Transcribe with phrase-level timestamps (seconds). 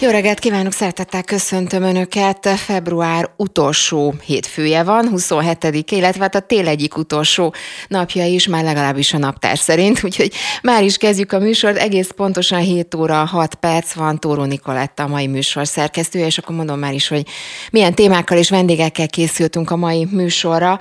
[0.00, 2.48] Jó reggelt kívánok, szeretettel köszöntöm Önöket.
[2.48, 7.54] Február utolsó hétfője van, 27 illetve hát a tél egyik utolsó
[7.88, 10.32] napja is, már legalábbis a naptár szerint, úgyhogy
[10.62, 11.76] már is kezdjük a műsort.
[11.76, 16.56] Egész pontosan 7 óra 6 perc van Tóró Nikoletta a mai műsor szerkesztője, és akkor
[16.56, 17.26] mondom már is, hogy
[17.70, 20.78] milyen témákkal és vendégekkel készültünk a mai műsorra.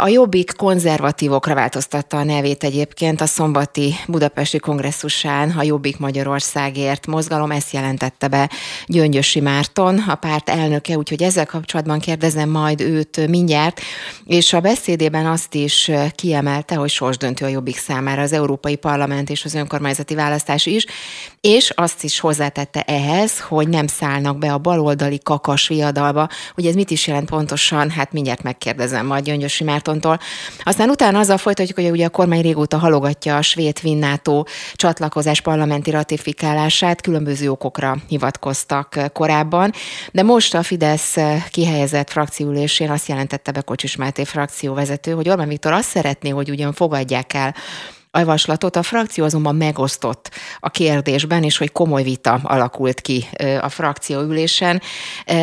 [0.00, 7.06] A Jobbik konzervatívokra változtatta a nevét egyébként a szombati budapesti kongresszusán a Jobbik Magyarországért.
[7.06, 8.50] Mozgalom, ezt jelentette be
[8.86, 13.80] Gyöngyösi Márton, a párt elnöke, úgyhogy ezzel kapcsolatban kérdezem majd őt mindjárt,
[14.24, 19.44] és a beszédében azt is kiemelte, hogy sorsdöntő a Jobbik számára az Európai Parlament és
[19.44, 20.86] az önkormányzati választás is,
[21.40, 26.74] és azt is hozzátette ehhez, hogy nem szállnak be a baloldali kakas viadalba, hogy ez
[26.74, 30.18] mit is jelent pontosan, hát mindjárt megkérdezem majd Gyöngyösi Györösi Mártontól.
[30.62, 35.90] Aztán utána azzal folytatjuk, hogy ugye a kormány régóta halogatja a svéd vinnátó csatlakozás parlamenti
[35.90, 39.72] ratifikálását, különböző okokra hivatkoztak korábban,
[40.12, 41.16] de most a Fidesz
[41.50, 46.72] kihelyezett frakcióülésén azt jelentette be Kocsis Máté frakcióvezető, hogy Orbán Viktor azt szeretné, hogy ugyan
[46.72, 47.54] fogadják el
[48.14, 48.76] a javaslatot.
[48.76, 53.26] A frakció azonban megosztott a kérdésben, és hogy komoly vita alakult ki
[53.60, 54.82] a frakcióülésen,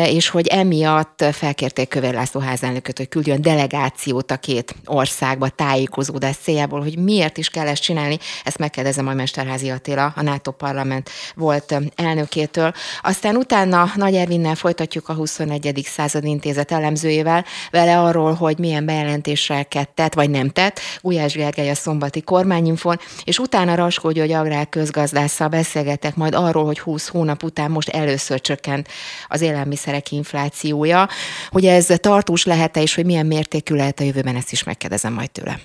[0.06, 6.80] és hogy emiatt felkérték Kövér László házelnököt, hogy küldjön delegációt a két országba tájékozódás céljából,
[6.80, 8.18] hogy miért is kell ezt csinálni.
[8.44, 12.72] Ezt megkérdezem a Mesterházi Attila, a NATO parlament volt elnökétől.
[13.02, 15.82] Aztán utána Nagy Ervinnel folytatjuk a 21.
[15.84, 20.80] század intézet elemzőjével, vele arról, hogy milyen bejelentéseket tett, vagy nem tett.
[21.00, 26.64] Gulyás Gergely a szombati kormány kormányinfon, és utána Raskó György agrár közgazdásszal beszélgetek majd arról,
[26.64, 28.88] hogy 20 hónap után most először csökkent
[29.28, 31.08] az élelmiszerek inflációja,
[31.50, 35.30] hogy ez tartós lehet-e, és hogy milyen mértékű lehet a jövőben, ezt is megkérdezem majd
[35.30, 35.60] tőle.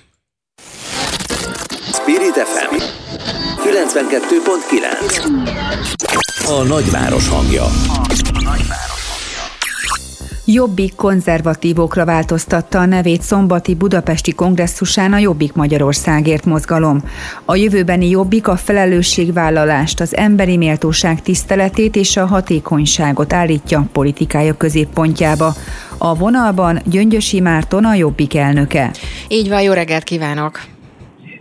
[1.92, 2.76] Spirit FM
[3.56, 7.64] 92.9 A nagyváros hangja.
[7.64, 7.70] A
[8.42, 9.05] nagyváros.
[10.48, 17.02] Jobbik konzervatívokra változtatta a nevét szombati budapesti kongresszusán a Jobbik Magyarországért mozgalom.
[17.44, 25.54] A jövőbeni Jobbik a felelősségvállalást, az emberi méltóság tiszteletét és a hatékonyságot állítja politikája középpontjába.
[25.98, 28.90] A vonalban Gyöngyösi Márton a Jobbik elnöke.
[29.28, 30.75] Így van, jó reggelt kívánok!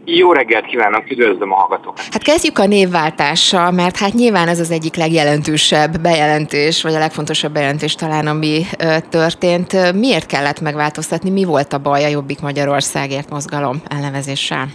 [0.08, 2.00] Jó reggelt kívánok, üdvözlöm a hallgatókat!
[2.12, 7.54] Hát kezdjük a névváltással, mert hát nyilván ez az egyik legjelentősebb bejelentés, vagy a legfontosabb
[7.54, 8.62] bejelentés talán, ami
[9.10, 9.94] történt.
[9.94, 11.30] Miért kellett megváltoztatni?
[11.30, 14.66] Mi volt a baj a Jobbik Magyarországért mozgalom elnevezéssel?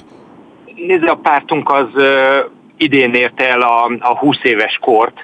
[0.75, 1.89] Nézd, a pártunk az
[2.77, 5.15] idén érte el a, a 20 éves kort,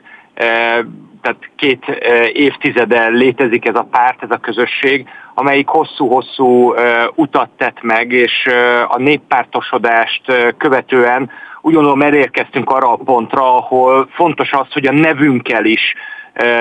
[1.22, 1.84] tehát két
[2.32, 5.06] évtizede létezik ez a párt, ez a közösség,
[5.38, 6.74] amelyik hosszú-hosszú
[7.14, 8.48] utat tett meg, és
[8.88, 11.30] a néppártosodást követően
[11.60, 15.94] úgy gondolom elérkeztünk arra a pontra, ahol fontos az, hogy a nevünkkel is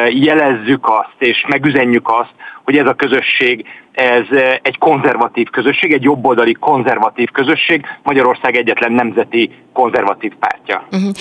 [0.10, 4.26] jelezzük azt, és megüzenjük azt, hogy ez a közösség ez
[4.62, 10.88] egy konzervatív közösség, egy jobboldali konzervatív közösség, Magyarország egyetlen nemzeti konzervatív pártja.
[10.92, 11.12] Uh-huh.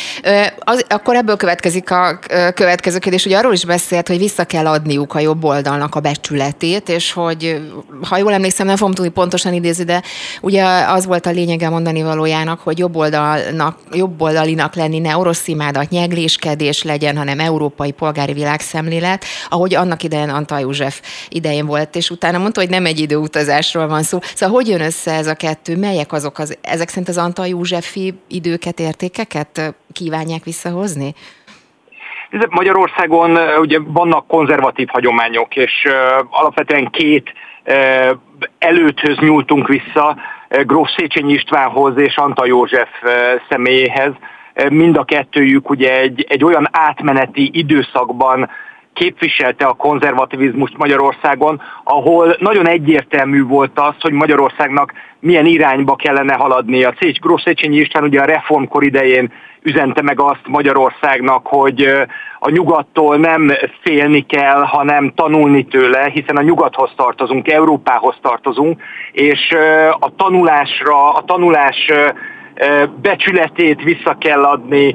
[0.58, 2.18] Az, akkor ebből következik a
[2.54, 6.88] következő kérdés, hogy arról is beszélt, hogy vissza kell adniuk a jobb oldalnak a becsületét,
[6.88, 7.60] és hogy,
[8.08, 10.02] ha jól emlékszem, nem fogom tudni pontosan idézni, de
[10.40, 15.48] ugye az volt a lényege mondani valójának, hogy jobb, oldalnak, jobb oldalinak lenni ne orosz
[15.48, 22.10] imádat, nyegléskedés legyen, hanem európai polgári világszemlélet, ahogy annak idején Antal József idején volt, és
[22.10, 24.18] utána mondta, hogy nem egy időutazásról van szó.
[24.34, 25.76] Szóval hogy jön össze ez a kettő?
[25.76, 31.14] Melyek azok az, ezek szerint az Antal Józsefi időket, értékeket kívánják visszahozni?
[32.48, 35.88] Magyarországon ugye vannak konzervatív hagyományok, és
[36.30, 37.32] alapvetően két
[38.58, 40.16] előthöz nyúltunk vissza,
[40.48, 42.88] Gróf Széchenyi Istvánhoz és Antal József
[43.48, 44.12] személyéhez.
[44.68, 48.50] Mind a kettőjük ugye egy, egy olyan átmeneti időszakban
[48.94, 56.84] képviselte a konzervativizmust Magyarországon, ahol nagyon egyértelmű volt az, hogy Magyarországnak milyen irányba kellene haladni.
[56.84, 59.32] A Szécs, Gross Széchenyi István ugye a reformkor idején
[59.62, 61.88] üzente meg azt Magyarországnak, hogy
[62.38, 63.52] a nyugattól nem
[63.82, 68.82] félni kell, hanem tanulni tőle, hiszen a nyugathoz tartozunk, Európához tartozunk,
[69.12, 69.56] és
[69.98, 71.90] a tanulásra, a tanulás
[73.02, 74.94] becsületét vissza kell adni,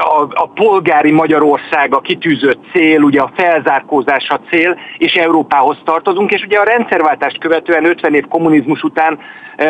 [0.00, 6.30] a, a polgári Magyarország a kitűzött cél, ugye a felzárkózás a cél, és Európához tartozunk,
[6.30, 9.18] és ugye a rendszerváltást követően 50 év kommunizmus után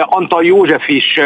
[0.04, 1.20] Antal József is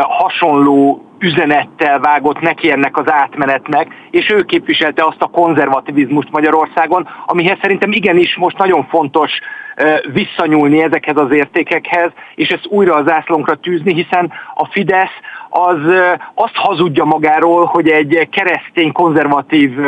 [0.00, 7.58] hasonló üzenettel vágott neki ennek az átmenetnek, és ő képviselte azt a konzervativizmust Magyarországon, amihez
[7.60, 9.30] szerintem igenis most nagyon fontos
[10.12, 15.16] visszanyúlni ezekhez az értékekhez, és ezt újra az zászlónkra tűzni, hiszen a Fidesz
[15.50, 15.78] az
[16.34, 19.78] azt hazudja magáról, hogy egy keresztény, konzervatív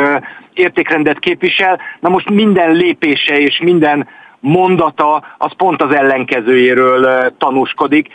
[0.53, 1.79] értékrendet képvisel.
[1.99, 4.07] Na most minden lépése és minden
[4.43, 8.07] mondata az pont az ellenkezőjéről tanúskodik.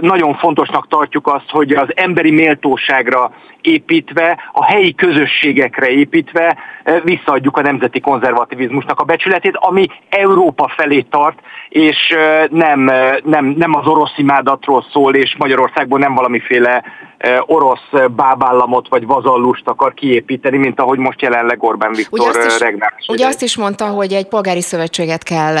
[0.00, 6.56] Nagyon fontosnak tartjuk azt, hogy az emberi méltóságra építve, a helyi közösségekre építve
[7.02, 11.38] visszaadjuk a nemzeti konzervativizmusnak a becsületét, ami Európa felé tart,
[11.68, 12.16] és
[12.50, 12.90] nem,
[13.24, 16.82] nem, nem az orosz imádatról szól, és Magyarországból nem valamiféle
[17.46, 23.06] orosz bábállamot vagy vazallust akar kiépíteni, mint ahogy most jelenleg Orbán Viktor ugye azt is,
[23.08, 25.56] Ugye azt is mondta, hogy egy polgári szövetséget kell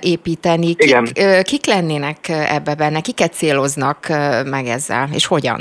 [0.00, 0.74] építeni.
[0.74, 1.08] Kik, Igen.
[1.42, 3.00] kik lennének ebbe benne?
[3.00, 4.06] Kiket céloznak
[4.50, 5.56] meg ezzel, és hogyan?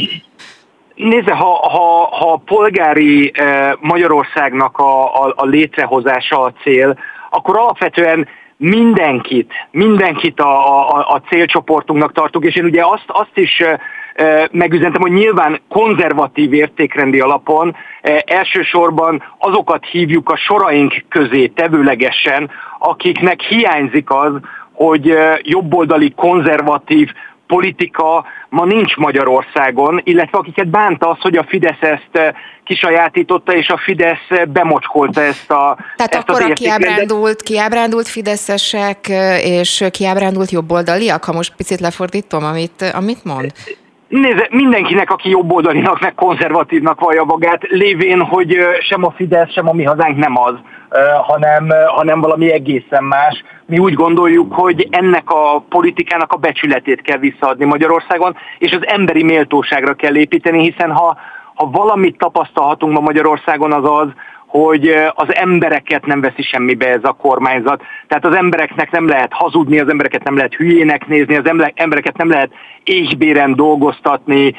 [0.96, 3.32] Nézze, ha, ha, ha polgári
[3.80, 7.00] Magyarországnak a, a, a létrehozása a cél,
[7.30, 13.64] akkor alapvetően mindenkit, mindenkit a, a, a célcsoportunknak tartunk, és én ugye azt, azt is
[14.52, 17.76] megüzentem, hogy nyilván konzervatív értékrendi alapon
[18.26, 22.50] elsősorban azokat hívjuk a soraink közé tevőlegesen,
[22.80, 24.32] akiknek hiányzik az,
[24.74, 27.10] hogy jobboldali konzervatív
[27.48, 33.78] politika ma nincs Magyarországon, illetve akiket bánta az, hogy a Fidesz ezt kisajátította, és a
[33.78, 39.08] Fidesz bemocskolta ezt a Tehát ezt akkor a kiábrándult, kiábrándult fideszesek
[39.44, 43.52] és kiábrándult jobboldaliak, ha most picit lefordítom, amit, amit mond?
[44.08, 49.74] Nézze, mindenkinek, aki jobboldalinak, meg konzervatívnak vallja magát, lévén, hogy sem a Fidesz, sem a
[49.74, 50.54] mi hazánk nem az,
[51.28, 53.44] hanem, hanem valami egészen más.
[53.66, 59.24] Mi úgy gondoljuk, hogy ennek a politikának a becsületét kell visszaadni Magyarországon, és az emberi
[59.24, 61.18] méltóságra kell építeni, hiszen ha,
[61.54, 64.08] ha valamit tapasztalhatunk ma Magyarországon, az az,
[64.48, 67.82] hogy az embereket nem veszi semmibe ez a kormányzat.
[68.08, 72.30] Tehát az embereknek nem lehet hazudni, az embereket nem lehet hülyének nézni, az embereket nem
[72.30, 72.52] lehet
[72.84, 74.54] éhbéren dolgoztatni,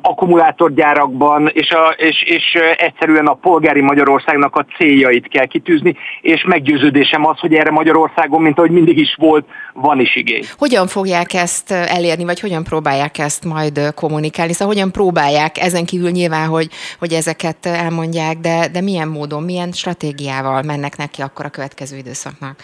[0.00, 7.26] akkumulátorgyárakban, és, a, és, és egyszerűen a polgári Magyarországnak a céljait kell kitűzni, és meggyőződésem
[7.26, 10.44] az, hogy erre Magyarországon, mint ahogy mindig is volt, van is igény.
[10.58, 14.52] Hogyan fogják ezt elérni, vagy hogyan próbálják ezt majd kommunikálni?
[14.52, 16.68] Szóval hogyan próbálják, ezen kívül nyilván, hogy,
[16.98, 22.56] hogy ezeket elmondják, de, de milyen módon, milyen stratégiával mennek neki akkor a következő időszaknak?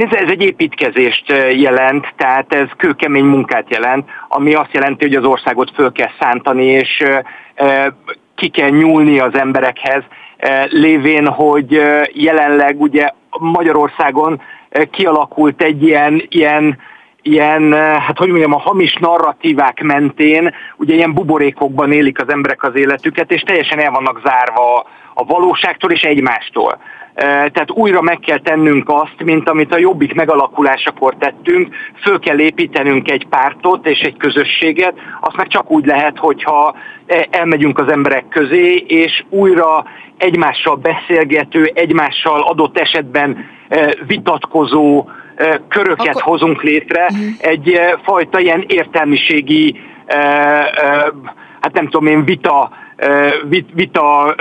[0.00, 5.24] Nézd, ez egy építkezést jelent, tehát ez kőkemény munkát jelent, ami azt jelenti, hogy az
[5.24, 7.02] országot föl kell szántani, és
[8.34, 10.02] ki kell nyúlni az emberekhez,
[10.68, 11.82] lévén, hogy
[12.12, 13.08] jelenleg ugye
[13.38, 14.40] Magyarországon
[14.90, 16.78] kialakult egy ilyen, ilyen
[17.22, 22.74] ilyen, hát hogy mondjam, a hamis narratívák mentén, ugye ilyen buborékokban élik az emberek az
[22.74, 26.78] életüket, és teljesen el vannak zárva a valóságtól és egymástól.
[27.26, 33.10] Tehát újra meg kell tennünk azt, mint amit a jobbik megalakulásakor tettünk, föl kell építenünk
[33.10, 36.74] egy pártot és egy közösséget, azt meg csak úgy lehet, hogyha
[37.06, 39.84] e, elmegyünk az emberek közé, és újra
[40.16, 43.44] egymással beszélgető, egymással adott esetben
[44.06, 45.08] vitatkozó
[45.68, 46.22] köröket Akkor...
[46.22, 47.26] hozunk létre, uh-huh.
[47.38, 49.80] egy fajta ilyen értelmiségi,
[51.60, 52.70] hát nem tudom én, vita,
[53.74, 54.34] vita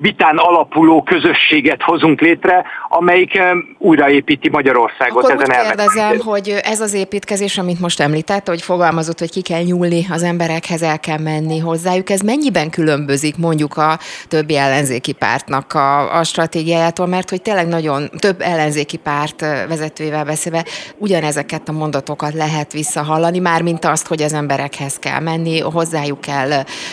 [0.00, 3.38] vitán alapuló közösséget hozunk létre, amelyik
[3.78, 5.24] újraépíti Magyarországot.
[5.24, 9.42] Akkor ezen úgy kérdezem, hogy ez az építkezés, amit most említett, hogy fogalmazott, hogy ki
[9.42, 15.12] kell nyúlni az emberekhez, el kell menni hozzájuk, ez mennyiben különbözik mondjuk a többi ellenzéki
[15.12, 20.64] pártnak a, a stratégiájától, mert hogy tényleg nagyon több ellenzéki párt vezetőjével beszélve
[20.98, 26.48] ugyanezeket a mondatokat lehet visszahallani, már mint azt, hogy az emberekhez kell menni, hozzájuk kell,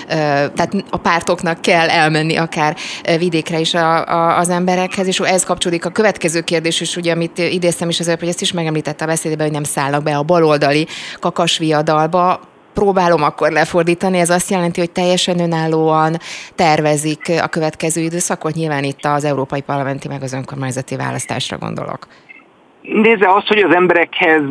[0.08, 2.76] tehát a pártoknak kell elmenni akár
[3.18, 7.38] vidékre is a, a, az emberekhez, és ez kapcsolódik a következő kérdés is, ugye, amit
[7.38, 10.88] idéztem is azért, hogy ezt is megemlítette a beszédében, hogy nem szállnak be a baloldali
[11.20, 12.40] kakasviadalba,
[12.74, 16.18] próbálom akkor lefordítani, ez azt jelenti, hogy teljesen önállóan
[16.56, 22.08] tervezik a következő időszakot, nyilván itt az európai parlamenti meg az önkormányzati választásra gondolok.
[22.82, 24.42] Nézze, az, hogy az emberekhez,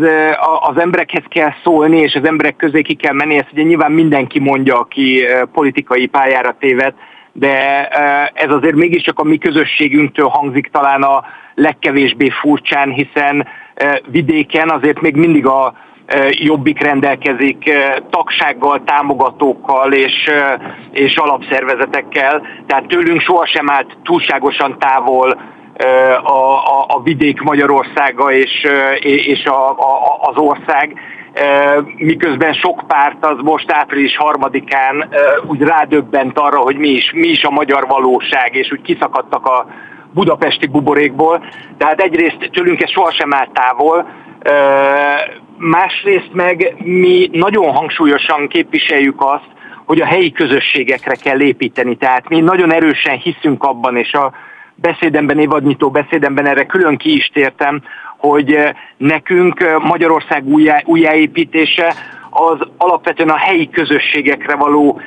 [0.61, 4.39] az emberekhez kell szólni, és az emberek közé ki kell menni, ezt ugye nyilván mindenki
[4.39, 6.95] mondja, aki politikai pályára téved,
[7.39, 7.87] de
[8.35, 11.25] ez azért mégiscsak a mi közösségünktől hangzik talán a
[11.55, 13.47] legkevésbé furcsán, hiszen
[14.07, 15.75] vidéken azért még mindig a
[16.31, 17.71] jobbik rendelkezik
[18.11, 20.31] tagsággal, támogatókkal és,
[20.91, 25.41] és alapszervezetekkel, tehát tőlünk sohasem állt túlságosan távol
[26.23, 28.67] a, a, a vidék Magyarországa és,
[29.01, 31.01] és a, a, az ország.
[31.97, 35.09] Miközben sok párt az most április harmadikán
[35.47, 39.67] úgy rádöbbent arra, hogy mi is, mi is a magyar valóság, és úgy kiszakadtak a
[40.13, 41.45] budapesti buborékból.
[41.79, 44.07] Tehát egyrészt tőlünk ez sohasem áll távol,
[45.59, 49.49] másrészt meg mi nagyon hangsúlyosan képviseljük azt,
[49.85, 51.97] hogy a helyi közösségekre kell építeni.
[51.97, 54.33] Tehát mi nagyon erősen hiszünk abban, és a
[54.75, 57.83] beszédemben, évadnyitó beszédemben erre külön ki is tértem,
[58.29, 58.59] hogy
[58.97, 60.45] nekünk Magyarország
[60.85, 61.95] újjáépítése
[62.31, 65.01] az alapvetően a helyi közösségekre való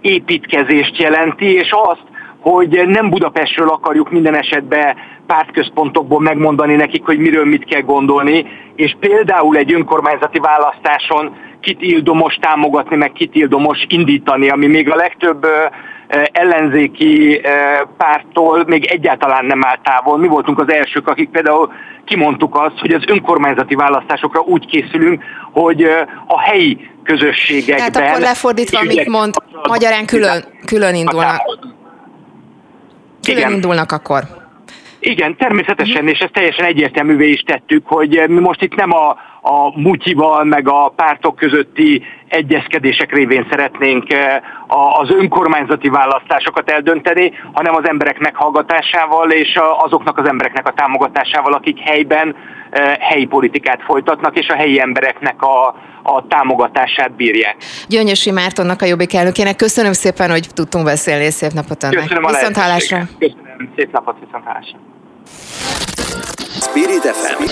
[0.00, 2.04] építkezést jelenti, és azt,
[2.40, 8.96] hogy nem Budapestről akarjuk minden esetben pártközpontokból megmondani nekik, hogy miről mit kell gondolni, és
[9.00, 15.46] például egy önkormányzati választáson kit ildomos támogatni, meg kit ildomos indítani, ami még a legtöbb
[16.32, 17.40] ellenzéki
[17.96, 20.18] pártól még egyáltalán nem áll távol.
[20.18, 21.72] Mi voltunk az elsők, akik például
[22.04, 25.82] kimondtuk azt, hogy az önkormányzati választásokra úgy készülünk, hogy
[26.26, 27.92] a helyi közösségekben...
[27.92, 29.34] Tehát akkor lefordítva, amit mond,
[29.68, 31.40] magyarán külön, külön indulnak.
[33.22, 33.52] Külön Igen.
[33.52, 34.22] indulnak akkor.
[35.00, 39.80] Igen, természetesen, és ezt teljesen egyértelművé is tettük, hogy mi most itt nem a, a
[39.80, 44.06] mutyival, meg a pártok közötti egyezkedések révén szeretnénk
[45.00, 51.78] az önkormányzati választásokat eldönteni, hanem az emberek meghallgatásával és azoknak az embereknek a támogatásával, akik
[51.78, 52.36] helyben
[53.00, 55.66] helyi politikát folytatnak, és a helyi embereknek a,
[56.02, 57.56] a támogatását bírják.
[57.88, 61.98] Gyöngyösi Mártonnak a Jobbik elnökének köszönöm szépen, hogy tudtunk beszélni, szép napot önnek.
[61.98, 62.98] Köszönöm a Viszont hálásra.
[63.18, 64.78] Köszönöm, szép napot, viszont hálásra.
[66.60, 67.44] Spirit FM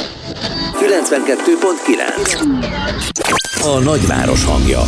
[0.73, 4.81] 92.9 A nagyváros hangja.
[4.81, 4.87] A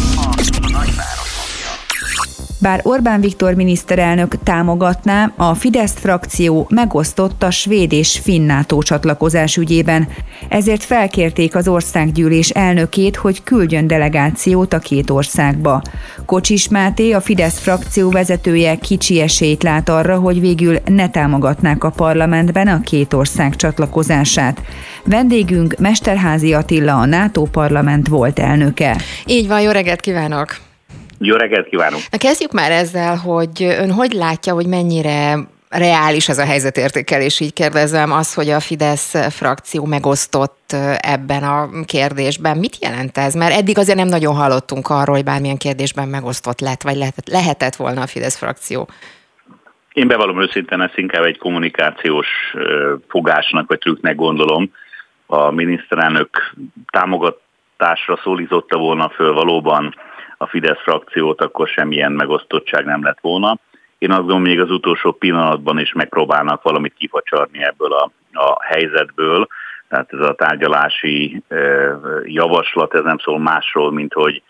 [0.73, 1.20] nagyváros.
[2.63, 9.57] Bár Orbán Viktor miniszterelnök támogatná, a Fidesz frakció megosztott a svéd és finn NATO csatlakozás
[9.57, 10.09] ügyében,
[10.49, 15.83] ezért felkérték az országgyűlés elnökét, hogy küldjön delegációt a két országba.
[16.27, 21.91] Kocsis Máté, a Fidesz frakció vezetője kicsi esélyt lát arra, hogy végül ne támogatnák a
[21.91, 24.63] parlamentben a két ország csatlakozását.
[25.05, 28.97] Vendégünk Mesterházi Attila, a NATO parlament volt elnöke.
[29.27, 30.70] Így van, jó reggelt kívánok!
[31.23, 32.03] Jó reggelt kívánunk!
[32.11, 37.53] Na kezdjük már ezzel, hogy ön hogy látja, hogy mennyire reális ez a helyzetértékelés, így
[37.53, 42.59] kérdezem, az, hogy a Fidesz frakció megosztott ebben a kérdésben.
[42.59, 43.35] Mit jelent ez?
[43.35, 47.77] Mert eddig azért nem nagyon hallottunk arról, hogy bármilyen kérdésben megosztott lett, vagy lehetett, lehetett
[47.77, 48.89] volna a Fidesz frakció.
[49.93, 52.29] Én bevallom őszintén, ezt inkább egy kommunikációs
[53.09, 54.71] fogásnak vagy trükknek gondolom.
[55.27, 56.55] A miniszterelnök
[56.91, 59.95] támogatásra szólította volna föl valóban
[60.43, 63.59] a Fidesz frakciót, akkor semmilyen megosztottság nem lett volna.
[63.99, 69.47] Én azt gondolom, még az utolsó pillanatban is megpróbálnak valamit kifacsarni ebből a, a helyzetből.
[69.89, 71.43] Tehát ez a tárgyalási
[72.25, 74.43] javaslat, ez nem szól másról, mint hogy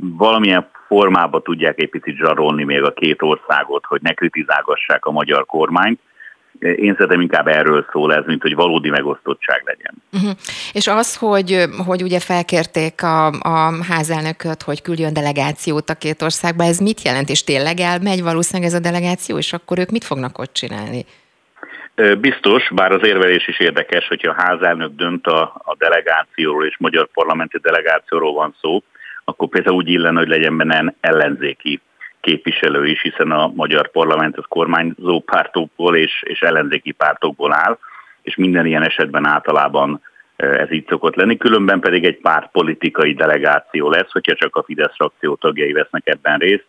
[0.00, 5.46] valamilyen formába tudják egy picit zsarolni még a két országot, hogy ne kritizálgassák a magyar
[5.46, 6.00] kormányt
[6.62, 9.94] én szerintem inkább erről szól ez, mint hogy valódi megosztottság legyen.
[10.12, 10.30] Uh-huh.
[10.72, 16.64] És az, hogy, hogy ugye felkérték a, a házelnököt, hogy küldjön delegációt a két országba,
[16.64, 17.28] ez mit jelent?
[17.28, 21.04] És tényleg elmegy valószínűleg ez a delegáció, és akkor ők mit fognak ott csinálni?
[22.20, 27.08] Biztos, bár az érvelés is érdekes, hogyha a házelnök dönt a, a delegációról és magyar
[27.12, 28.82] parlamenti delegációról van szó,
[29.24, 31.80] akkor például úgy illene, hogy legyen benne ellenzéki
[32.22, 37.78] képviselő is, hiszen a magyar parlament az kormányzó pártokból és, és ellenzéki pártokból áll,
[38.22, 40.00] és minden ilyen esetben általában
[40.36, 44.62] e, ez így szokott lenni, különben pedig egy párt politikai delegáció lesz, hogyha csak a
[44.62, 46.66] Fidesz frakció tagjai vesznek ebben részt.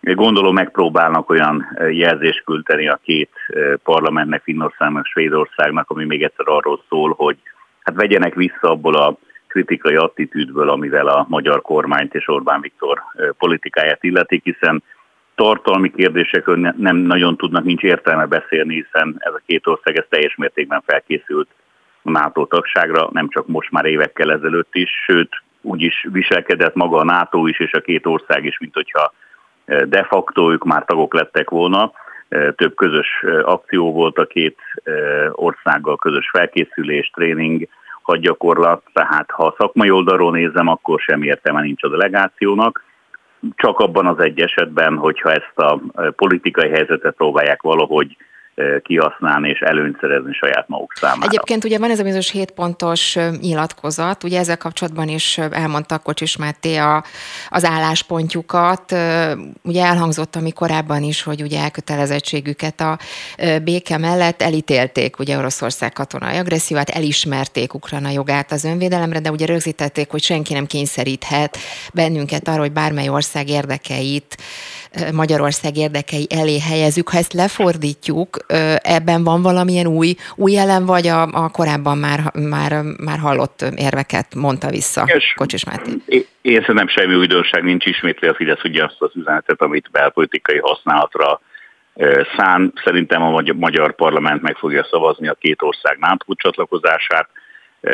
[0.00, 6.48] Gondolom megpróbálnak olyan e, jelzést küldeni a két e, parlamentnek, Finnországnak, Svédországnak, ami még egyszer
[6.48, 7.36] arról szól, hogy
[7.82, 13.02] hát vegyenek vissza abból a kritikai attitűdből, amivel a magyar kormányt és Orbán Viktor
[13.38, 14.82] politikáját illetik, hiszen
[15.34, 20.36] tartalmi kérdésekről nem nagyon tudnak, nincs értelme beszélni, hiszen ez a két ország ez teljes
[20.36, 21.48] mértékben felkészült
[22.02, 26.96] a NATO tagságra, nem csak most már évekkel ezelőtt is, sőt úgy is viselkedett maga
[26.96, 29.12] a NATO is, és a két ország is, mint hogyha
[29.64, 31.92] de facto ők már tagok lettek volna.
[32.56, 34.58] Több közös akció volt a két
[35.32, 37.68] országgal, közös felkészülés, tréning,
[38.02, 42.84] hadgyakorlat, tehát ha a szakmai oldalról nézem, akkor sem értelme nincs a delegációnak.
[43.56, 45.80] Csak abban az egy esetben, hogyha ezt a
[46.16, 48.16] politikai helyzetet próbálják valahogy
[48.82, 51.26] kihasználni és előnyt szerezni saját maguk számára.
[51.26, 56.36] Egyébként ugye van ez a bizonyos 7 pontos nyilatkozat, ugye ezzel kapcsolatban is elmondta Kocsis
[56.36, 57.04] Máté a,
[57.48, 58.94] az álláspontjukat.
[59.62, 62.98] Ugye elhangzott, ami korábban is, hogy ugye elkötelezettségüket a
[63.64, 70.10] béke mellett elítélték ugye Oroszország katonai agresszióát, elismerték Ukrajna jogát az önvédelemre, de ugye rögzítették,
[70.10, 71.58] hogy senki nem kényszeríthet
[71.94, 74.36] bennünket arra, hogy bármely ország érdekeit
[75.12, 77.08] Magyarország érdekei elé helyezzük.
[77.08, 78.36] Ha ezt lefordítjuk,
[78.82, 84.34] ebben van valamilyen új, új elem, vagy a, a korábban már, már, már hallott érveket
[84.34, 85.90] mondta vissza Kocsis Máté?
[86.42, 91.40] Én szerintem semmi újdonság nincs, ismétli a Fidesz ugye azt az üzenetet, amit belpolitikai használatra
[92.36, 92.72] szán.
[92.84, 97.28] Szerintem a magyar parlament meg fogja szavazni a két ország NATO csatlakozását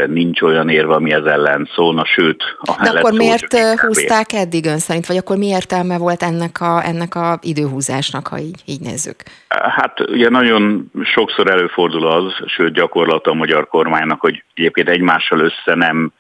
[0.07, 2.43] nincs olyan érve, ami ez ellen szólna, sőt...
[2.59, 6.85] A De akkor miért húzták eddig ön szerint, vagy akkor mi értelme volt ennek a,
[6.85, 9.17] ennek a időhúzásnak, ha így, így nézzük?
[9.49, 15.75] Hát ugye nagyon sokszor előfordul az, sőt gyakorlata a magyar kormánynak, hogy egyébként egymással össze
[15.75, 16.13] nem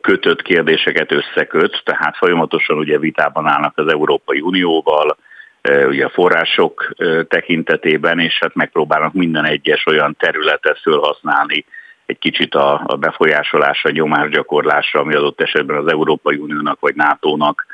[0.00, 5.16] kötött kérdéseket összeköt, tehát folyamatosan ugye vitában állnak az Európai Unióval,
[5.88, 6.94] ugye a források
[7.28, 11.64] tekintetében, és hát megpróbálnak minden egyes olyan területet fölhasználni,
[12.08, 17.66] egy kicsit a, a befolyásolásra, nyomásgyakorlásra, ami adott esetben az Európai Uniónak vagy NATO-nak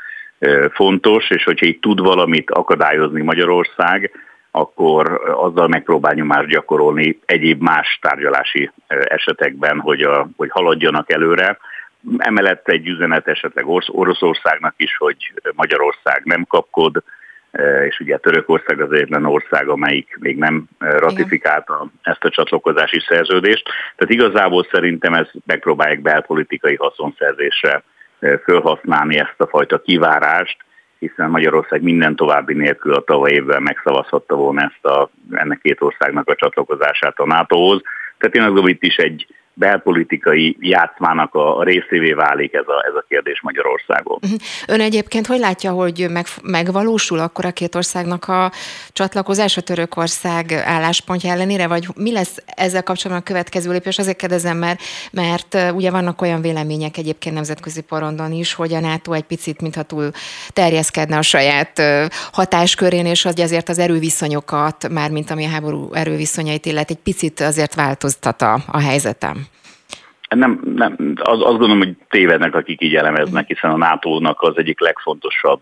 [0.71, 4.11] fontos, és hogyha itt tud valamit akadályozni Magyarország,
[4.51, 11.57] akkor azzal megpróbál nyomást gyakorolni egyéb más tárgyalási esetekben, hogy, a, hogy haladjanak előre.
[12.17, 17.03] Emellett egy üzenet esetleg Oroszországnak is, hogy Magyarország nem kapkod,
[17.87, 23.63] és ugye Törökország az egyetlen ország, amelyik még nem eh, ratifikálta ezt a csatlakozási szerződést.
[23.95, 27.83] Tehát igazából szerintem ez megpróbálják belpolitikai haszonszerzésre
[28.19, 30.57] eh, felhasználni ezt a fajta kivárást,
[30.99, 36.29] hiszen Magyarország minden további nélkül a tavaly évben megszavazhatta volna ezt a, ennek két országnak
[36.29, 37.81] a csatlakozását a NATO-hoz.
[38.17, 42.95] Tehát én azt gondolom, itt is egy belpolitikai játszmának a részévé válik ez a, ez
[42.95, 44.17] a kérdés Magyarországon.
[44.21, 44.33] Mhm.
[44.67, 48.51] Ön egyébként hogy látja, hogy meg, megvalósul akkor a két országnak a
[48.89, 53.97] csatlakozás a Törökország álláspontja ellenére, vagy mi lesz ezzel kapcsolatban a következő lépés?
[53.97, 54.79] Azért kérdezem, mert,
[55.11, 59.83] mert ugye vannak olyan vélemények egyébként nemzetközi porondon is, hogy a NATO egy picit, mintha
[59.83, 60.11] túl
[60.49, 61.81] terjeszkedne a saját
[62.31, 67.39] hatáskörén, és hogy azért az erőviszonyokat, már mint ami a háború erőviszonyait illet, egy picit
[67.39, 69.44] azért változtat a, a helyzetem
[70.35, 74.79] nem, nem az, azt gondolom, hogy tévednek, akik így elemeznek, hiszen a NATO-nak az egyik
[74.79, 75.59] legfontosabb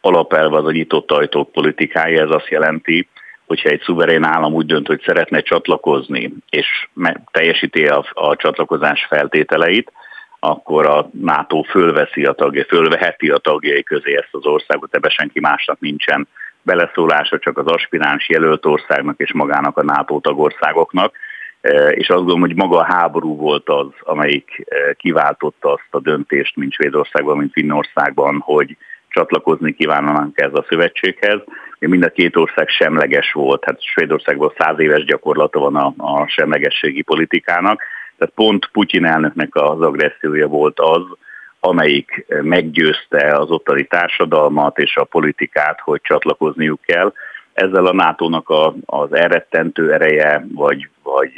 [0.00, 2.22] alapelve az a nyitott ajtók politikája.
[2.22, 3.08] Ez azt jelenti,
[3.46, 6.88] hogyha egy szuverén állam úgy dönt, hogy szeretne csatlakozni, és
[7.30, 9.92] teljesíti a, a csatlakozás feltételeit,
[10.40, 15.40] akkor a NATO fölveszi a tagja, fölveheti a tagjai közé ezt az országot, ebbe senki
[15.40, 16.28] másnak nincsen
[16.62, 21.14] beleszólása, csak az aspiráns jelölt országnak és magának a NATO tagországoknak.
[21.66, 26.00] Eh, és azt gondolom, hogy maga a háború volt az, amelyik eh, kiváltotta azt a
[26.00, 28.76] döntést, mint Svédországban, mint Finnországban, hogy
[29.08, 31.40] csatlakozni kívánnak ez a szövetséghez.
[31.78, 37.02] Mind a két ország semleges volt, hát Svédországban száz éves gyakorlata van a, a semlegességi
[37.02, 37.82] politikának,
[38.18, 41.02] tehát pont Putyin elnöknek az agressziója volt az,
[41.60, 47.12] amelyik meggyőzte az ottani társadalmat és a politikát, hogy csatlakozniuk kell,
[47.56, 51.32] ezzel a NATO-nak a, az elrettentő ereje, vagy, vagy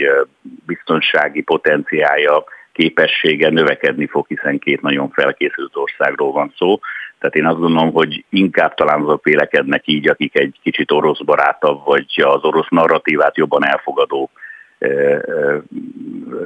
[0.66, 6.78] biztonsági potenciája, képessége növekedni fog, hiszen két nagyon felkészült országról van szó.
[7.18, 11.85] Tehát én azt gondolom, hogy inkább talán azok vélekednek így, akik egy kicsit orosz barátabb,
[11.85, 14.31] vagy az orosz narratívát jobban elfogadó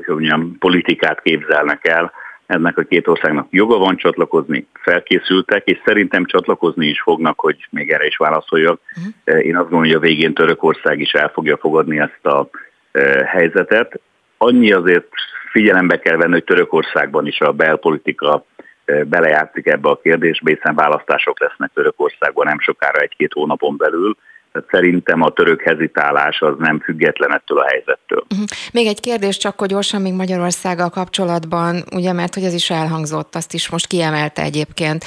[0.07, 2.13] mondjam, politikát képzelnek el,
[2.47, 7.91] ennek a két országnak joga van csatlakozni, felkészültek, és szerintem csatlakozni is fognak, hogy még
[7.91, 8.81] erre is válaszoljak.
[8.97, 9.47] Uh-huh.
[9.47, 12.49] Én azt gondolom, hogy a végén Törökország is el fogja fogadni ezt a
[12.93, 14.01] e, helyzetet.
[14.37, 15.09] Annyi azért
[15.51, 18.45] figyelembe kell venni, hogy Törökországban is a belpolitika
[18.85, 24.17] e, belejátszik ebbe a kérdésbe, hiszen választások lesznek Törökországban nem sokára egy-két hónapon belül,
[24.53, 28.25] tehát szerintem a török hezitálás az nem független ettől a helyzettől.
[28.31, 28.47] Uh-huh.
[28.73, 33.35] Még egy kérdés csak, hogy gyorsan még Magyarországgal kapcsolatban, ugye mert hogy ez is elhangzott,
[33.35, 35.05] azt is most kiemelte egyébként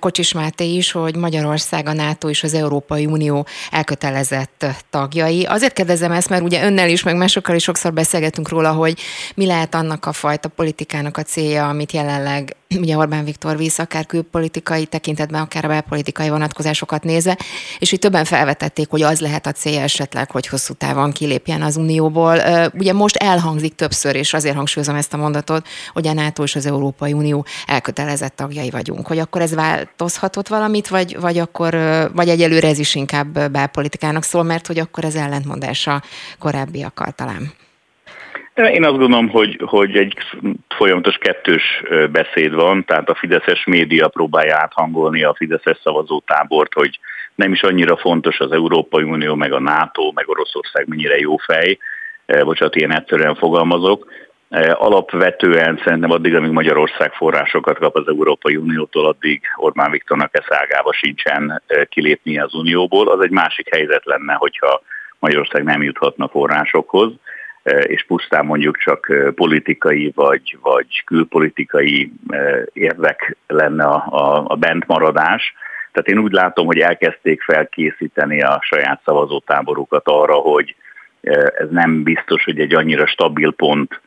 [0.00, 5.44] Kocsis Máté is, hogy Magyarország, a NATO és az Európai Unió elkötelezett tagjai.
[5.44, 9.00] Azért kérdezem ezt, mert ugye önnel is, meg másokkal is sokszor beszélgetünk róla, hogy
[9.34, 14.06] mi lehet annak a fajta politikának a célja, amit jelenleg ugye Orbán Viktor visz, akár
[14.06, 17.36] külpolitikai tekintetben, akár a belpolitikai vonatkozásokat nézve,
[17.78, 21.62] és itt többen felvetették említették, hogy az lehet a célja esetleg, hogy hosszú távon kilépjen
[21.62, 22.36] az Unióból.
[22.74, 26.66] Ugye most elhangzik többször, és azért hangsúlyozom ezt a mondatot, hogy a NATO és az
[26.66, 29.06] Európai Unió elkötelezett tagjai vagyunk.
[29.06, 31.74] Hogy akkor ez változhatott valamit, vagy, vagy akkor,
[32.14, 36.02] vagy egyelőre ez is inkább belpolitikának szól, mert hogy akkor ez ellentmondása
[36.38, 37.52] korábbiakkal talán.
[38.54, 40.14] Én azt gondolom, hogy, hogy egy
[40.68, 46.98] folyamatos kettős beszéd van, tehát a Fideszes média próbálja áthangolni a Fideszes szavazótábort, hogy
[47.34, 51.78] nem is annyira fontos az Európai Unió, meg a NATO, meg Oroszország mennyire jó fej,
[52.26, 54.10] bocsánat, ilyen egyszerűen fogalmazok.
[54.72, 60.92] Alapvetően szerintem addig, amíg Magyarország forrásokat kap az Európai Uniótól, addig Orbán Viktornak ez ágába
[60.92, 63.08] sincsen kilépnie az Unióból.
[63.08, 64.82] Az egy másik helyzet lenne, hogyha
[65.18, 67.12] Magyarország nem juthatna forrásokhoz.
[67.82, 72.12] És pusztán mondjuk csak politikai vagy, vagy külpolitikai
[72.72, 75.54] érdek lenne a, a, a bentmaradás.
[75.92, 80.74] Tehát én úgy látom, hogy elkezdték felkészíteni a saját szavazótáborukat arra, hogy
[81.58, 84.00] ez nem biztos, hogy egy annyira stabil pont,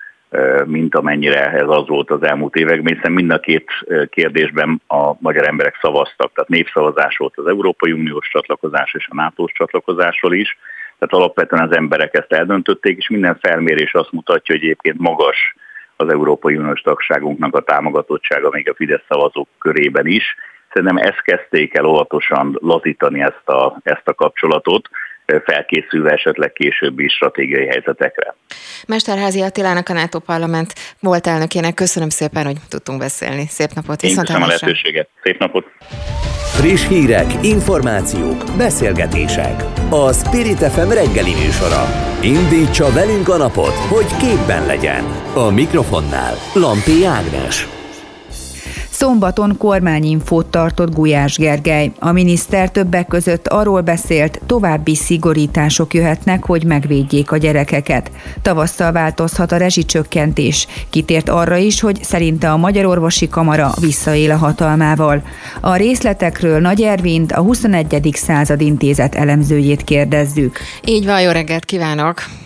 [0.66, 3.72] mint amennyire ez az volt az elmúlt években, hiszen mind a két
[4.10, 6.32] kérdésben a magyar emberek szavaztak.
[6.34, 10.58] Tehát népszavazás volt az Európai Uniós csatlakozás és a NATO-s csatlakozásról is,
[11.00, 15.56] tehát alapvetően az emberek ezt eldöntötték, és minden felmérés azt mutatja, hogy egyébként magas
[15.96, 20.36] az Európai Uniós tagságunknak a támogatottsága még a Fidesz szavazók körében is.
[20.76, 24.90] Szerintem ezt kezdték el óvatosan lazítani ezt a, ezt a kapcsolatot,
[25.46, 28.36] felkészülve esetleg későbbi stratégiai helyzetekre.
[28.88, 33.46] Mesterházi Attilának a NATO Parlament volt elnökének köszönöm szépen, hogy tudtunk beszélni.
[33.48, 35.10] Szép napot, viszont Én köszönöm a lehetőséget.
[35.24, 35.66] Szép napot.
[36.58, 39.64] Friss hírek, információk, beszélgetések.
[39.90, 41.84] A Spirit FM reggeli műsora.
[42.22, 45.04] Indítsa velünk a napot, hogy képben legyen.
[45.34, 47.75] A mikrofonnál Lampi Ágnes.
[49.06, 51.92] Szombaton kormányinfót tartott Gulyás Gergely.
[52.00, 58.12] A miniszter többek között arról beszélt, további szigorítások jöhetnek, hogy megvédjék a gyerekeket.
[58.42, 60.68] Tavasszal változhat a rezsicsökkentés.
[60.90, 65.24] Kitért arra is, hogy szerinte a Magyar Orvosi Kamara visszaél a hatalmával.
[65.62, 68.10] A részletekről Nagy Ervint, a 21.
[68.14, 70.58] század intézet elemzőjét kérdezzük.
[70.86, 72.45] Így van, jó reggelt kívánok!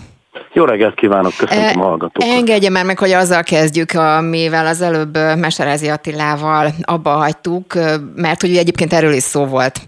[0.54, 2.30] Jó reggelt kívánok, köszöntöm a hallgatókat.
[2.30, 7.74] Engedje már meg, hogy azzal kezdjük, amivel az előbb Mesterezi Attilával abba hagytuk,
[8.16, 9.82] mert hogy egyébként erről is szó volt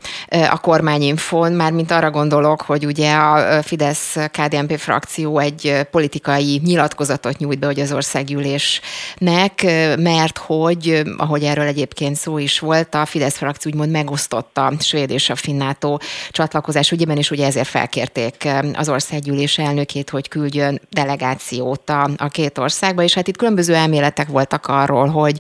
[0.52, 7.38] a kormányinfon, már mint arra gondolok, hogy ugye a Fidesz KDNP frakció egy politikai nyilatkozatot
[7.38, 9.66] nyújt be, hogy az országgyűlésnek,
[9.98, 15.30] mert hogy, ahogy erről egyébként szó is volt, a Fidesz frakció úgymond megosztotta svéd és
[15.30, 21.90] a finnátó csatlakozás ügyében, és ugye ezért felkérték az országgyűlés elnökét, hogy küldjön küldjön delegációt
[21.90, 25.38] a, a két országba, és hát itt különböző elméletek voltak arról, hogy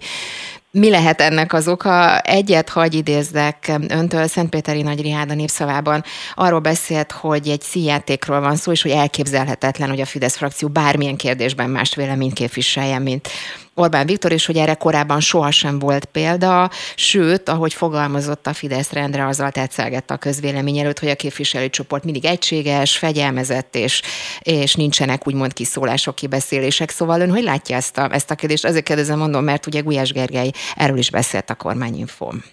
[0.72, 2.20] mi lehet ennek az oka?
[2.20, 6.04] Egyet hagy idézzek öntől, Szentpéteri Nagy Rihád a népszavában
[6.36, 11.16] arról beszélt, hogy egy színjátékról van szó, és hogy elképzelhetetlen, hogy a Fidesz frakció bármilyen
[11.16, 13.30] kérdésben más véleményt képviseljen, mint
[13.76, 19.26] Orbán Viktor, és hogy erre korábban sohasem volt példa, sőt, ahogy fogalmazott a Fidesz rendre,
[19.26, 24.02] azzal tetszelgett a közvélemény előtt, hogy a képviselőcsoport mindig egységes, fegyelmezett, és,
[24.40, 26.90] és nincsenek úgymond kiszólások, kibeszélések.
[26.90, 28.66] Szóval ön hogy látja ezt a, ezt a kérdést?
[28.66, 32.44] Azért kérdezem, mondom, mert ugye Gulyás Gergely erről is beszélt a kormányinfom.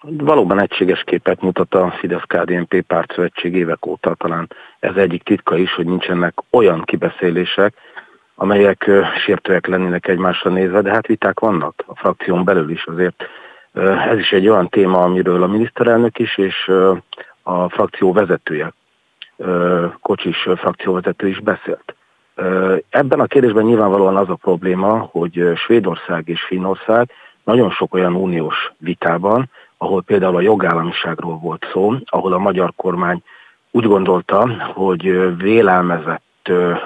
[0.00, 5.86] Valóban egységes képet mutat a Fidesz-KDNP pártszövetség évek óta, talán ez egyik titka is, hogy
[5.86, 7.74] nincsenek olyan kibeszélések,
[8.34, 8.90] amelyek
[9.24, 13.24] sértőek lennének egymásra nézve, de hát viták vannak a frakción belül is azért.
[14.10, 16.70] Ez is egy olyan téma, amiről a miniszterelnök is és
[17.42, 18.72] a frakció vezetője,
[20.00, 21.94] Kocsis frakcióvezető is beszélt.
[22.88, 27.10] Ebben a kérdésben nyilvánvalóan az a probléma, hogy Svédország és Finnország
[27.44, 33.22] nagyon sok olyan uniós vitában, ahol például a jogállamiságról volt szó, ahol a magyar kormány
[33.70, 36.23] úgy gondolta, hogy vélelmezett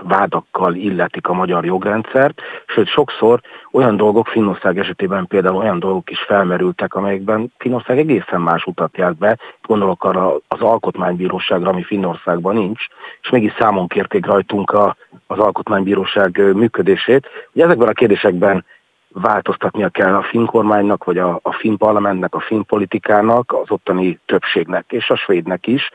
[0.03, 3.40] vádakkal illetik a magyar jogrendszert, sőt sokszor
[3.73, 9.16] olyan dolgok, Finnország esetében például olyan dolgok is felmerültek, amelyekben Finnország egészen más utat járt
[9.16, 12.87] be, gondolok arra az alkotmánybíróságra, ami Finnországban nincs,
[13.23, 17.27] és mégis számon kérték rajtunk a, az alkotmánybíróság működését.
[17.53, 18.64] Ugye ezekben a kérdésekben
[19.12, 24.18] változtatnia kell a finn kormánynak, vagy a, a finn parlamentnek, a finn politikának, az ottani
[24.27, 25.90] többségnek, és a svédnek is,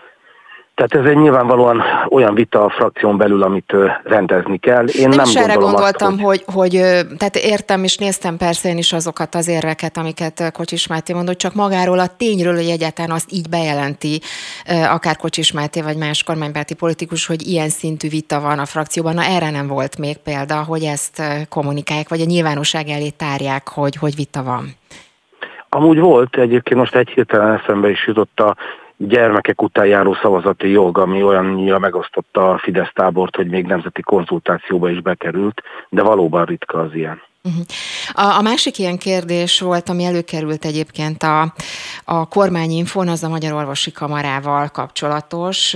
[0.75, 4.88] tehát ez egy nyilvánvalóan olyan vita a frakción belül, amit rendezni kell.
[4.88, 6.43] Én nem, nem is erre gondoltam, azt, hogy...
[6.45, 6.71] hogy, hogy
[7.17, 11.53] tehát értem és néztem persze én is azokat az érveket, amiket Kocsis Máté mondott, csak
[11.53, 14.21] magáról a tényről, hogy egyáltalán azt így bejelenti,
[14.89, 19.13] akár Kocsis Máté vagy más kormánypárti politikus, hogy ilyen szintű vita van a frakcióban.
[19.13, 23.95] Na erre nem volt még példa, hogy ezt kommunikálják, vagy a nyilvánosság elé tárják, hogy,
[23.95, 24.65] hogy vita van.
[25.69, 28.55] Amúgy volt, egyébként most egy hirtelen eszembe is jutott a
[29.08, 34.89] gyermekek után járó szavazati jog, ami olyannyira megosztotta a Fidesz tábort, hogy még nemzeti konzultációba
[34.89, 37.22] is bekerült, de valóban ritka az ilyen.
[37.47, 37.65] Uh-huh.
[38.12, 41.53] A, a másik ilyen kérdés volt, ami előkerült egyébként a,
[42.03, 45.75] a kormányinfon, az a Magyar Orvosi Kamarával kapcsolatos.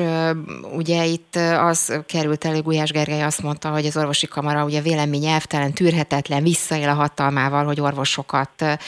[0.75, 5.25] Ugye itt az került elő, Gulyás Gergely azt mondta, hogy az orvosi kamara ugye vélemény
[5.25, 8.79] elvtelen, tűrhetetlen, visszaél a hatalmával, hogy orvosokat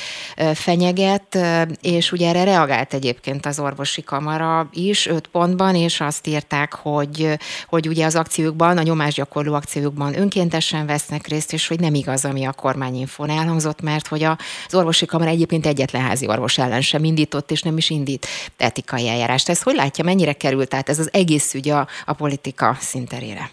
[0.53, 1.37] fenyeget,
[1.81, 7.37] és ugye erre reagált egyébként az orvosi kamara is öt pontban, és azt írták, hogy,
[7.67, 12.45] hogy ugye az akciókban, a nyomásgyakorló akciókban önkéntesen vesznek részt, és hogy nem igaz, ami
[12.45, 17.51] a kormányinfón elhangzott, mert hogy az orvosi kamara egyébként egyetlen házi orvos ellen sem indított,
[17.51, 18.25] és nem is indít
[18.57, 19.49] etikai eljárást.
[19.49, 23.49] Ez hogy látja, mennyire került át ez az egész ügy a, a politika szinterére?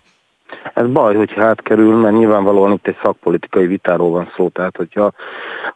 [0.74, 5.12] Ez baj, hogyha átkerül, mert nyilvánvalóan itt egy szakpolitikai vitáról van szó, tehát hogyha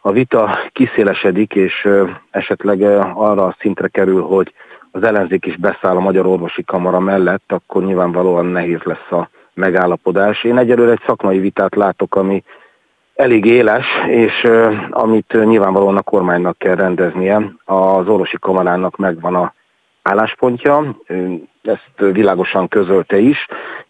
[0.01, 1.87] a vita kiszélesedik, és
[2.31, 2.81] esetleg
[3.15, 4.53] arra a szintre kerül, hogy
[4.91, 10.43] az ellenzék is beszáll a Magyar Orvosi Kamara mellett, akkor nyilvánvalóan nehéz lesz a megállapodás.
[10.43, 12.43] Én egyelőre egy szakmai vitát látok, ami
[13.21, 14.47] elég éles, és
[14.89, 19.53] amit nyilvánvalóan a kormánynak kell rendeznie, az orvosi kamarának megvan a
[20.01, 20.95] álláspontja,
[21.61, 23.47] ezt világosan közölte is.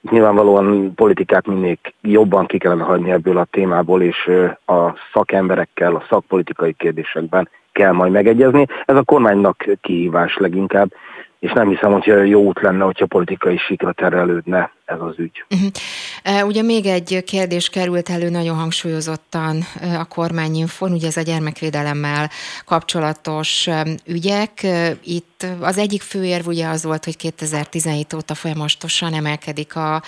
[0.10, 4.32] Nyilvánvalóan politikát minél jobban ki kellene hagyni ebből a témából, és
[4.65, 8.65] a szakemberekkel, a szakpolitikai kérdésekben kell majd megegyezni.
[8.86, 10.94] Ez a kormánynak kihívás leginkább,
[11.39, 15.43] és nem hiszem, hogy jó út lenne, hogyha politikai sikra terelődne ez az ügy.
[15.49, 16.47] Uh-huh.
[16.47, 19.65] Ugye még egy kérdés került elő nagyon hangsúlyozottan
[19.97, 22.30] a kormányinfon, ugye ez a gyermekvédelemmel
[22.65, 23.69] kapcsolatos
[24.06, 24.67] ügyek.
[25.04, 30.01] Itt az egyik főérv ugye az volt, hogy 2017 óta folyamatosan emelkedik a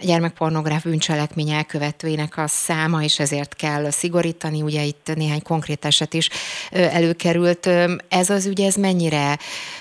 [0.00, 4.62] gyermekpornográf bűncselekmény elkövetőinek a száma, és ezért kell szigorítani.
[4.62, 6.28] Ugye itt néhány konkrét eset is
[6.70, 7.66] előkerült.
[8.08, 9.38] Ez az ügy, ez mennyire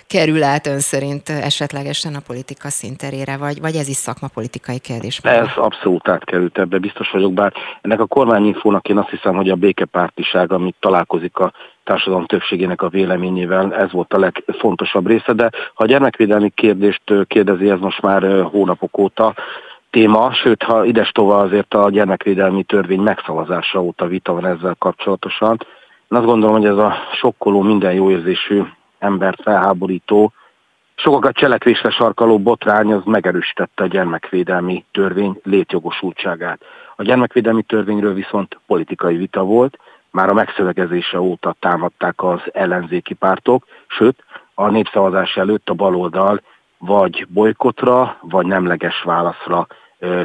[0.07, 5.19] kerül át ön szerint esetlegesen a politika szinterére, vagy, vagy ez is szakmapolitikai kérdés?
[5.23, 9.55] Ez abszolút átkerült ebbe, biztos vagyok, bár ennek a kormányinfónak én azt hiszem, hogy a
[9.55, 15.83] békepártiság, amit találkozik a társadalom többségének a véleményével, ez volt a legfontosabb része, de ha
[15.83, 19.33] a gyermekvédelmi kérdést kérdezi, ez most már hónapok óta
[19.89, 25.57] téma, sőt, ha ides tova azért a gyermekvédelmi törvény megszavazása óta vita van ezzel kapcsolatosan.
[26.09, 28.61] Én azt gondolom, hogy ez a sokkoló, minden jó érzésű
[28.99, 30.31] embert felháborító,
[30.95, 36.59] sokakat cselekvésre sarkaló botrány az megerősítette a gyermekvédelmi törvény létjogosultságát.
[36.95, 39.79] A gyermekvédelmi törvényről viszont politikai vita volt,
[40.11, 46.41] már a megszövegezése óta támadták az ellenzéki pártok, sőt, a népszavazás előtt a baloldal
[46.77, 49.67] vagy bolykotra, vagy nemleges válaszra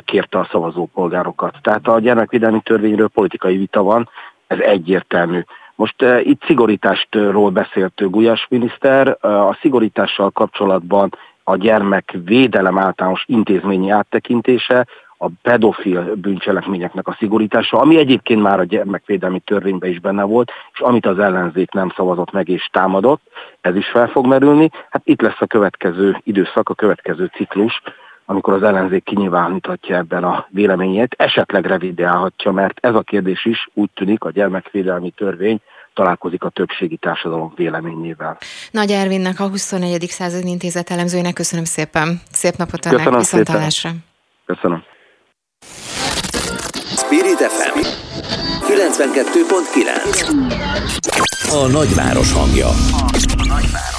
[0.05, 1.57] kérte a szavazópolgárokat.
[1.63, 4.09] Tehát a gyermekvédelmi törvényről politikai vita van,
[4.47, 5.45] ez egyértelmű.
[5.79, 11.11] Most uh, itt szigorítástról beszélt Gulyás miniszter, uh, a szigorítással kapcsolatban
[11.45, 14.87] a gyermek védelem általános intézményi áttekintése,
[15.19, 20.81] a pedofil bűncselekményeknek a szigorítása, ami egyébként már a gyermekvédelmi törvényben is benne volt, és
[20.81, 23.23] amit az ellenzék nem szavazott meg és támadott,
[23.61, 24.71] ez is fel fog merülni.
[24.91, 27.83] Hát itt lesz a következő időszak, a következő ciklus,
[28.31, 33.91] amikor az ellenzék kinyilváníthatja ebben a véleményét, esetleg revideálhatja, mert ez a kérdés is úgy
[33.95, 35.61] tűnik, a gyermekvédelmi törvény
[35.95, 38.39] találkozik a többségi társadalom véleményével.
[38.71, 40.09] Nagy Ervinnek, a 24.
[40.09, 42.21] század intézet elemzőjének köszönöm szépen.
[42.31, 43.91] Szép napot önnek, viszontalásra.
[44.47, 44.83] Köszönöm.
[46.97, 47.79] Spirit FM
[48.67, 50.29] 92.9
[51.51, 52.69] A nagyváros hangja.
[52.69, 52.75] A
[53.49, 53.98] nagyváros.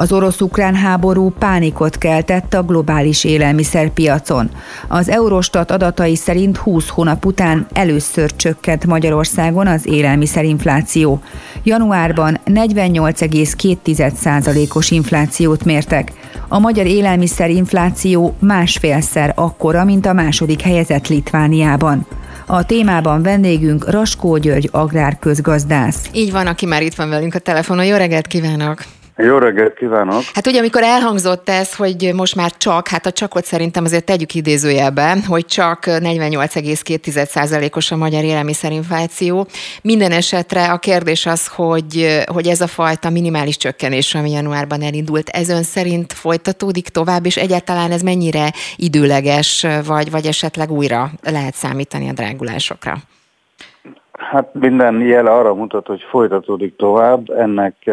[0.00, 4.50] Az orosz-ukrán háború pánikot keltett a globális élelmiszerpiacon.
[4.88, 11.20] Az Eurostat adatai szerint 20 hónap után először csökkent Magyarországon az élelmiszerinfláció.
[11.62, 16.12] Januárban 48,2%-os inflációt mértek.
[16.48, 22.06] A magyar élelmiszerinfláció másfélszer akkora, mint a második helyezett Litvániában.
[22.46, 26.08] A témában vendégünk Raskó György agrárközgazdász.
[26.12, 27.84] Így van, aki már itt van velünk a telefonon.
[27.84, 28.84] Jó reggelt kívánok!
[29.20, 30.22] Jó reggelt kívánok!
[30.34, 34.34] Hát ugye, amikor elhangzott ez, hogy most már csak, hát a csakot szerintem azért tegyük
[34.34, 39.46] idézőjelbe, hogy csak 48,2%-os a magyar élelmiszerinfláció.
[39.82, 45.28] Minden esetre a kérdés az, hogy, hogy ez a fajta minimális csökkenés, ami januárban elindult,
[45.28, 51.54] ez ön szerint folytatódik tovább, és egyáltalán ez mennyire időleges, vagy, vagy esetleg újra lehet
[51.54, 52.94] számítani a drágulásokra?
[54.12, 57.30] Hát minden jele arra mutat, hogy folytatódik tovább.
[57.30, 57.90] Ennek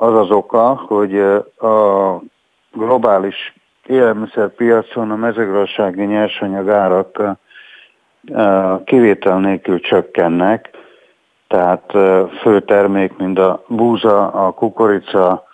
[0.00, 1.18] az az oka, hogy
[1.58, 2.14] a
[2.72, 3.54] globális
[3.86, 7.22] élelmiszerpiacon a mezőgazdasági nyersanyag árak
[8.84, 10.70] kivétel nélkül csökkennek.
[11.48, 11.92] tehát
[12.40, 15.44] fő termék, mint a búza, a kukorica,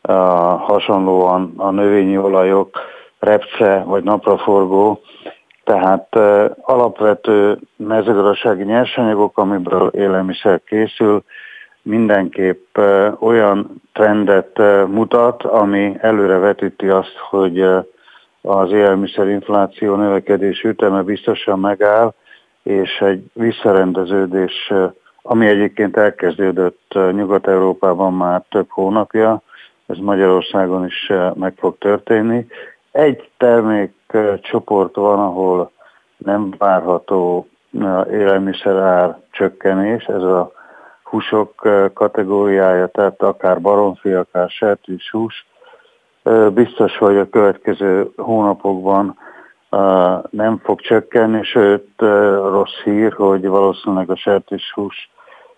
[0.00, 0.12] a
[0.56, 2.78] hasonlóan a növényi olajok,
[3.18, 5.00] repce vagy napraforgó,
[5.64, 6.16] tehát
[6.60, 11.22] alapvető mezőgazdasági nyersanyagok, amiből élelmiszer készül,
[11.88, 12.78] mindenképp
[13.18, 17.60] olyan trendet mutat, ami előre vetíti azt, hogy
[18.42, 22.14] az élelmiszerinfláció növekedés üteme biztosan megáll,
[22.62, 24.72] és egy visszarendeződés,
[25.22, 29.42] ami egyébként elkezdődött Nyugat-Európában már több hónapja,
[29.86, 32.46] ez Magyarországon is meg fog történni.
[32.90, 35.70] Egy termékcsoport van, ahol
[36.16, 37.48] nem várható
[38.10, 40.52] élelmiszerár csökkenés, ez a
[41.10, 45.46] húsok kategóriája, tehát akár baromfi, akár sertéshús.
[46.52, 49.18] Biztos, hogy a következő hónapokban
[50.30, 51.88] nem fog csökkenni, sőt
[52.50, 55.10] rossz hír, hogy valószínűleg a sertéshús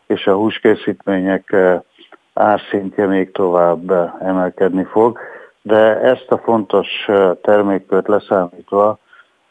[0.06, 1.56] és a húskészítmények
[2.34, 5.18] árszintje még tovább emelkedni fog,
[5.62, 6.88] de ezt a fontos
[7.42, 8.98] termékkört leszámítva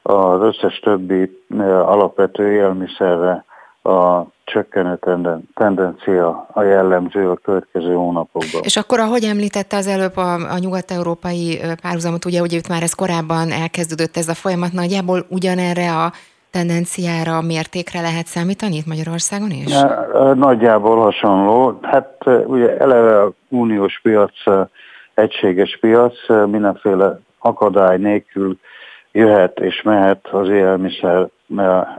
[0.01, 1.43] az összes többi
[1.85, 3.45] alapvető élelmiszerre
[3.89, 8.61] a csökkenő tenden, tendencia a jellemző a következő hónapokban.
[8.63, 12.93] És akkor, ahogy említette az előbb a, a nyugat-európai párhuzamot, ugye, hogy itt már ez
[12.93, 16.11] korábban elkezdődött ez a folyamat, nagyjából ugyanerre a
[16.51, 19.73] tendenciára, mértékre lehet számítani itt Magyarországon is?
[20.35, 21.79] Nagyjából hasonló.
[21.81, 24.33] Hát ugye eleve a uniós piac
[25.13, 28.57] egységes piac, mindenféle akadály nélkül
[29.11, 31.27] jöhet és mehet az élelmiszer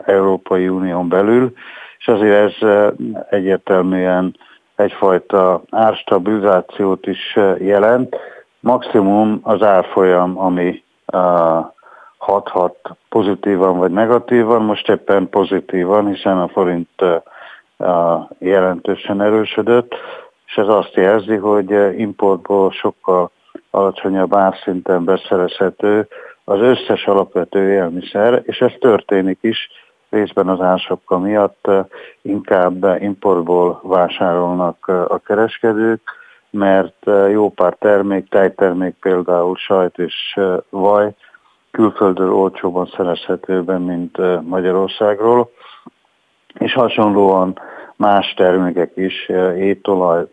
[0.05, 1.53] Európai Unión belül,
[2.01, 2.89] és azért ez
[3.31, 4.37] egyértelműen
[4.77, 8.17] egyfajta árstabilizációt is jelent.
[8.61, 10.83] Maximum az árfolyam, ami
[12.19, 12.77] hathat
[13.09, 17.03] pozitívan vagy negatívan, most éppen pozitívan, hiszen a forint
[18.39, 19.95] jelentősen erősödött,
[20.47, 23.31] és ez azt jelzi, hogy importból sokkal
[23.71, 26.09] alacsonyabb árszinten beszerezhető
[26.45, 29.69] az összes alapvető élelmiszer, és ez történik is,
[30.11, 31.71] részben az ársapka miatt
[32.23, 36.01] inkább importból vásárolnak a kereskedők,
[36.51, 41.15] mert jó pár termék, tejtermék például sajt és vaj
[41.71, 44.19] külföldről olcsóban szerezhetőben, mint
[44.49, 45.51] Magyarországról,
[46.55, 47.59] és hasonlóan
[47.97, 50.27] más termékek is, étolaj,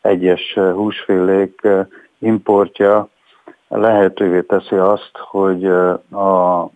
[0.00, 1.68] egyes húsfélék
[2.18, 3.08] importja
[3.68, 5.64] lehetővé teszi azt, hogy
[6.12, 6.68] a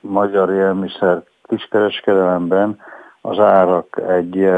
[0.00, 2.78] magyar élmiszer kiskereskedelemben
[3.20, 4.48] az árak egy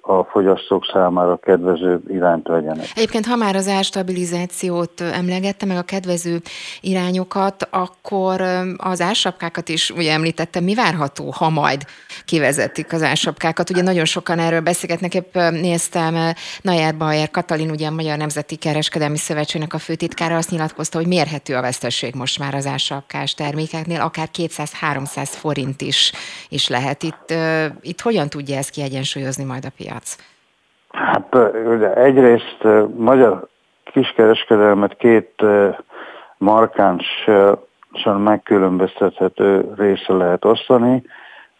[0.00, 2.86] a fogyasztók számára kedvező irányt vegyenek.
[2.94, 6.40] Egyébként, ha már az árstabilizációt emlegette, meg a kedvező
[6.80, 8.40] irányokat, akkor
[8.76, 11.84] az ársapkákat is ugye említette, mi várható, ha majd
[12.24, 13.70] kivezetik az ársapkákat?
[13.70, 19.16] Ugye nagyon sokan erről beszélgetnek, épp néztem, Najer Bayer Katalin, ugye a Magyar Nemzeti Kereskedelmi
[19.16, 24.28] Szövetségnek a főtitkára azt nyilatkozta, hogy mérhető a veszteség most már az ársapkás termékeknél, akár
[24.38, 26.12] 200-300 forint is,
[26.48, 27.02] is lehet.
[27.02, 27.34] Itt,
[27.80, 30.16] itt hogyan tudja ezt kiegyensúlyozni majd a piac?
[30.90, 33.46] Hát ugye egyrészt magyar
[33.84, 35.44] kiskereskedelmet két
[36.38, 41.02] markánsan megkülönböztethető része lehet osztani.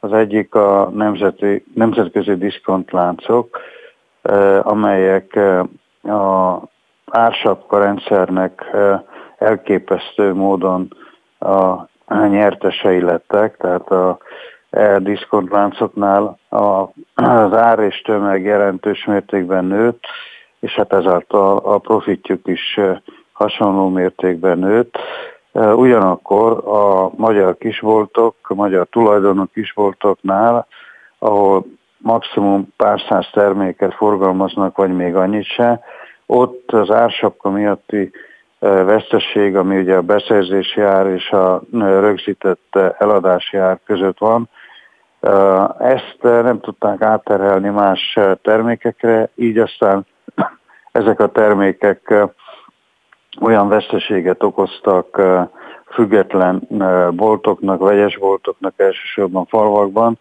[0.00, 3.61] Az egyik a nemzeti, nemzetközi diszkontláncok,
[4.62, 5.37] amelyek
[6.03, 6.59] a
[7.11, 8.77] ársapka rendszernek
[9.38, 10.88] elképesztő módon
[11.38, 14.18] a nyertesei lettek, tehát a
[14.99, 16.39] diszkontláncoknál
[17.15, 20.05] az ár és tömeg jelentős mértékben nőtt,
[20.61, 22.81] és hát ezáltal a profitjuk is
[23.33, 24.99] hasonló mértékben nőtt.
[25.53, 30.67] Ugyanakkor a magyar kisboltok, a magyar tulajdonok kisboltoknál,
[31.19, 31.65] ahol
[31.99, 35.81] maximum pár száz terméket forgalmaznak, vagy még annyit se,
[36.27, 38.11] ott az ársapka miatti
[38.59, 44.49] veszteség, ami ugye a beszerzési ár és a rögzített eladási ár között van,
[45.79, 50.07] ezt nem tudták átterhelni más termékekre, így aztán
[50.93, 52.15] ezek a termékek
[53.41, 55.23] olyan veszteséget okoztak
[55.91, 56.69] független
[57.11, 60.19] boltoknak, vegyes boltoknak elsősorban falvakban,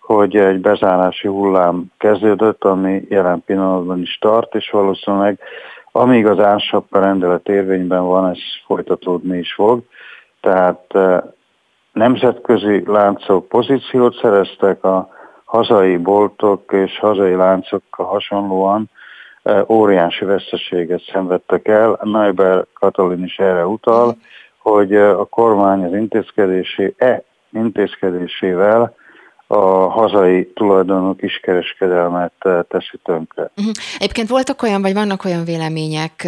[0.00, 5.38] hogy egy bezárási hullám kezdődött, ami jelen pillanatban is tart, és valószínűleg
[5.92, 9.82] amíg az ársapka rendelet érvényben van, ez folytatódni is fog.
[10.40, 10.98] Tehát
[11.96, 15.08] nemzetközi láncok pozíciót szereztek, a
[15.44, 18.90] hazai boltok és hazai láncokkal hasonlóan
[19.42, 21.98] e, óriási veszteséget szenvedtek el.
[22.02, 24.16] Neuber Katalin is erre utal,
[24.58, 28.94] hogy e, a kormány az intézkedésé, e intézkedésével
[29.46, 32.32] a hazai tulajdonú kiskereskedelmet
[32.68, 33.50] teszi tönkre.
[33.56, 33.74] Uh-huh.
[33.98, 36.26] Egyébként voltak olyan, vagy vannak olyan vélemények,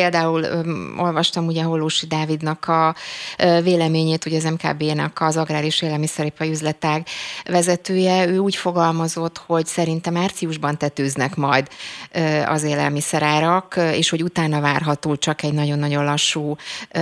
[0.00, 2.94] Például öm, olvastam ugye Hollósi Dávidnak a
[3.38, 7.02] ö, véleményét, ugye az MKB-nak az Agrár és Élelmiszeripari Üzletág
[7.50, 8.26] vezetője.
[8.26, 11.68] Ő úgy fogalmazott, hogy szerintem márciusban tetőznek majd
[12.14, 16.54] ö, az élelmiszerárak, és hogy utána várható csak egy nagyon-nagyon lassú
[16.94, 17.00] ö,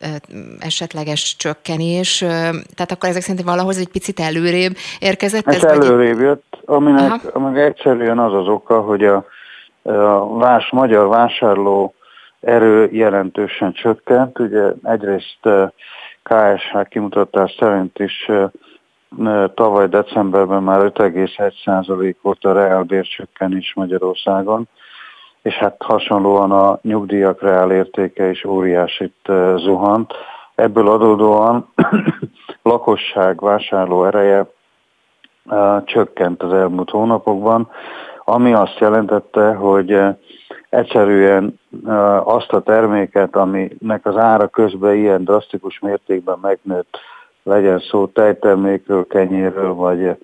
[0.00, 0.06] ö,
[0.58, 2.18] esetleges csökkenés.
[2.74, 5.46] Tehát akkor ezek szerint valahol egy picit előrébb érkezett.
[5.46, 9.24] Ez, ez előrébb jött, aminek, aminek egyszerűen az az oka, hogy a,
[9.82, 11.92] a vás, magyar vásárló
[12.40, 14.38] erő jelentősen csökkent.
[14.38, 15.48] Ugye egyrészt
[16.22, 18.30] KSH kimutatás szerint is
[19.54, 24.68] tavaly decemberben már 5,1% volt a reálbércsökkenés Magyarországon,
[25.42, 30.12] és hát hasonlóan a nyugdíjak reál értéke is óriásit zuhant.
[30.54, 31.72] Ebből adódóan
[32.62, 34.46] lakosság vásárló ereje
[35.84, 37.70] csökkent az elmúlt hónapokban,
[38.24, 40.00] ami azt jelentette, hogy
[40.68, 41.60] egyszerűen
[42.24, 46.98] azt a terméket, aminek az ára közben ilyen drasztikus mértékben megnőtt,
[47.42, 50.16] legyen szó tejtermékről, kenyérről vagy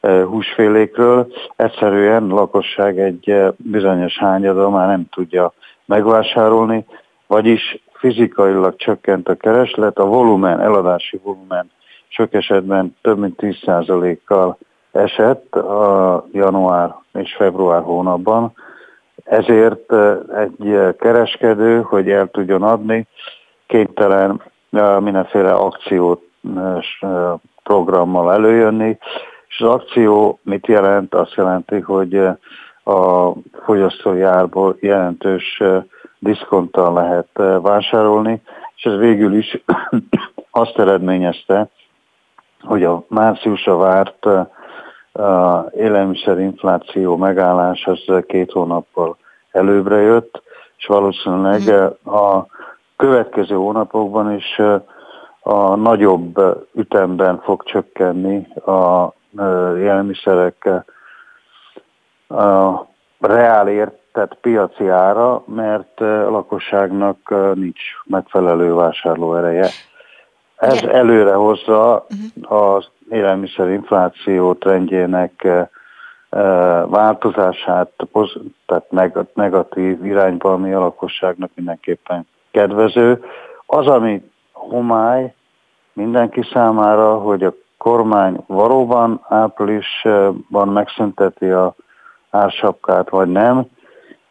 [0.00, 5.52] húsfélékről, egyszerűen lakosság egy bizonyos hányada már nem tudja
[5.84, 6.84] megvásárolni,
[7.26, 11.70] vagyis fizikailag csökkent a kereslet, a volumen, eladási volumen
[12.08, 14.58] sok esetben több mint 10%-kal
[14.92, 18.52] esett a január és február hónapban,
[19.24, 19.92] ezért
[20.34, 23.06] egy kereskedő, hogy el tudjon adni,
[23.66, 24.42] kénytelen
[24.98, 26.22] mindenféle akciót
[27.62, 28.98] programmal előjönni,
[29.48, 31.14] és az akció mit jelent?
[31.14, 32.16] Azt jelenti, hogy
[32.84, 33.32] a
[33.64, 35.62] fogyasztói árból jelentős
[36.18, 38.42] diszkonttal lehet vásárolni,
[38.76, 39.62] és ez végül is
[40.50, 41.68] azt eredményezte,
[42.60, 44.26] hogy a márciusra várt
[45.74, 49.16] élelmiszerinfláció megállás az két hónappal
[49.50, 50.42] előbbre jött,
[50.76, 52.16] és valószínűleg mhm.
[52.16, 52.46] a
[52.96, 54.60] következő hónapokban is
[55.40, 56.40] a nagyobb
[56.74, 59.12] ütemben fog csökkenni a
[59.76, 60.68] élelmiszerek
[62.28, 62.86] a
[63.20, 69.68] reál értett piaci ára, mert a lakosságnak nincs megfelelő vásárlóereje.
[70.56, 72.54] Ez előre hozza mhm.
[72.54, 75.66] az élelmiszerinfláció trendjének eh,
[76.30, 77.90] eh, változását,
[78.66, 83.24] tehát negatív irányba, ami a lakosságnak mindenképpen kedvező.
[83.66, 85.34] Az, ami homály
[85.92, 91.74] mindenki számára, hogy a kormány valóban áprilisban megszünteti a
[92.30, 93.64] ársapkát, vagy nem,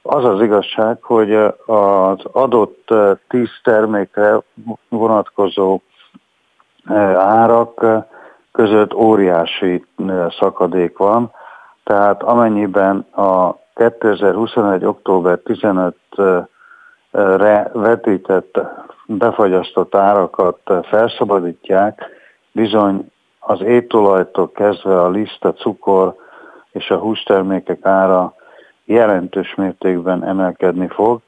[0.02, 1.34] az az igazság, hogy
[1.66, 4.42] az adott eh, tíz termékre
[4.90, 5.82] vonatkozó
[7.16, 7.86] árak
[8.52, 9.86] között óriási
[10.40, 11.32] szakadék van,
[11.84, 14.86] tehát amennyiben a 2021.
[14.86, 18.60] október 15-re vetített
[19.06, 22.06] befagyasztott árakat felszabadítják,
[22.52, 26.16] bizony az étolajtól kezdve a liszt, a cukor
[26.72, 28.36] és a hústermékek ára
[28.86, 31.22] jelentős mértékben emelkedni fog,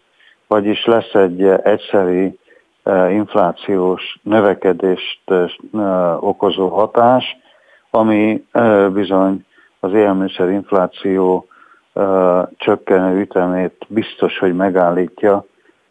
[0.47, 2.39] vagyis lesz egy egyszeri
[3.09, 5.21] inflációs növekedést
[6.19, 7.37] okozó hatás,
[7.89, 8.45] ami
[8.91, 9.45] bizony
[9.79, 11.47] az élelmiszer infláció
[12.57, 15.45] csökkenő ütemét biztos, hogy megállítja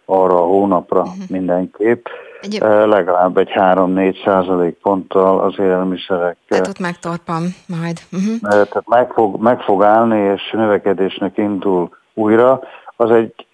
[0.05, 1.29] arra a hónapra uh-huh.
[1.29, 2.07] mindenképp.
[2.41, 2.59] Egy...
[2.87, 6.37] Legalább egy 3-4 százalék ponttal az élelmiszerek.
[6.49, 8.01] Tehát ott megtorpam majd.
[8.13, 8.51] Uh-huh.
[8.51, 12.61] Tehát meg fog, meg fog állni, és növekedésnek indul újra.
[12.97, 13.47] Az egy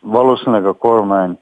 [0.00, 1.38] valószínűleg a kormány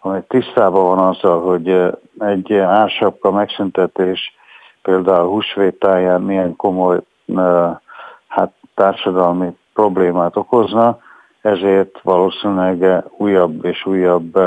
[0.00, 4.34] amely tisztában van azzal, hogy egy ársapka megszüntetés
[4.82, 6.98] például húsvétáján milyen komoly
[8.28, 10.98] hát, társadalmi problémát okozna,
[11.40, 14.38] ezért valószínűleg újabb és újabb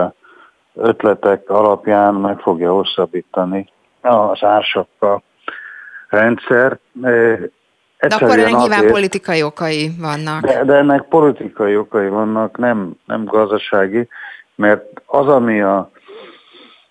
[0.75, 3.69] ötletek alapján meg fogja hosszabbítani
[4.01, 5.21] az ársapka
[6.09, 6.79] rendszer.
[6.91, 10.41] De akkor ennek nyilván politikai okai vannak.
[10.41, 14.07] De, de ennek politikai okai vannak, nem, nem gazdasági
[14.59, 15.89] mert az, ami a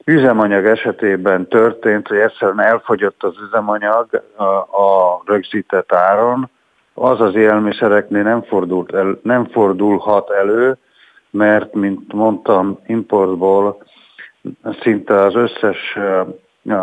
[0.04, 4.44] üzemanyag esetében történt, hogy egyszerűen elfogyott az üzemanyag a,
[4.82, 6.50] a rögzített áron,
[6.94, 10.76] az az élelmiszereknél nem, fordult el, nem fordulhat elő,
[11.30, 13.82] mert, mint mondtam, importból
[14.80, 15.98] szinte az összes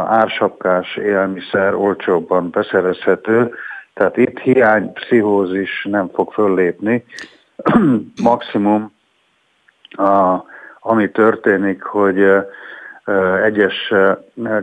[0.08, 3.54] ársapkás élelmiszer olcsóbban beszerezhető,
[3.94, 7.06] tehát itt hiány pszichózis nem fog föllépni.
[8.24, 8.94] Maximum
[9.90, 10.54] a
[10.88, 12.26] ami történik, hogy
[13.44, 13.94] egyes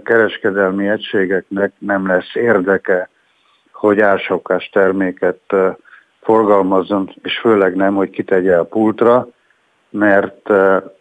[0.04, 3.08] kereskedelmi egységeknek nem lesz érdeke,
[3.72, 5.54] hogy ársokás terméket
[6.20, 9.28] forgalmazzon, és főleg nem, hogy kitegye a pultra,
[9.90, 10.50] mert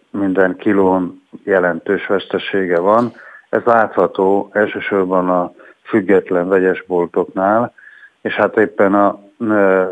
[0.10, 3.14] minden kilón jelentős vesztesége van.
[3.50, 5.52] Ez látható elsősorban a
[5.84, 7.74] független vegyesboltoknál,
[8.22, 9.20] és hát éppen a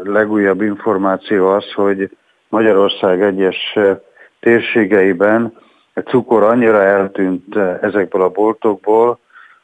[0.04, 2.10] legújabb információ az, hogy
[2.48, 3.78] Magyarország egyes
[4.40, 5.58] térségeiben
[5.94, 9.20] a cukor annyira eltűnt ezekből a boltokból,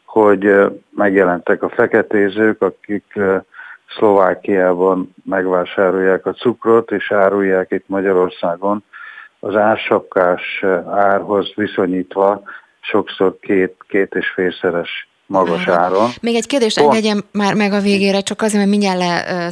[0.06, 0.56] hogy
[0.90, 3.20] megjelentek a feketézők, akik
[3.98, 8.84] Szlovákiában megvásárolják a cukrot, és árulják itt Magyarországon
[9.40, 12.42] az ársapkás árhoz viszonyítva
[12.80, 16.10] sokszor két, két és félszeres magas áron.
[16.22, 19.52] Még egy kérdést engedjem már meg a végére, csak azért, mert mindjárt le,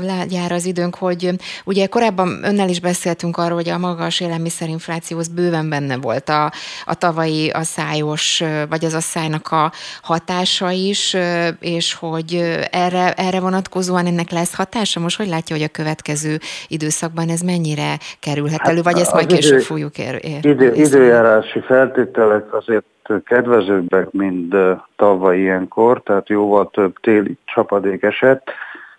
[0.00, 1.30] lejár az időnk, hogy
[1.64, 6.52] ugye korábban önnel is beszéltünk arról, hogy a magas élelmiszerinfláció az bőven benne volt a,
[6.84, 11.16] a tavalyi a szájos, vagy az a szájnak a hatása is,
[11.60, 15.00] és hogy erre, erre vonatkozóan ennek lesz hatása?
[15.00, 19.26] Most hogy látja, hogy a következő időszakban ez mennyire kerülhet hát elő, vagy ezt majd
[19.26, 22.84] később idő, fogjuk ér, ér, idő, Időjárási feltételek azért
[23.24, 24.54] kedvezőbbek, mint
[24.96, 28.50] tavaly ilyenkor, tehát jóval több téli csapadék esett.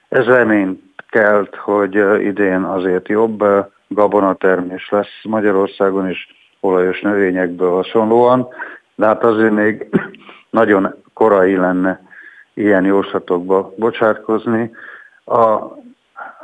[0.10, 3.44] Ez reményt kelt, hogy idén azért jobb
[3.88, 6.28] gabonatermés lesz Magyarországon is
[6.60, 8.48] olajos növényekből hasonlóan,
[8.96, 9.88] de hát azért még
[10.50, 12.02] nagyon korai lenne
[12.54, 14.72] ilyen jóslatokba bocsátkozni.
[15.26, 15.60] A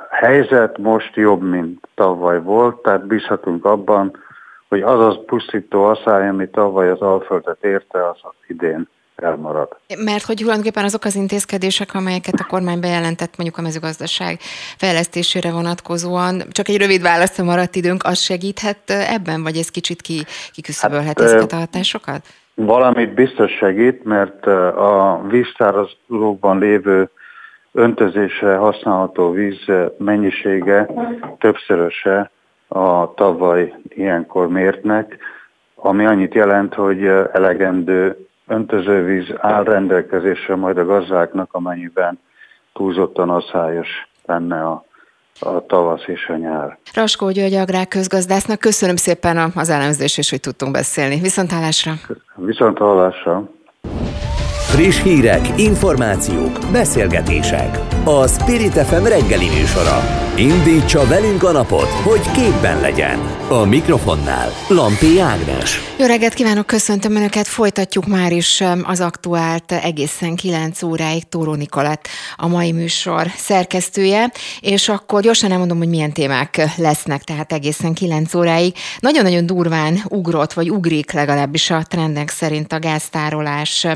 [0.09, 4.26] helyzet most jobb, mint tavaly volt, tehát bízhatunk abban,
[4.70, 9.78] hogy az az pusztító asszály, ami tavaly az Alföldet érte, az idén elmarad.
[10.03, 14.38] Mert hogy tulajdonképpen azok az intézkedések, amelyeket a kormány bejelentett mondjuk a mezőgazdaság
[14.78, 20.24] fejlesztésére vonatkozóan, csak egy rövid válaszra maradt időnk, az segíthet ebben, vagy ez kicsit ki,
[20.53, 22.26] kiküszöbölhet hát, ezeket a hatásokat?
[22.53, 24.45] Valamit biztos segít, mert
[24.76, 27.09] a víztárazókban lévő
[27.72, 29.65] öntözésre használható víz
[29.97, 30.89] mennyisége
[31.39, 32.32] többszöröse
[32.68, 35.18] a tavaly ilyenkor mértnek,
[35.76, 42.20] ami annyit jelent, hogy elegendő öntözővíz áll rendelkezésre majd a gazdáknak, amennyiben
[42.74, 43.88] túlzottan asszályos
[44.26, 44.86] lenne a,
[45.39, 46.78] a tavasz és a nyár.
[46.93, 51.20] Raskó György Agrár közgazdásznak köszönöm szépen az elemzést, és hogy tudtunk beszélni.
[51.20, 51.91] Viszontlátásra!
[52.36, 53.49] Viszontlátásra!
[54.68, 57.80] Friss hírek, információk, beszélgetések.
[58.03, 60.03] A Spirit FM reggeli műsora.
[60.38, 63.36] Indítsa velünk a napot, hogy képben legyen.
[63.49, 65.80] A mikrofonnál Lampi Ágnes.
[65.99, 67.47] Jó reggelt kívánok, köszöntöm Önöket.
[67.47, 74.89] Folytatjuk már is az aktuált egészen 9 óráig Tóró Nikolát, a mai műsor szerkesztője, és
[74.89, 78.74] akkor gyorsan elmondom, hogy milyen témák lesznek, tehát egészen 9 óráig.
[78.99, 83.88] Nagyon-nagyon durván ugrott, vagy ugrik legalábbis a trendek szerint a gáztárolás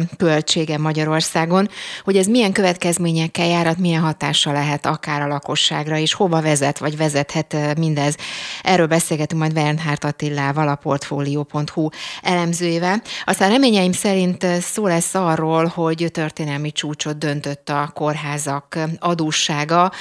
[0.72, 1.70] költsége Magyarországon,
[2.04, 6.98] hogy ez milyen következményekkel járat, milyen hatása lehet akár a lakosságra, és hova vezet, vagy
[6.98, 8.16] vezethet mindez.
[8.64, 11.90] Erről beszélgetünk majd Bernhard Attilával, a Portfolio.hu
[12.22, 13.02] elemzőjével.
[13.26, 19.92] Aztán reményeim szerint szó lesz arról, hogy történelmi csúcsot döntött a kórházak adóssága.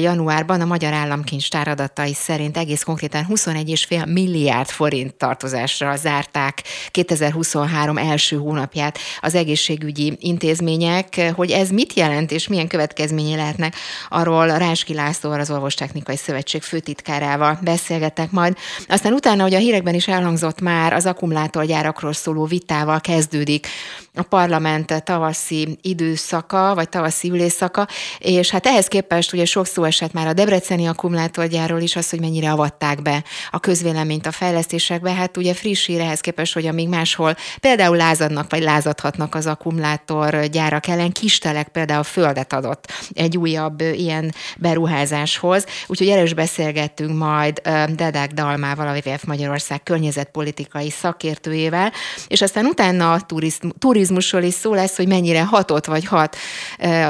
[0.00, 8.36] Januárban a Magyar Államkincstár adatai szerint egész konkrétan 21,5 milliárd forint tartozásra zárták 2023 első
[8.36, 11.32] hónapját az egészségügyi intézmények.
[11.34, 13.74] Hogy ez mit jelent és milyen következménye lehetnek,
[14.08, 17.58] arról Ráski Lászlóval, az Orvostechnikai Szövetség főtitkárával
[17.96, 18.56] beszélgetek majd.
[18.88, 23.66] Aztán utána, hogy a hírekben is elhangzott már, az akkumulátorgyárakról szóló vitával kezdődik
[24.14, 27.86] a parlament tavaszi időszaka, vagy tavaszi ülésszaka,
[28.18, 32.20] és hát ehhez képest ugye sok szó esett már a Debreceni akkumulátorgyárról is, az, hogy
[32.20, 35.12] mennyire avatták be a közvéleményt a fejlesztésekbe.
[35.12, 40.86] Hát ugye friss hír ehhez képest, hogy amíg máshol például lázadnak, vagy lázadhatnak az akkumulátorgyárak
[40.86, 45.66] ellen, Kistelek például földet adott egy újabb ilyen beruházáshoz.
[45.86, 47.60] Úgyhogy erős beszélgettünk majd
[47.94, 51.92] Dedák Dalmával, a WWF Magyarország környezetpolitikai szakértőjével,
[52.28, 56.36] és aztán utána a turizmus turizmusról is szó lesz, hogy mennyire hatott vagy hat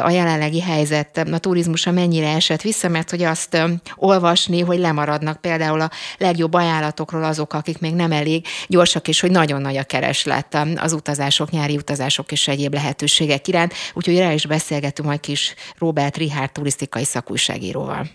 [0.03, 3.59] a jelenlegi helyzet, a turizmusa mennyire esett vissza, mert hogy azt
[3.97, 9.31] olvasni, hogy lemaradnak például a legjobb ajánlatokról azok, akik még nem elég gyorsak, és hogy
[9.31, 13.75] nagyon nagy a kereslet az utazások, nyári utazások és egyéb lehetőségek iránt.
[13.95, 18.09] Úgyhogy rá is beszélgetünk majd kis Robert Richard turisztikai szakújságíróval.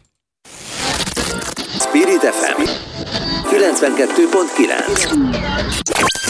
[1.92, 2.62] Spirit FM
[3.50, 5.12] 92.9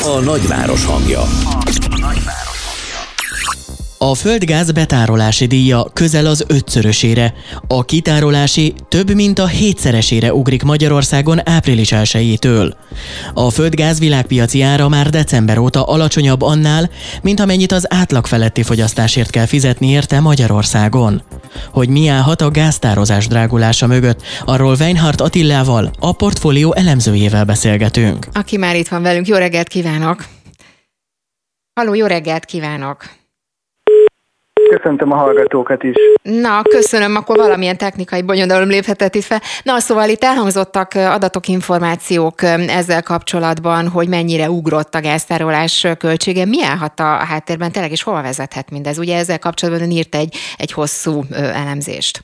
[0.03, 1.21] A nagyváros hangja.
[1.21, 2.60] A nagyváros.
[4.03, 7.33] A földgáz betárolási díja közel az ötszörösére,
[7.67, 12.39] a kitárolási több mint a hétszeresére ugrik Magyarországon április 1
[13.33, 16.89] A földgáz világpiaci ára már december óta alacsonyabb annál,
[17.21, 21.23] mint amennyit az átlag feletti fogyasztásért kell fizetni érte Magyarországon.
[21.71, 28.27] Hogy mi állhat a gáztározás drágulása mögött, arról Weinhardt Attillával, a portfólió elemzőjével beszélgetünk.
[28.33, 30.25] Aki már itt van velünk, jó reggelt kívánok!
[31.73, 33.19] Halló, jó reggelt kívánok!
[34.77, 35.95] Köszöntöm a hallgatókat is.
[36.21, 39.41] Na, köszönöm, akkor valamilyen technikai bonyodalom léphetett itt fel.
[39.63, 46.45] Na, szóval itt elhangzottak adatok, információk ezzel kapcsolatban, hogy mennyire ugrott a gáztárolás költsége.
[46.45, 48.97] Mi állhat a háttérben tényleg, és hova vezethet mindez?
[48.97, 52.21] Ugye ezzel kapcsolatban írt egy, egy hosszú elemzést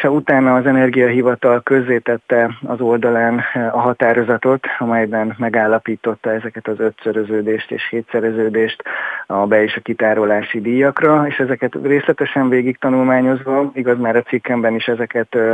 [0.00, 7.70] és utána az Energiahivatal közzétette az oldalán eh, a határozatot, amelyben megállapította ezeket az ötszöröződést
[7.70, 8.82] és hétszereződést
[9.26, 14.74] a be- és a kitárolási díjakra, és ezeket részletesen végig tanulmányozva, igaz már a cikkemben
[14.74, 15.52] is ezeket ö,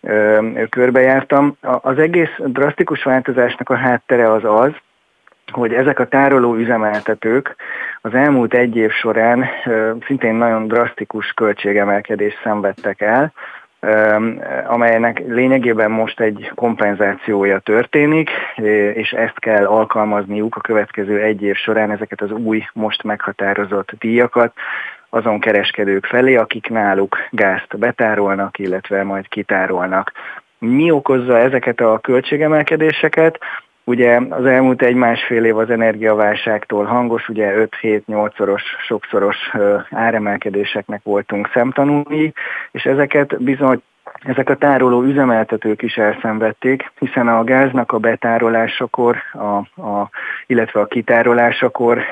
[0.00, 0.38] ö,
[0.68, 1.56] körbejártam.
[1.60, 4.72] Az egész drasztikus változásnak a háttere az az,
[5.52, 7.56] hogy ezek a tároló üzemeltetők
[8.00, 9.44] az elmúlt egy év során
[10.06, 13.32] szintén nagyon drasztikus költségemelkedést szenvedtek el,
[14.66, 18.30] amelynek lényegében most egy kompenzációja történik,
[18.94, 24.52] és ezt kell alkalmazniuk a következő egy év során ezeket az új, most meghatározott díjakat
[25.10, 30.12] azon kereskedők felé, akik náluk gázt betárolnak, illetve majd kitárolnak.
[30.58, 33.38] Mi okozza ezeket a költségemelkedéseket?
[33.90, 39.36] Ugye az elmúlt egy-másfél év az energiaválságtól hangos, ugye 5-7-8-szoros, sokszoros
[39.90, 42.32] áremelkedéseknek voltunk szemtanúi,
[42.70, 43.82] és ezeket bizony
[44.20, 50.10] ezek a tároló üzemeltetők is elszenvedték, hiszen a gáznak a betárolásakor, a, a,
[50.46, 52.02] illetve a kitárolásakor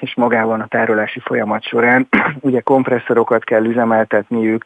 [0.00, 2.08] és magában a tárolási folyamat során
[2.40, 4.64] ugye kompresszorokat kell üzemeltetniük,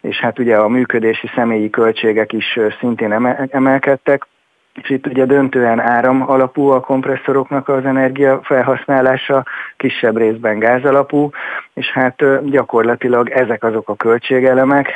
[0.00, 3.12] és hát ugye a működési személyi költségek is szintén
[3.50, 4.26] emelkedtek,
[4.74, 9.44] és itt ugye döntően áram alapú a kompresszoroknak az energia felhasználása,
[9.76, 11.30] kisebb részben gáz alapú,
[11.74, 14.88] és hát gyakorlatilag ezek azok a költségelemek,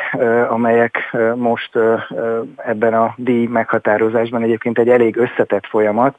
[0.49, 1.79] amelyek most
[2.57, 6.17] ebben a díj meghatározásban egyébként egy elég összetett folyamat,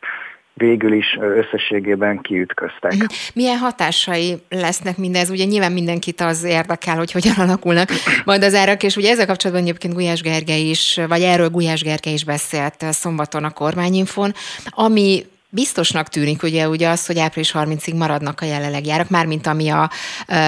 [0.58, 2.94] végül is összességében kiütköztek.
[2.94, 3.06] Mhm.
[3.34, 5.30] Milyen hatásai lesznek mindez?
[5.30, 7.90] Ugye nyilván mindenkit az érdekel, hogy hogyan alakulnak
[8.26, 12.14] majd az árak, és ugye ezzel kapcsolatban egyébként Gulyás Gergely is, vagy erről Gulyás Gergely
[12.14, 14.34] is beszélt szombaton a kormányinfon,
[14.70, 19.70] ami biztosnak tűnik ugye, ugye az, hogy április 30-ig maradnak a jelenlegi árak, mármint ami
[19.70, 19.90] a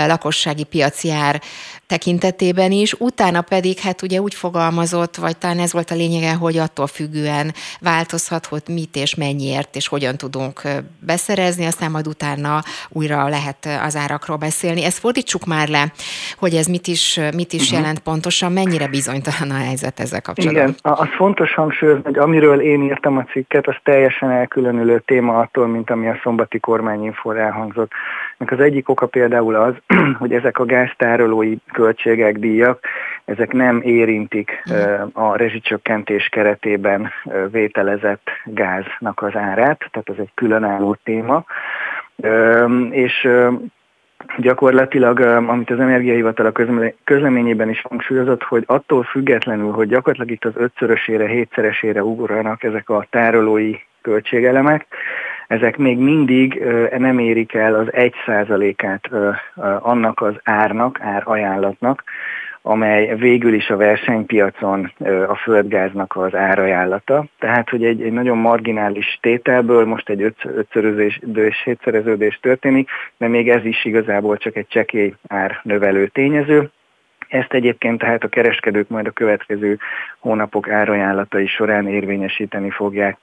[0.08, 1.42] lakossági piaci ár
[1.88, 6.58] tekintetében is, utána pedig hát ugye úgy fogalmazott, vagy talán ez volt a lényege, hogy
[6.58, 10.62] attól függően változhat, hogy mit és mennyiért és hogyan tudunk
[11.00, 14.84] beszerezni, aztán majd utána újra lehet az árakról beszélni.
[14.84, 15.84] Ezt fordítsuk már le,
[16.38, 17.80] hogy ez mit is, mit is uh-huh.
[17.80, 20.64] jelent pontosan, mennyire bizonytalan a helyzet ezzel kapcsolatban.
[20.64, 25.68] Igen, az fontos hangsúlyozni, hogy amiről én írtam a cikket, az teljesen elkülönülő téma attól,
[25.68, 27.92] mint ami a szombati kormányinfo elhangzott.
[28.38, 29.74] Az egyik oka például az,
[30.20, 32.86] hogy ezek a gáztárolói költségek, díjak,
[33.26, 34.64] ezek nem érintik
[35.14, 37.12] a rezsicsökkentés keretében
[37.52, 41.46] vételezett gáznak az árát, tehát ez egy különálló téma.
[42.90, 43.30] És
[44.38, 50.62] gyakorlatilag, amit az Energiahivatal a közleményében is hangsúlyozott, hogy attól függetlenül, hogy gyakorlatilag itt az
[50.64, 54.86] ötszörösére, hétszeresére ugranak ezek a tárolói költségelemek,
[55.48, 56.64] ezek még mindig
[56.98, 59.10] nem érik el az egy százalékát
[59.80, 62.04] annak az árnak, árajánlatnak,
[62.62, 64.92] amely végül is a versenypiacon
[65.28, 67.26] a földgáznak az árajánlata.
[67.40, 73.66] Tehát, hogy egy, egy nagyon marginális tételből most egy ötszöröződés, hétszereződés történik, de még ez
[73.66, 76.70] is igazából csak egy csekély árnövelő tényező.
[77.28, 79.78] Ezt egyébként tehát a kereskedők majd a következő
[80.20, 83.18] hónapok árajánlatai során érvényesíteni fogják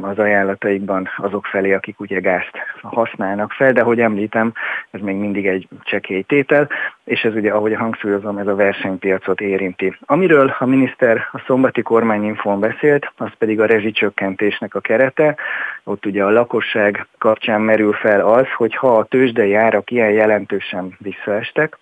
[0.00, 2.50] az ajánlataikban azok felé, akik ugye gázt
[2.82, 4.52] használnak fel, de hogy említem,
[4.90, 6.68] ez még mindig egy csekély tétel,
[7.04, 9.96] és ez ugye, ahogy hangsúlyozom, ez a versenypiacot érinti.
[10.00, 15.36] Amiről a miniszter a szombati kormányinfón beszélt, az pedig a rezsicsökkentésnek a kerete.
[15.84, 20.96] Ott ugye a lakosság kapcsán merül fel az, hogy ha a tőzsdei árak ilyen jelentősen
[20.98, 21.78] visszaestek,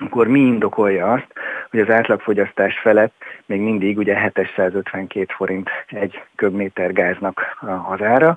[0.00, 1.26] akkor mi indokolja azt,
[1.70, 3.14] hogy az átlagfogyasztás felett
[3.46, 7.56] még mindig ugye 752 forint egy köbméter gáznak
[7.90, 8.36] az ára,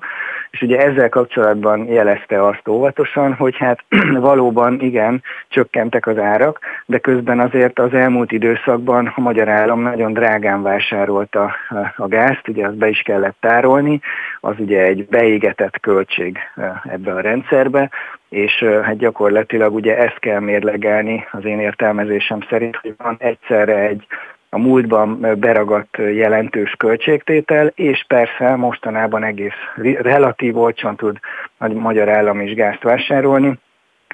[0.50, 3.84] és ugye ezzel kapcsolatban jelezte azt óvatosan, hogy hát
[4.30, 10.12] valóban igen, csökkentek az árak, de közben azért az elmúlt időszakban a magyar állam nagyon
[10.12, 11.54] drágán vásárolta
[11.96, 14.00] a gázt, ugye azt be is kellett tárolni,
[14.40, 16.38] az ugye egy beégetett költség
[16.84, 17.90] ebbe a rendszerbe,
[18.34, 24.06] és hát gyakorlatilag ugye ezt kell mérlegelni az én értelmezésem szerint, hogy van egyszerre egy
[24.48, 29.58] a múltban beragadt jelentős költségtétel, és persze mostanában egész
[30.00, 31.18] relatív olcsón tud
[31.58, 33.58] a magyar állam is gázt vásárolni,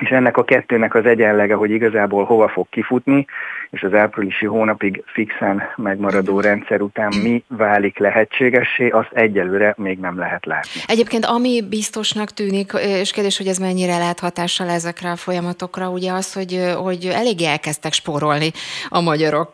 [0.01, 3.27] és ennek a kettőnek az egyenlege, hogy igazából hova fog kifutni,
[3.71, 10.19] és az áprilisi hónapig fixen megmaradó rendszer után mi válik lehetségessé, azt egyelőre még nem
[10.19, 10.81] lehet látni.
[10.87, 16.13] Egyébként ami biztosnak tűnik, és kérdés, hogy ez mennyire lehet hatással ezekre a folyamatokra, ugye
[16.13, 18.51] az, hogy, hogy eléggé elkezdtek spórolni
[18.89, 19.51] a magyarok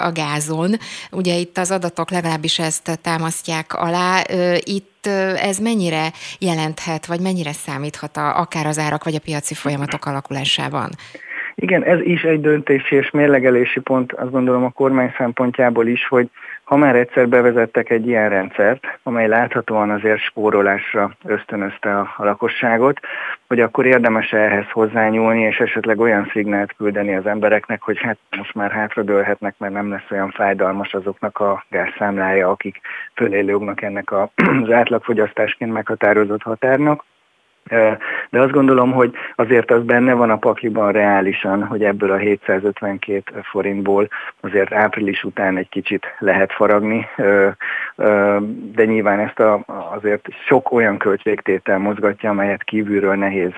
[0.00, 0.70] a gázon.
[1.10, 4.22] Ugye itt az adatok legalábbis ezt támasztják alá.
[4.64, 4.97] Itt
[5.50, 6.06] ez mennyire
[6.38, 10.90] jelenthet, vagy mennyire számíthat a, akár az árak, vagy a piaci folyamatok alakulásában?
[11.54, 16.30] Igen, ez is egy döntési és mérlegelési pont, azt gondolom a kormány szempontjából is, hogy
[16.68, 23.00] ha már egyszer bevezettek egy ilyen rendszert, amely láthatóan azért spórolásra ösztönözte a, a lakosságot,
[23.46, 28.54] hogy akkor érdemes ehhez hozzányúlni, és esetleg olyan szignált küldeni az embereknek, hogy hát most
[28.54, 32.80] már hátradőlhetnek, mert nem lesz olyan fájdalmas azoknak a gázszámlája, akik
[33.14, 34.10] fölélőgnek ennek
[34.62, 37.04] az átlagfogyasztásként meghatározott határnak.
[38.30, 43.22] De azt gondolom, hogy azért az benne van a pakliban reálisan, hogy ebből a 752
[43.42, 44.08] forintból
[44.40, 47.06] azért április után egy kicsit lehet faragni,
[48.74, 49.60] de nyilván ezt a,
[49.94, 53.52] azért sok olyan költségtétel mozgatja, amelyet kívülről nehéz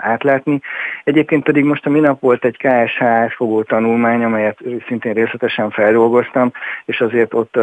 [0.00, 0.60] átlátni.
[1.04, 3.04] Egyébként pedig most a minap volt egy KSH
[3.36, 6.52] fogó tanulmány, amelyet szintén részletesen feldolgoztam,
[6.84, 7.56] és azért ott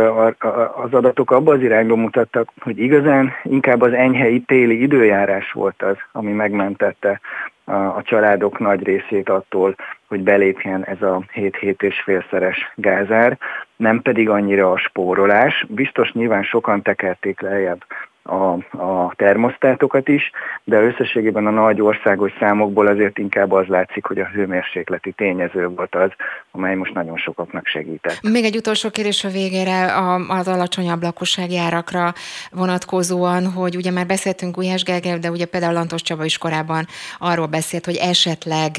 [0.83, 5.97] az adatok abba az irányba mutattak, hogy igazán inkább az enyhei téli időjárás volt az,
[6.11, 7.19] ami megmentette
[7.63, 9.75] a, családok nagy részét attól,
[10.07, 13.37] hogy belépjen ez a 7-7 és félszeres gázár,
[13.75, 15.65] nem pedig annyira a spórolás.
[15.69, 17.85] Biztos nyilván sokan tekerték lejjebb
[18.23, 20.31] a, a termosztátokat is,
[20.63, 25.95] de összességében a nagy országos számokból azért inkább az látszik, hogy a hőmérsékleti tényező volt
[25.95, 26.11] az,
[26.51, 28.21] amely most nagyon sokaknak segített.
[28.21, 29.93] Még egy utolsó kérdés a végére
[30.27, 32.13] az alacsonyabb lakossági árakra
[32.51, 36.85] vonatkozóan, hogy ugye már beszéltünk Gulyás Gergely, de ugye például Lantos Csaba is korábban
[37.19, 38.71] arról beszélt, hogy esetleg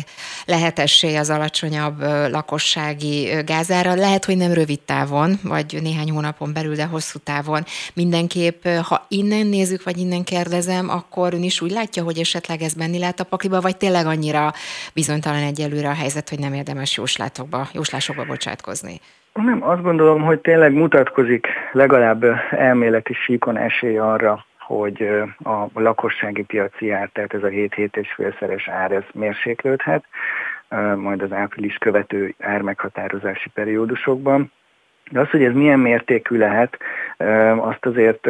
[0.46, 3.94] lehet esély az alacsonyabb lakossági gázára.
[3.94, 7.62] Lehet, hogy nem rövid távon, vagy néhány hónapon belül, de hosszú távon.
[7.94, 12.60] Mindenképp, ha innen innen nézzük, vagy innen kérdezem, akkor ön is úgy látja, hogy esetleg
[12.60, 14.52] ez benni lehet a pakliba, vagy tényleg annyira
[14.94, 19.00] bizonytalan egyelőre a helyzet, hogy nem érdemes jóslátokba, jóslásokba bocsátkozni?
[19.32, 25.08] Nem, azt gondolom, hogy tényleg mutatkozik legalább elméleti síkon esély arra, hogy
[25.42, 30.04] a lakossági piaci ár, tehát ez a 7-7 és félszeres ár, ez mérséklődhet,
[30.96, 34.52] majd az április követő ármeghatározási periódusokban.
[35.10, 36.78] De az, hogy ez milyen mértékű lehet,
[37.56, 38.28] azt azért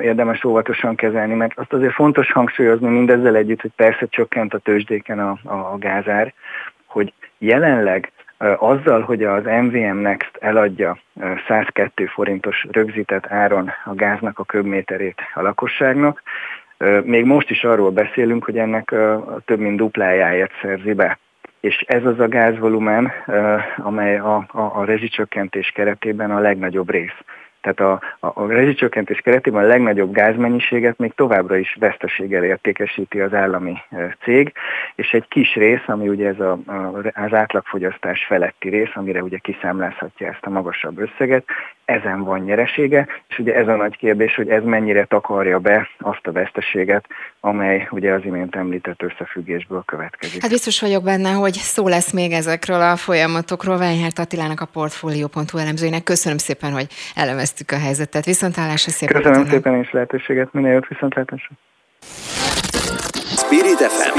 [0.00, 5.18] érdemes óvatosan kezelni, mert azt azért fontos hangsúlyozni mindezzel együtt, hogy persze csökkent a tőzsdéken
[5.18, 6.32] a, a gázár,
[6.86, 8.12] hogy jelenleg
[8.56, 10.98] azzal, hogy az MVM Next eladja
[11.48, 16.22] 102 forintos rögzített áron a gáznak a köbméterét a lakosságnak,
[17.02, 18.94] még most is arról beszélünk, hogy ennek
[19.44, 21.18] több mint duplájáért szerzi be
[21.60, 23.12] és ez az a gázvolumen,
[23.76, 27.16] amely a, a, a rezsicsökkentés keretében a legnagyobb rész.
[27.60, 33.34] Tehát a, a, a rezsicsökkentés keretében a legnagyobb gázmennyiséget még továbbra is veszteséggel értékesíti az
[33.34, 33.76] állami
[34.24, 34.52] cég,
[34.94, 36.72] és egy kis rész, ami ugye ez a, a,
[37.14, 41.44] az átlagfogyasztás feletti rész, amire ugye kiszámlázhatja ezt a magasabb összeget,
[41.90, 46.26] ezen van nyeresége, és ugye ez a nagy kérdés, hogy ez mennyire takarja be azt
[46.26, 47.06] a veszteséget,
[47.40, 50.42] amely ugye az imént említett összefüggésből következik.
[50.42, 53.76] Hát biztos vagyok benne, hogy szó lesz még ezekről a folyamatokról.
[53.76, 56.02] Weinhardt Attilának a Portfolio.hu elemzőjének.
[56.02, 58.24] Köszönöm szépen, hogy elemeztük a helyzetet.
[58.24, 59.16] Viszontlátásra szépen.
[59.16, 59.56] Köszönöm utána.
[59.56, 60.52] szépen is lehetőséget.
[60.52, 61.54] Minél jobb viszontlátásra.
[63.36, 64.18] Spirit FM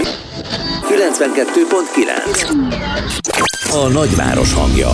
[0.92, 4.90] 92.9 A nagyváros hangja.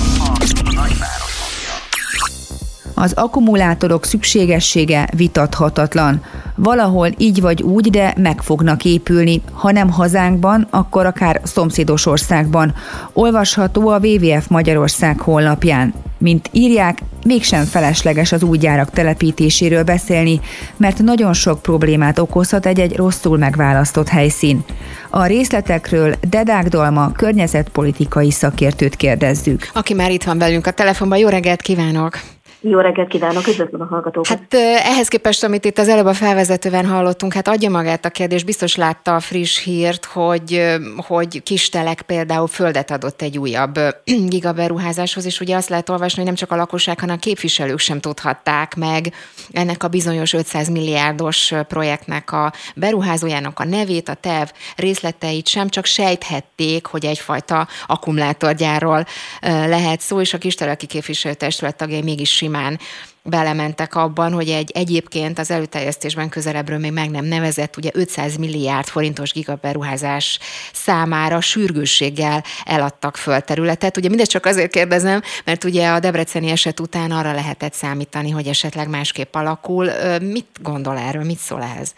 [3.00, 6.24] Az akkumulátorok szükségessége vitathatatlan.
[6.56, 12.74] Valahol így vagy úgy, de meg fognak épülni, ha nem hazánkban, akkor akár szomszédos országban.
[13.14, 15.93] Olvasható a WWF Magyarország honlapján.
[16.18, 20.39] Mint írják, mégsem felesleges az új gyárak telepítéséről beszélni,
[20.78, 24.64] mert nagyon sok problémát okozhat egy-egy rosszul megválasztott helyszín.
[25.10, 29.70] A részletekről Dedák Dalma környezetpolitikai szakértőt kérdezzük.
[29.74, 32.20] Aki már itt van velünk a telefonban, jó reggelt kívánok!
[32.62, 34.28] Jó reggelt kívánok, üdvözlöm a hallgatókat.
[34.28, 34.53] Hát
[34.84, 38.76] ehhez képest, amit itt az előbb a felvezetőben hallottunk, hát adja magát a kérdés, biztos
[38.76, 43.80] látta a friss hírt, hogy, hogy Kistelek például földet adott egy újabb
[44.34, 47.99] gigaberuházáshoz, és ugye azt lehet olvasni, hogy nem csak a lakosság, hanem a képviselők sem
[47.99, 49.14] tudhatták meg
[49.51, 55.86] ennek a bizonyos 500 milliárdos projektnek a beruházójának a nevét, a terv részleteit sem, csak
[55.86, 59.05] sejthették, hogy egyfajta akkumulátorgyárról
[59.41, 62.80] lehet szó, és a Kisteleki képviselőtestület tagjai mégis simán
[63.24, 68.88] belementek abban, hogy egy egyébként az előterjesztésben közelebbről még meg nem nevezett, ugye 500 milliárd
[68.88, 70.39] forintos gigaberuházás
[70.74, 73.98] számára sürgősséggel eladtak föl területet.
[73.98, 78.48] Ugye mindezt csak azért kérdezem, mert ugye a debreceni eset után arra lehetett számítani, hogy
[78.48, 79.91] esetleg másképp alakul.
[80.22, 81.93] Mit gondol erről, mit szól ehhez?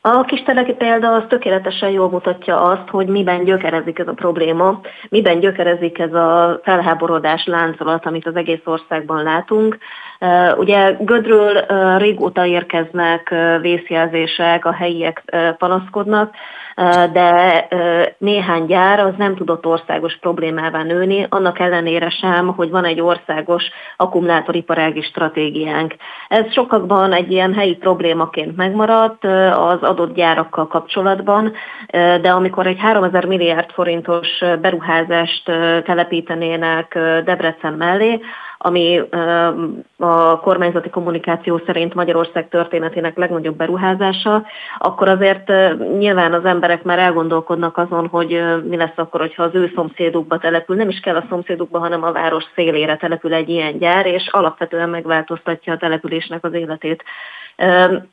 [0.00, 5.40] A kisteleki példa az tökéletesen jól mutatja azt, hogy miben gyökerezik ez a probléma, miben
[5.40, 9.78] gyökerezik ez a felháborodás láncolat, amit az egész országban látunk.
[10.56, 11.64] Ugye Gödről
[11.98, 15.22] régóta érkeznek vészjelzések, a helyiek
[15.58, 16.34] panaszkodnak,
[17.12, 17.68] de
[18.18, 23.64] néhány gyár az nem tudott országos problémává nőni, annak ellenére sem, hogy van egy országos
[23.96, 25.94] akkumulátoriparági stratégiánk.
[26.28, 29.24] Ez sokakban egy ilyen helyi problémaként megmaradt
[29.54, 31.52] az adott gyárakkal kapcsolatban,
[32.20, 34.28] de amikor egy 3000 milliárd forintos
[34.60, 35.44] beruházást
[35.84, 38.20] telepítenének Debrecen mellé,
[38.58, 39.00] ami
[39.96, 44.46] a kormányzati kommunikáció szerint Magyarország történetének legnagyobb beruházása,
[44.78, 45.52] akkor azért
[45.98, 50.76] nyilván az emberek már elgondolkodnak azon, hogy mi lesz akkor, hogyha az ő szomszédukba települ.
[50.76, 54.88] Nem is kell a szomszédukba, hanem a város szélére települ egy ilyen gyár, és alapvetően
[54.88, 57.02] megváltoztatja a településnek az életét.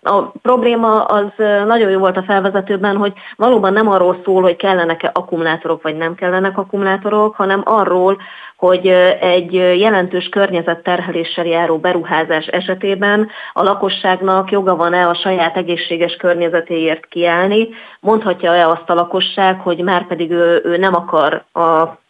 [0.01, 1.31] A probléma az
[1.65, 6.15] nagyon jó volt a felvezetőben, hogy valóban nem arról szól, hogy kellenek-e akkumulátorok, vagy nem
[6.15, 8.17] kellenek akkumulátorok, hanem arról,
[8.57, 8.87] hogy
[9.19, 17.69] egy jelentős környezetterheléssel járó beruházás esetében a lakosságnak joga van-e a saját egészséges környezetéért kiállni,
[17.99, 22.03] mondhatja-e azt a lakosság, hogy már pedig ő, ő nem akar a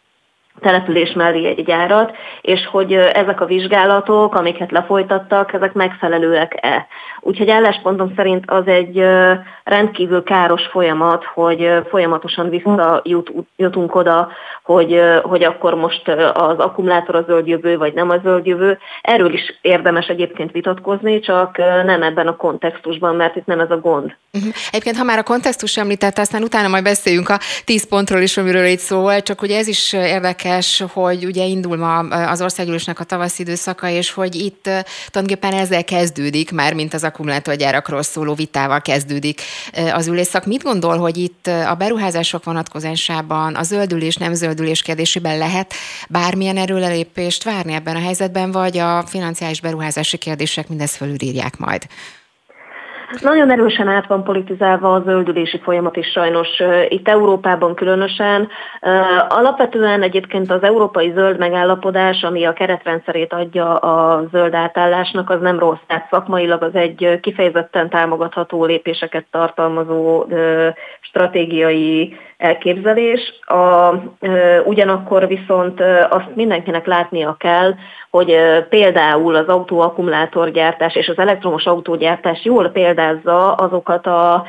[0.60, 6.86] település mellé egy gyárat, és hogy ezek a vizsgálatok, amiket lefolytattak, ezek megfelelőek-e.
[7.20, 9.04] Úgyhogy álláspontom szerint az egy
[9.64, 14.28] rendkívül káros folyamat, hogy folyamatosan visszajutunk oda,
[14.62, 18.78] hogy, hogy akkor most az akkumulátor a zöld jövő, vagy nem a zöld jövő.
[19.00, 23.80] Erről is érdemes egyébként vitatkozni, csak nem ebben a kontextusban, mert itt nem ez a
[23.80, 24.14] gond.
[24.32, 24.52] Uh-huh.
[24.68, 28.64] Egyébként, ha már a kontextus említette, aztán utána majd beszéljünk a tíz pontról is, amiről
[28.64, 29.96] itt szól, csak ugye ez is
[30.46, 34.62] érdekes, hogy ugye indul ma az országgyűlésnek a tavaszi időszaka, és hogy itt
[35.10, 39.40] tulajdonképpen ezzel kezdődik, már mint az akkumulátorgyárakról szóló vitával kezdődik
[39.92, 40.46] az ülésszak.
[40.46, 45.74] Mit gondol, hogy itt a beruházások vonatkozásában a zöldülés, nem zöldülés kérdésében lehet
[46.08, 51.86] bármilyen erőlelépést várni ebben a helyzetben, vagy a financiális beruházási kérdések mindezt fölülírják majd?
[53.20, 56.48] Nagyon erősen át van politizálva a zöldülési folyamat is sajnos
[56.88, 58.48] itt Európában különösen.
[59.28, 65.58] Alapvetően egyébként az európai zöld megállapodás, ami a keretrendszerét adja a zöld átállásnak, az nem
[65.58, 65.80] rossz.
[65.86, 70.24] Tehát szakmailag az egy kifejezetten támogatható lépéseket tartalmazó
[71.16, 73.20] stratégiai elképzelés.
[73.46, 73.92] A,
[74.64, 77.74] ugyanakkor viszont azt mindenkinek látnia kell,
[78.10, 78.36] hogy
[78.68, 84.44] például az autóakkumulátorgyártás és az elektromos autógyártás jól példázza azokat a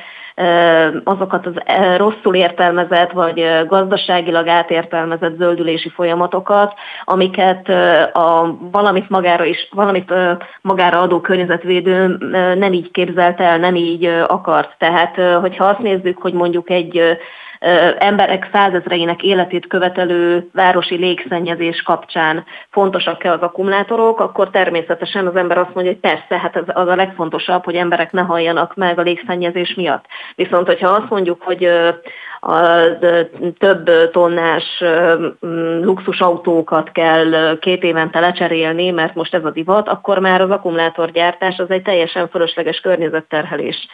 [1.03, 1.53] azokat az
[1.97, 6.73] rosszul értelmezett, vagy gazdaságilag átértelmezett zöldülési folyamatokat,
[7.03, 7.69] amiket
[8.13, 10.13] a valamit magára is, valamit
[10.61, 12.17] magára adó környezetvédő
[12.57, 14.75] nem így képzelt el, nem így akart.
[14.77, 17.17] Tehát, hogyha azt nézzük, hogy mondjuk egy
[17.99, 25.73] emberek százezreinek életét követelő városi légszennyezés kapcsán fontosak-e az akkumulátorok, akkor természetesen az ember azt
[25.73, 29.73] mondja, hogy persze, hát az, az a legfontosabb, hogy emberek ne halljanak meg a légszennyezés
[29.73, 30.05] miatt.
[30.35, 31.69] Viszont, hogyha azt mondjuk, hogy
[32.39, 32.79] a
[33.57, 34.83] több tonnás
[35.81, 41.69] luxusautókat kell két évente lecserélni, mert most ez a divat, akkor már az akkumulátorgyártás az
[41.69, 43.87] egy teljesen fölösleges környezetterhelés.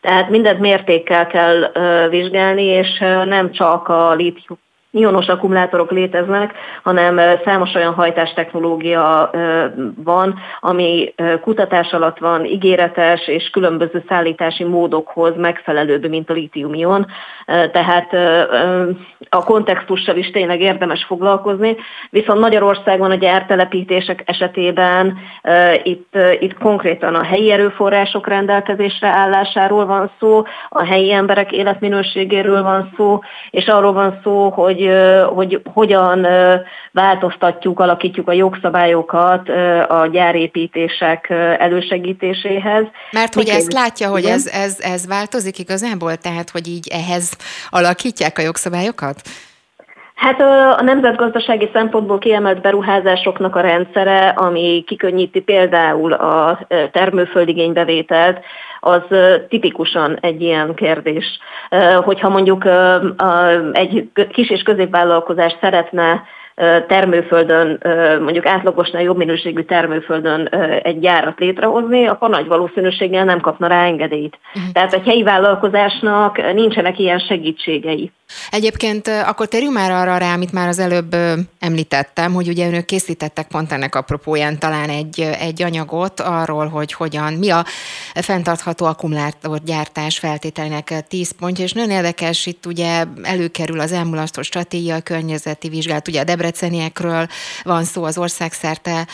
[0.00, 1.72] Tehát mindent mértékkel kell
[2.08, 4.58] vizsgálni, és nem csak a lítium
[4.90, 9.30] ionos akkumulátorok léteznek, hanem számos olyan hajtástechnológia
[10.04, 17.06] van, ami kutatás alatt van, ígéretes és különböző szállítási módokhoz megfelelőbb, mint a lítium-ion.
[17.46, 18.12] Tehát
[19.28, 21.76] a kontextussal is tényleg érdemes foglalkozni,
[22.10, 25.18] viszont Magyarországon a gyártelepítések esetében
[25.82, 32.92] itt, itt konkrétan a helyi erőforrások rendelkezésre állásáról van szó, a helyi emberek életminőségéről van
[32.96, 33.18] szó,
[33.50, 36.26] és arról van szó, hogy hogy, hogy hogyan
[36.92, 39.48] változtatjuk, alakítjuk a jogszabályokat
[39.88, 42.84] a gyárépítések elősegítéséhez.
[43.10, 47.36] Mert hogy ezt látja, hogy ez, ez, ez változik igazából, tehát hogy így ehhez
[47.70, 49.20] alakítják a jogszabályokat?
[50.20, 50.40] Hát
[50.78, 58.40] a nemzetgazdasági szempontból kiemelt beruházásoknak a rendszere, ami kikönnyíti például a termőföldigénybevételt,
[58.80, 59.02] az
[59.48, 61.38] tipikusan egy ilyen kérdés.
[62.02, 62.64] Hogyha mondjuk
[63.72, 66.22] egy kis és középvállalkozás szeretne
[66.86, 67.82] termőföldön,
[68.22, 70.46] mondjuk átlagosnál jobb minőségű termőföldön
[70.82, 74.38] egy gyárat létrehozni, akkor nagy valószínűséggel nem kapna rá engedélyt.
[74.54, 74.72] Uh-huh.
[74.72, 78.12] Tehát egy helyi vállalkozásnak nincsenek ilyen segítségei.
[78.50, 81.16] Egyébként akkor térjünk már arra rá, amit már az előbb
[81.58, 87.32] említettem, hogy ugye önök készítettek pont ennek apropóján talán egy, egy anyagot arról, hogy hogyan,
[87.32, 87.64] mi a
[88.14, 95.00] fenntartható akkumulátorgyártás feltételének 10 pontja, és nagyon érdekes, itt ugye előkerül az elmulasztó stratégia, a
[95.00, 97.26] környezeti vizsgálat, ugye a debreceniekről
[97.62, 99.06] van szó, az országszerte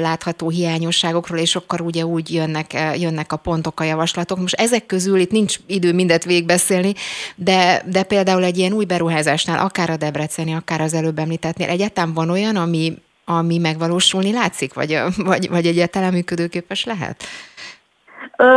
[0.00, 4.38] látható hiányosságokról, és akkor ugye úgy jönnek, jönnek a pontok, a javaslatok.
[4.38, 6.94] Most ezek közül itt nincs idő mindet végigbeszélni,
[7.34, 12.14] de, de például egy ilyen új beruházásnál, akár a Debreceni, akár az előbb említettnél, egyáltalán
[12.14, 12.92] van olyan, ami,
[13.24, 17.22] ami megvalósulni látszik, vagy, vagy, vagy egyáltalán működőképes lehet?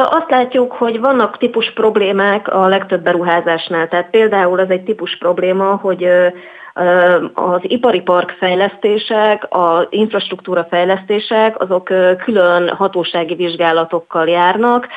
[0.09, 3.87] Azt látjuk, hogy vannak típus problémák a legtöbb beruházásnál.
[3.87, 6.07] Tehát például az egy típus probléma, hogy
[7.33, 11.83] az ipari park fejlesztések, az infrastruktúra fejlesztések, azok
[12.23, 14.87] külön hatósági vizsgálatokkal járnak,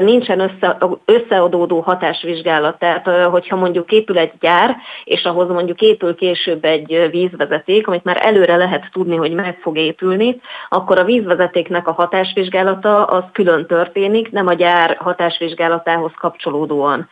[0.00, 2.78] nincsen össze, összeadódó hatásvizsgálat.
[2.78, 8.18] Tehát, hogyha mondjuk épül egy gyár, és ahhoz mondjuk épül később egy vízvezeték, amit már
[8.20, 14.30] előre lehet tudni, hogy meg fog épülni, akkor a vízvezetéknek a hatásvizsgálata az külön történik,
[14.30, 17.08] nem a gyár hatásvizsgálatához kapcsolódóan.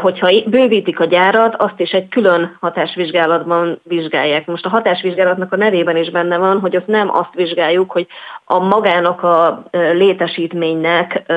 [0.00, 4.46] Hogyha bővítik a gyárat, azt is egy külön hatásvizsgálatban vizsgálják.
[4.46, 8.06] Most a hatásvizsgálatnak a nevében is benne van, hogy ott nem azt vizsgáljuk, hogy
[8.44, 9.62] a magának a
[9.92, 11.32] létesítménynek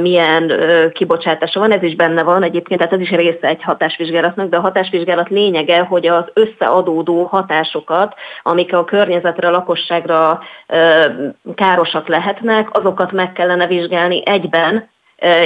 [0.00, 0.52] milyen
[0.92, 4.60] kibocsátása van, ez is benne van egyébként, tehát ez is része egy hatásvizsgálatnak, de a
[4.60, 10.40] hatásvizsgálat lényege, hogy az összeadódó hatásokat, amik a környezetre, a lakosságra
[11.54, 14.88] károsak lehetnek, azokat meg kellene vizsgálni egyben,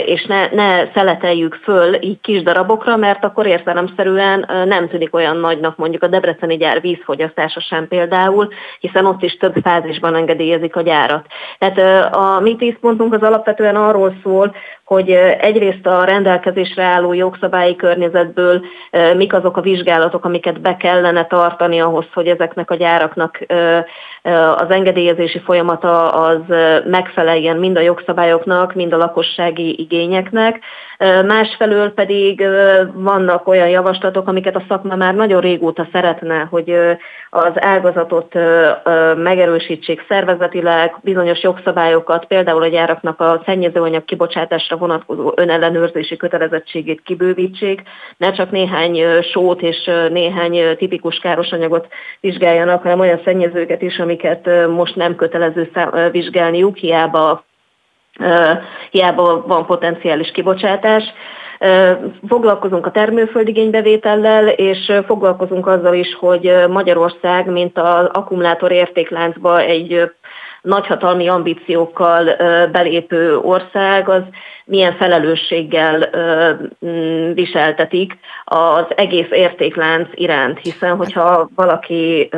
[0.07, 5.77] és ne, ne szeleteljük föl így kis darabokra, mert akkor értelemszerűen nem tűnik olyan nagynak
[5.77, 8.49] mondjuk a Debreceni gyár vízfogyasztása sem például,
[8.81, 11.27] hiszen ott is több fázisban engedélyezik a gyárat.
[11.59, 14.55] Tehát a mi tíz pontunk az alapvetően arról szól,
[14.95, 15.11] hogy
[15.41, 18.61] egyrészt a rendelkezésre álló jogszabályi környezetből
[19.17, 23.39] mik azok a vizsgálatok, amiket be kellene tartani ahhoz, hogy ezeknek a gyáraknak
[24.57, 26.41] az engedélyezési folyamata az
[26.85, 30.61] megfeleljen mind a jogszabályoknak, mind a lakossági igényeknek.
[31.27, 32.45] Másfelől pedig
[32.95, 36.77] vannak olyan javaslatok, amiket a szakma már nagyon régóta szeretne, hogy
[37.31, 38.35] az ágazatot
[39.17, 47.83] megerősítsék szervezetileg, bizonyos jogszabályokat, például a gyáraknak a szennyezőanyag kibocsátásra vonatkozó önellenőrzési kötelezettségét kibővítsék,
[48.17, 51.89] ne csak néhány sót és néhány tipikus káros anyagot
[52.21, 55.71] vizsgáljanak, hanem olyan szennyezőket is, amiket most nem kötelező
[56.11, 57.45] vizsgálniuk, hiába
[58.91, 61.05] hiába van potenciális kibocsátás.
[62.29, 70.11] Foglalkozunk a termőföldigénybevétellel, és foglalkozunk azzal is, hogy Magyarország, mint az akkumulátor értékláncba egy
[70.63, 72.25] nagyhatalmi ambíciókkal
[72.73, 74.23] belépő ország, az
[74.65, 76.11] milyen felelősséggel
[77.35, 78.19] viseltetik
[78.53, 82.29] az egész értéklánc iránt, hiszen hogyha valaki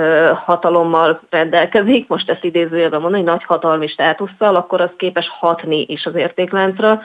[0.44, 6.14] hatalommal rendelkezik, most ezt idézőjelben mondani, nagy hatalmi státusszal, akkor az képes hatni is az
[6.14, 7.00] értékláncra,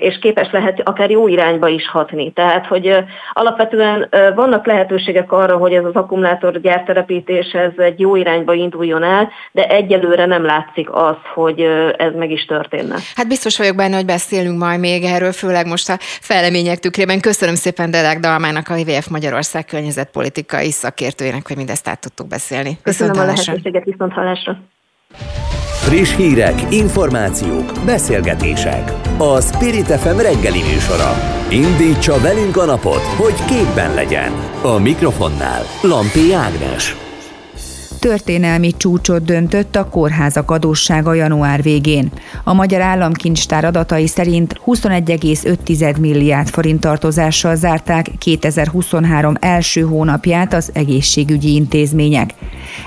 [0.00, 2.32] és képes lehet akár jó irányba is hatni.
[2.32, 2.96] Tehát, hogy
[3.32, 9.30] alapvetően vannak lehetőségek arra, hogy ez az akkumulátor gyártelepítés ez egy jó irányba induljon el,
[9.52, 11.60] de egyelőre nem látszik az, hogy
[11.96, 12.94] ez meg is történne.
[13.14, 17.20] Hát biztos vagyok benne, hogy beszélünk majd még erről, főleg most a fejlemények tükrében.
[17.20, 17.90] Köszönöm szépen
[18.20, 22.78] Delek Dalmának, a IVF Magyarország környezetpolitikai szakértőjének, hogy mindezt át tudtuk beszélni.
[22.82, 24.58] Köszönöm Viszont a lehetőséget, viszont hallásra.
[25.82, 28.92] Friss hírek, információk, beszélgetések.
[29.18, 31.12] A Spirit FM reggeli műsora.
[31.50, 34.32] Indítsa velünk a napot, hogy képben legyen.
[34.62, 37.05] A mikrofonnál Lampi Ágnes.
[37.98, 42.12] Történelmi csúcsot döntött a kórházak adóssága január végén.
[42.44, 51.54] A Magyar Államkincstár adatai szerint 21,5 milliárd forint tartozással zárták 2023 első hónapját az egészségügyi
[51.54, 52.34] intézmények.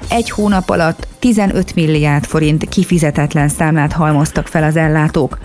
[0.10, 5.38] Egy hónap alatt 15 milliárd forint kifizetetlen számlát halmoztak fel az ellátók.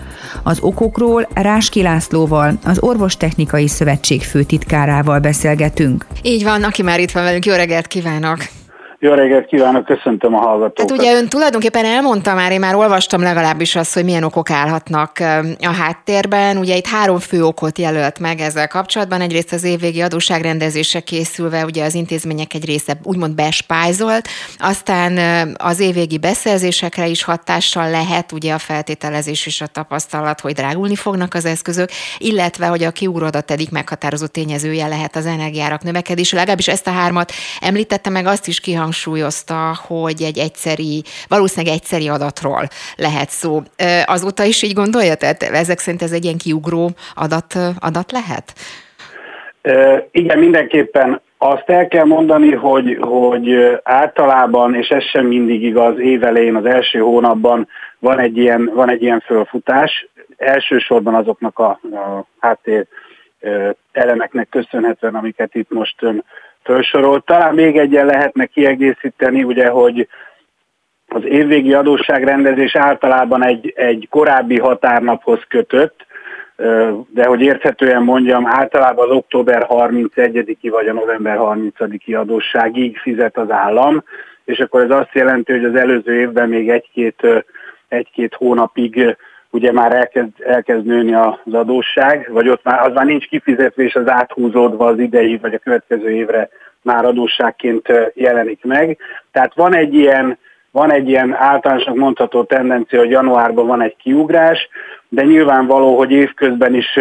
[0.43, 6.05] Az okokról Ráski Lászlóval, az Orvostechnikai Szövetség főtitkárával beszélgetünk.
[6.21, 7.45] Így van, aki már itt van velünk.
[7.45, 8.37] Jó reggelt kívánok!
[8.99, 10.89] Jó reggelt kívánok, köszöntöm a hallgatókat.
[10.89, 15.11] Hát ugye ön tulajdonképpen elmondta már, én már olvastam legalábbis azt, hogy milyen okok állhatnak
[15.59, 16.57] a háttérben.
[16.57, 19.21] Ugye itt három fő okot jelölt meg ezzel kapcsolatban.
[19.21, 24.27] Egyrészt az évvégi adósságrendezése készülve, ugye az intézmények egy része úgymond bespájzolt,
[24.59, 25.17] aztán
[25.57, 31.33] az évvégi beszerzésekre is hatással lehet, ugye a feltételezés és a tapasztalat, hogy drágulni fognak
[31.33, 36.35] az eszközök, illetve, hogy a kiúrodat eddig meghatározó tényezője lehet az energiárak növekedése.
[36.35, 37.31] Legalábbis ezt a hármat
[37.61, 43.61] említette meg, azt is kihangsúlyozta, hangsúlyozta, hogy egy egyszeri, valószínűleg egyszeri adatról lehet szó.
[44.05, 45.15] Azóta is így gondolja?
[45.15, 48.53] Tehát ezek szerint ez egy ilyen kiugró adat, adat lehet?
[50.11, 56.55] Igen, mindenképpen azt el kell mondani, hogy, hogy általában, és ez sem mindig igaz, évelején,
[56.55, 57.67] az első hónapban
[57.99, 62.85] van egy ilyen, van egy ilyen fölfutás, elsősorban azoknak a, a háttér
[63.91, 66.23] elemeknek köszönhetően, amiket itt most ön
[66.65, 67.25] felsorolt.
[67.25, 70.07] Talán még egyen lehetne kiegészíteni, ugye, hogy
[71.07, 76.05] az évvégi adósságrendezés általában egy, egy korábbi határnaphoz kötött,
[77.09, 83.51] de hogy érthetően mondjam, általában az október 31-i vagy a november 30-i adósságig fizet az
[83.51, 84.03] állam,
[84.45, 87.45] és akkor ez azt jelenti, hogy az előző évben még egy-két,
[87.87, 89.17] egy-két hónapig
[89.55, 93.95] ugye már elkezd, elkezd nőni az adósság, vagy ott már az már nincs kifizetve, és
[93.95, 96.49] az áthúzódva az idei, vagy a következő évre
[96.81, 98.97] már adósságként jelenik meg.
[99.31, 100.37] Tehát van egy ilyen,
[100.71, 104.69] van egy ilyen általánosnak mondható tendencia, hogy januárban van egy kiugrás,
[105.09, 106.99] de nyilvánvaló, hogy évközben is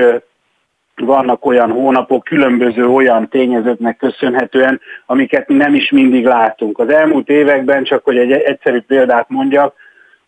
[0.96, 6.78] vannak olyan hónapok, különböző olyan tényezőknek köszönhetően, amiket mi nem is mindig látunk.
[6.78, 9.74] Az elmúlt években, csak hogy egy egyszerű példát mondjak,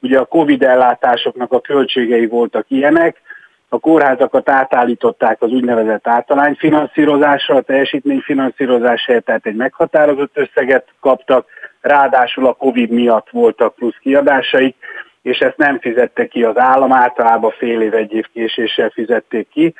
[0.00, 3.20] Ugye a Covid ellátásoknak a költségei voltak ilyenek,
[3.68, 11.46] a kórházakat átállították az úgynevezett általányfinanszírozásra, a teljesítményfinanszírozás helyett, tehát egy meghatározott összeget kaptak,
[11.80, 14.76] ráadásul a Covid miatt voltak plusz kiadásaik,
[15.22, 19.74] és ezt nem fizette ki az állam, általában fél év, egy év késéssel fizették ki.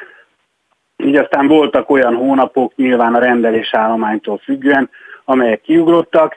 [0.97, 4.91] Így aztán voltak olyan hónapok, nyilván a rendelés állománytól függően,
[5.25, 6.37] amelyek kiugrottak,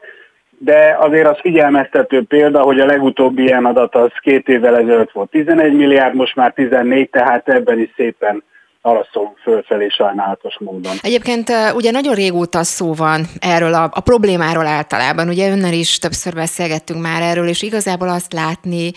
[0.62, 5.30] de azért az figyelmeztető példa, hogy a legutóbbi ilyen adat az két évvel ezelőtt volt
[5.30, 8.44] 11 milliárd, most már 14, tehát ebben is szépen
[8.82, 10.96] araszolunk fölfelé sajnálatos módon.
[11.02, 16.34] Egyébként ugye nagyon régóta szó van erről a, a problémáról általában, ugye önnel is többször
[16.34, 18.92] beszélgettünk már erről, és igazából azt látni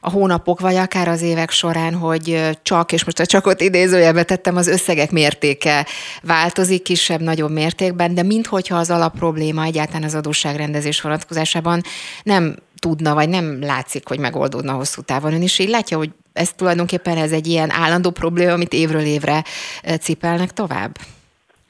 [0.00, 4.56] a hónapok, vagy akár az évek során, hogy csak, és most a csakot idézőjelbe tettem,
[4.56, 5.86] az összegek mértéke
[6.22, 11.80] változik kisebb, nagyobb mértékben, de minthogyha az alapprobléma egyáltalán az adósságrendezés vonatkozásában
[12.22, 15.32] nem tudna, vagy nem látszik, hogy megoldódna hosszú távon.
[15.32, 16.10] Ön is így látja, hogy
[16.40, 19.42] ez tulajdonképpen ez egy ilyen állandó probléma, amit évről évre
[20.00, 20.90] cipelnek tovább?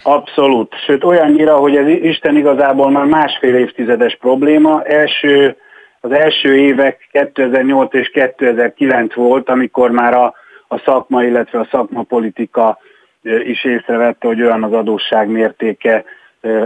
[0.03, 0.75] Abszolút.
[0.87, 4.83] Sőt, olyannyira, hogy ez Isten igazából már másfél évtizedes probléma.
[4.83, 5.57] Első,
[6.01, 10.35] az első évek 2008 és 2009 volt, amikor már a,
[10.69, 12.79] a szakma, illetve a szakmapolitika
[13.23, 16.05] is észrevette, hogy olyan az adósság mértéke,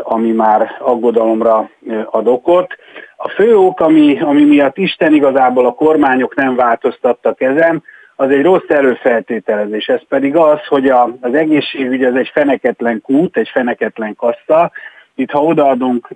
[0.03, 1.71] ami már aggodalomra
[2.11, 2.77] ad okot.
[3.17, 7.83] A fő ok, ami, ami miatt Isten igazából a kormányok nem változtattak ezen,
[8.17, 9.87] az egy rossz előfeltételezés.
[9.87, 14.71] Ez pedig az, hogy a, az egészségügy az egy feneketlen kút, egy feneketlen kassa.
[15.15, 16.09] Itt ha odaadunk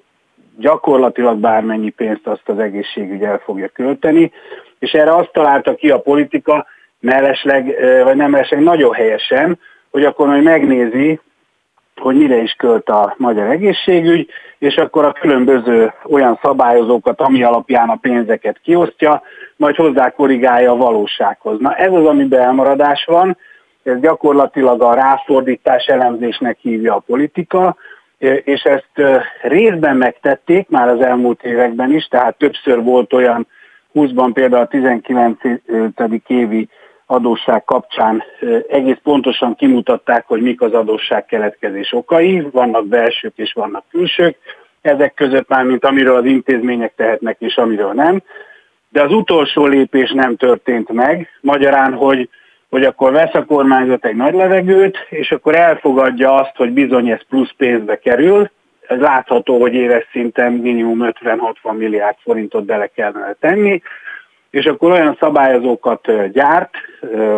[0.59, 4.33] gyakorlatilag bármennyi pénzt, azt az egészségügy el fogja költeni,
[4.79, 6.67] és erre azt találta ki a politika,
[7.01, 9.59] mellesleg, vagy nem mellesleg nagyon helyesen,
[9.91, 11.21] hogy akkor majd megnézi,
[11.99, 14.29] hogy mire is költ a magyar egészségügy,
[14.59, 19.23] és akkor a különböző olyan szabályozókat, ami alapján a pénzeket kiosztja,
[19.57, 21.61] majd hozzá korrigálja a valósághoz.
[21.61, 23.37] Na ez az, amiben elmaradás van,
[23.83, 27.77] ez gyakorlatilag a ráfordítás elemzésnek hívja a politika,
[28.45, 33.47] és ezt részben megtették már az elmúlt években is, tehát többször volt olyan
[33.95, 35.39] 20-ban például a 19.
[36.27, 36.69] évi
[37.11, 38.23] adósság kapcsán
[38.69, 44.37] egész pontosan kimutatták, hogy mik az adósság keletkezés okai, vannak belsők és vannak külsők,
[44.81, 48.23] ezek között már, mint amiről az intézmények tehetnek és amiről nem.
[48.89, 52.29] De az utolsó lépés nem történt meg, magyarán, hogy,
[52.71, 57.21] hogy akkor vesz a kormányzat egy nagy levegőt, és akkor elfogadja azt, hogy bizony ez
[57.29, 58.51] plusz pénzbe kerül,
[58.87, 63.83] ez látható, hogy éves szinten minimum 50-60 milliárd forintot bele kellene tenni,
[64.51, 66.71] és akkor olyan szabályozókat gyárt,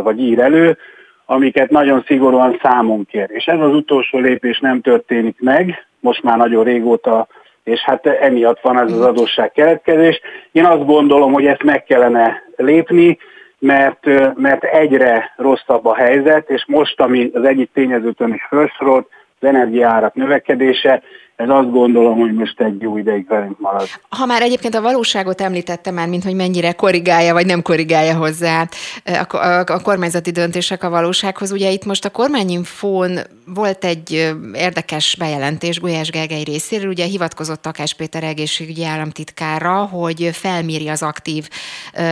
[0.02, 0.76] vagy ír elő,
[1.24, 3.26] amiket nagyon szigorúan számon kér.
[3.28, 7.26] És ez az utolsó lépés nem történik meg, most már nagyon régóta,
[7.64, 10.20] és hát emiatt van ez az adósság keletkezés.
[10.52, 13.18] Én azt gondolom, hogy ezt meg kellene lépni,
[13.58, 19.08] mert, mert egyre rosszabb a helyzet, és most, ami az egyik tényezőtön is felsorolt,
[19.40, 21.02] az energiaárak növekedése,
[21.40, 23.88] ez azt gondolom, hogy most egy jó ideig velünk marad.
[24.08, 28.68] Ha már egyébként a valóságot említette már, mint hogy mennyire korrigálja, vagy nem korrigálja hozzá
[29.04, 33.18] a, a, a kormányzati döntések a valósághoz, ugye itt most a kormányinfón
[33.54, 40.88] volt egy érdekes bejelentés Gulyás Gergely részéről, ugye hivatkozott Takás Péter egészségügyi államtitkára, hogy felméri
[40.88, 41.48] az aktív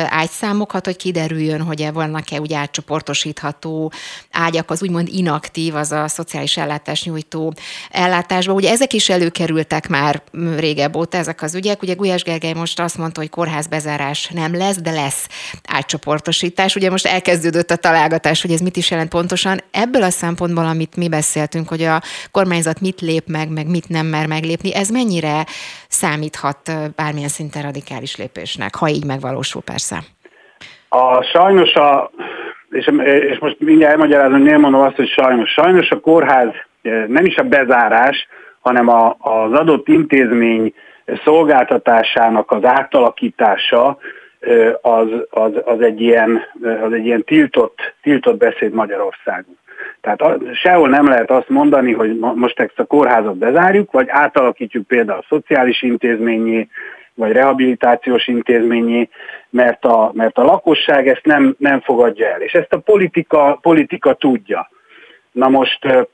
[0.08, 3.92] ágyszámokat, hogy kiderüljön, hogy vannak-e úgy átcsoportosítható
[4.30, 7.52] ágyak, az úgymond inaktív, az a szociális ellátás nyújtó
[7.90, 8.52] ellátásba.
[8.52, 10.22] Ugye ezek is előkerültek már
[10.58, 11.82] régebb óta ezek az ügyek.
[11.82, 15.28] Ugye Gulyás Gergely most azt mondta, hogy kórházbezárás nem lesz, de lesz
[15.68, 16.76] átcsoportosítás.
[16.76, 19.58] Ugye most elkezdődött a találgatás, hogy ez mit is jelent pontosan.
[19.70, 22.00] Ebből a szempontból, amit mi beszéltünk, hogy a
[22.30, 25.44] kormányzat mit lép meg, meg mit nem mer meglépni, ez mennyire
[25.88, 29.98] számíthat bármilyen szinten radikális lépésnek, ha így megvalósul persze?
[30.88, 32.10] A sajnos a,
[32.70, 32.90] és,
[33.30, 35.50] és most mindjárt elmagyarázom, hogy miért mondom azt, hogy sajnos.
[35.50, 36.48] Sajnos a kórház
[37.08, 38.28] nem is a bezárás,
[38.68, 40.74] hanem a, az adott intézmény
[41.24, 43.98] szolgáltatásának az átalakítása
[44.80, 46.42] az, az, az, egy, ilyen,
[46.84, 49.56] az egy ilyen tiltott, tiltott beszéd Magyarországon.
[50.00, 50.22] Tehát
[50.52, 55.26] sehol nem lehet azt mondani, hogy most ezt a kórházat bezárjuk, vagy átalakítjuk például a
[55.28, 56.68] szociális intézményé,
[57.14, 59.08] vagy rehabilitációs intézményé,
[59.50, 62.40] mert a, mert a lakosság ezt nem, nem fogadja el.
[62.40, 64.70] És ezt a politika, politika tudja.
[65.32, 66.08] Na most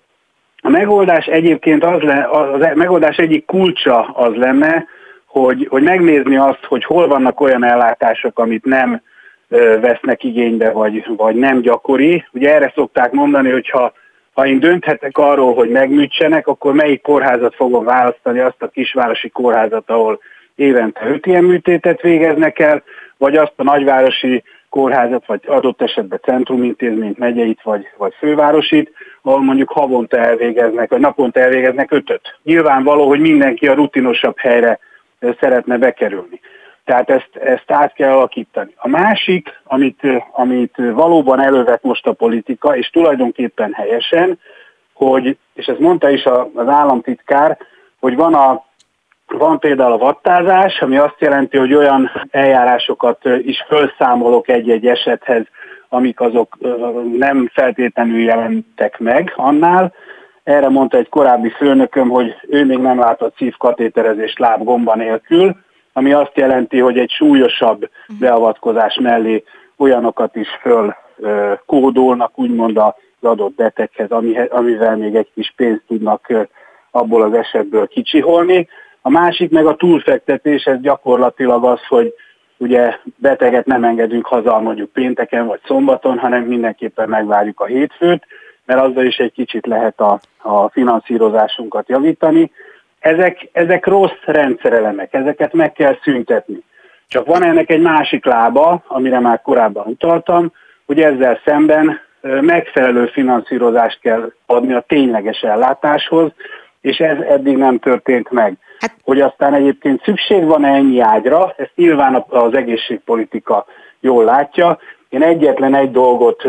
[0.66, 4.86] a megoldás egyébként az, le, az megoldás egyik kulcsa az lenne,
[5.27, 9.03] hogy, hogy megnézni azt, hogy hol vannak olyan ellátások, amit nem
[9.49, 12.24] ö, vesznek igénybe, vagy, vagy nem gyakori.
[12.32, 13.93] Ugye erre szokták mondani, hogy ha,
[14.32, 19.91] ha én dönthetek arról, hogy megműtsenek, akkor melyik kórházat fogom választani, azt a kisvárosi kórházat,
[19.91, 20.20] ahol
[20.55, 22.82] évente öt ilyen műtétet végeznek el,
[23.16, 24.43] vagy azt a nagyvárosi
[24.75, 28.93] kórházat, vagy adott esetben centrumintézményt, megyeit, vagy, vagy fővárosit,
[29.23, 32.39] ahol mondjuk havonta elvégeznek, vagy naponta elvégeznek ötöt.
[32.43, 34.79] Nyilvánvaló, hogy mindenki a rutinosabb helyre
[35.41, 36.41] szeretne bekerülni.
[36.85, 38.75] Tehát ezt, ezt át kell alakítani.
[38.77, 40.01] A másik, amit,
[40.33, 44.39] amit valóban elővet most a politika, és tulajdonképpen helyesen,
[44.93, 46.25] hogy, és ezt mondta is
[46.55, 47.59] az államtitkár,
[48.01, 48.65] hogy van a
[49.27, 55.47] van például a vattázás, ami azt jelenti, hogy olyan eljárásokat is felszámolok egy-egy esethez,
[55.89, 56.57] amik azok
[57.19, 59.93] nem feltétlenül jelentek meg annál.
[60.43, 65.57] Erre mondta egy korábbi főnököm, hogy ő még nem látott szívkatéterezést lábgomba nélkül,
[65.93, 67.89] ami azt jelenti, hogy egy súlyosabb
[68.19, 69.45] beavatkozás mellé
[69.77, 70.95] olyanokat is föl
[71.67, 74.11] kódolnak, úgymond az adott beteghez,
[74.49, 76.33] amivel még egy kis pénzt tudnak
[76.91, 78.69] abból az esetből kicsiholni.
[79.07, 82.15] A másik meg a túlfektetés, ez gyakorlatilag az, hogy
[82.57, 88.27] ugye beteget nem engedünk haza mondjuk pénteken vagy szombaton, hanem mindenképpen megvárjuk a hétfőt,
[88.67, 92.51] mert azzal is egy kicsit lehet a, a finanszírozásunkat javítani.
[92.99, 96.63] Ezek, ezek rossz rendszerelemek, ezeket meg kell szüntetni.
[97.09, 100.53] Csak van ennek egy másik lába, amire már korábban utaltam,
[100.87, 102.01] hogy ezzel szemben
[102.41, 106.33] megfelelő finanszírozást kell adni a tényleges ellátáshoz,
[106.81, 108.59] és ez eddig nem történt meg.
[108.79, 108.95] Hát...
[109.03, 113.67] Hogy aztán egyébként szükség van ennyi ágyra, ezt nyilván az egészségpolitika
[114.01, 114.79] jól látja.
[115.09, 116.43] Én egyetlen egy dolgot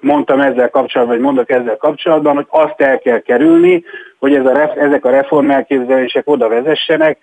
[0.00, 3.84] mondtam ezzel kapcsolatban, vagy mondok ezzel kapcsolatban, hogy azt el kell kerülni,
[4.18, 7.18] hogy ez a, ezek a reformelképzelések oda vezessenek,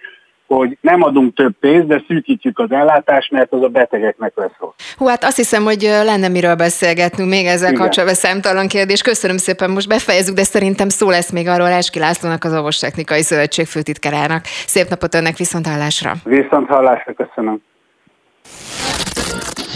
[0.48, 4.74] hogy nem adunk több pénzt, de szűkítjük az ellátást, mert az a betegeknek lesz rossz.
[4.98, 7.82] Hú, hát azt hiszem, hogy lenne miről beszélgetnünk még ezzel Igen.
[7.82, 9.02] kapcsolatban számtalan kérdés.
[9.02, 13.65] Köszönöm szépen, most befejezzük, de szerintem szó lesz még arról Áski Lászlónak, az Orvostechnikai Szövetség
[13.65, 14.45] főtitkárának.
[14.45, 16.14] Szép napot önnek, viszont hallásra.
[16.24, 17.61] Viszont hallásra, köszönöm.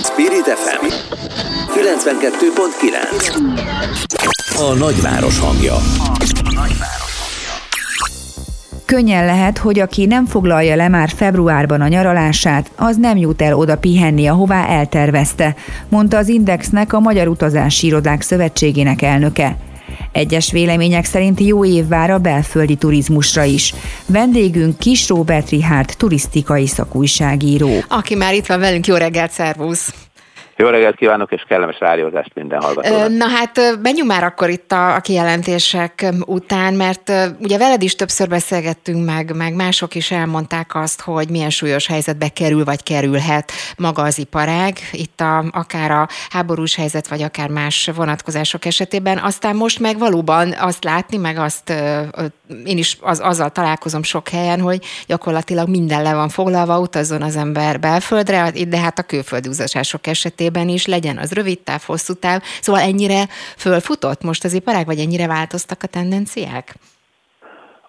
[0.04, 0.86] Spirit FM
[1.74, 3.36] 92.9
[4.58, 5.74] A nagyváros hangja.
[5.74, 7.17] A nagyváros.
[8.88, 13.54] Könnyen lehet, hogy aki nem foglalja le már februárban a nyaralását, az nem jut el
[13.54, 15.56] oda pihenni, ahová eltervezte,
[15.90, 19.58] mondta az Indexnek a Magyar Utazási Irodák Szövetségének elnöke.
[20.12, 23.74] Egyes vélemények szerint jó év vár a belföldi turizmusra is.
[24.06, 27.70] Vendégünk Kis Robert Rihárd, turisztikai szakújságíró.
[27.88, 29.94] Aki már itt van velünk, jó reggelt, szervusz!
[30.60, 33.10] Jó reggelt kívánok, és kellemes rádiózást minden hallgatónak.
[33.10, 38.28] Na hát menjünk már akkor itt a, a kijelentések után, mert ugye veled is többször
[38.28, 44.02] beszélgettünk meg, meg mások is elmondták azt, hogy milyen súlyos helyzetbe kerül vagy kerülhet maga
[44.02, 49.18] az iparág, itt a, akár a háborús helyzet, vagy akár más vonatkozások esetében.
[49.18, 51.74] Aztán most meg valóban azt látni, meg azt
[52.66, 57.36] én is az, azzal találkozom sok helyen, hogy gyakorlatilag minden le van foglalva, utazzon az
[57.36, 62.42] ember belföldre, de hát a külföldi utazások esetében is legyen az rövid táv, hosszú táv.
[62.62, 63.24] Szóval ennyire
[63.58, 66.76] fölfutott most az iparág, vagy ennyire változtak a tendenciák?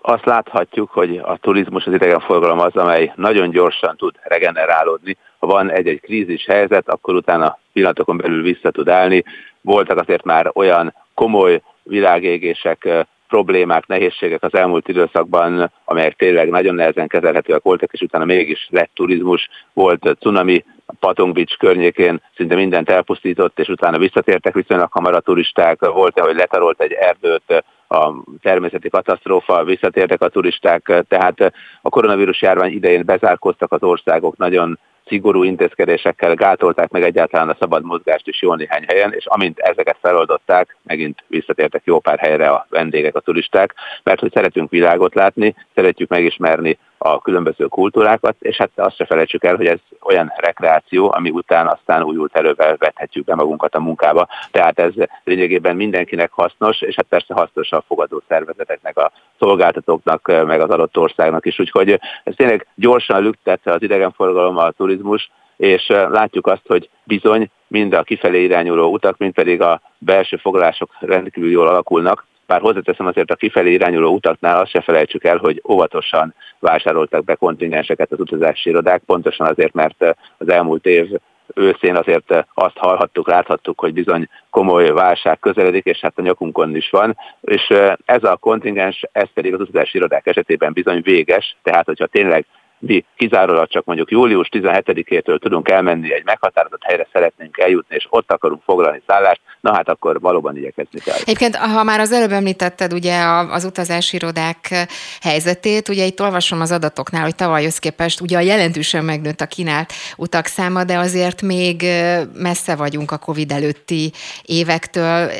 [0.00, 5.16] Azt láthatjuk, hogy a turizmus, az idegenforgalom az, amely nagyon gyorsan tud regenerálódni.
[5.38, 9.24] Ha van egy-egy krízis helyzet, akkor utána pillanatokon belül vissza tud állni.
[9.60, 17.06] Voltak azért már olyan komoly világégések, problémák, nehézségek az elmúlt időszakban, amelyek tényleg nagyon nehezen
[17.06, 22.90] kezelhetőek voltak, és utána mégis lett turizmus, volt cunami, a Patong Beach környékén szinte mindent
[22.90, 28.12] elpusztított, és utána visszatértek viszonylag hamar a turisták, volt-e, hogy letarolt egy erdőt, a
[28.42, 31.52] természeti katasztrófa, visszatértek a turisták, tehát
[31.82, 37.84] a koronavírus járvány idején bezárkoztak az országok, nagyon szigorú intézkedésekkel gátolták meg egyáltalán a szabad
[37.84, 42.66] mozgást is jó néhány helyen, és amint ezeket feloldották, megint visszatértek jó pár helyre a
[42.70, 48.70] vendégek, a turisták, mert hogy szeretünk világot látni, szeretjük megismerni a különböző kultúrákat, és hát
[48.74, 53.34] azt se felejtsük el, hogy ez olyan rekreáció, ami után aztán újult elővel vethetjük be
[53.34, 54.28] magunkat a munkába.
[54.50, 54.92] Tehát ez
[55.24, 60.96] lényegében mindenkinek hasznos, és hát persze hasznos a fogadó szervezeteknek, a szolgáltatóknak, meg az adott
[60.98, 61.58] országnak is.
[61.58, 67.92] Úgyhogy ez tényleg gyorsan lüktette az idegenforgalom, a turizmus, és látjuk azt, hogy bizony mind
[67.92, 73.30] a kifelé irányuló utak, mind pedig a belső foglalások rendkívül jól alakulnak, bár hozzáteszem azért
[73.30, 78.68] a kifelé irányuló utaknál azt se felejtsük el, hogy óvatosan vásároltak be kontingenseket az utazási
[78.68, 80.04] irodák, pontosan azért, mert
[80.38, 81.08] az elmúlt év
[81.54, 86.90] őszén azért azt hallhattuk, láthattuk, hogy bizony komoly válság közeledik, és hát a nyakunkon is
[86.90, 92.06] van, és ez a kontingens, ez pedig az utazási irodák esetében bizony véges, tehát hogyha
[92.06, 92.46] tényleg
[92.78, 98.32] mi kizárólag csak mondjuk július 17-től tudunk elmenni egy meghatározott helyre szeretnénk eljutni, és ott
[98.32, 101.16] akarunk foglalni szállást, na hát akkor valóban igyekezni kell.
[101.20, 104.86] Egyébként, ha már az előbb említetted ugye az utazási irodák
[105.20, 109.92] helyzetét, ugye itt olvasom az adatoknál, hogy tavaly képest ugye a jelentősen megnőtt a kínált
[110.16, 111.86] utak száma, de azért még
[112.34, 115.30] messze vagyunk a Covid előtti évektől,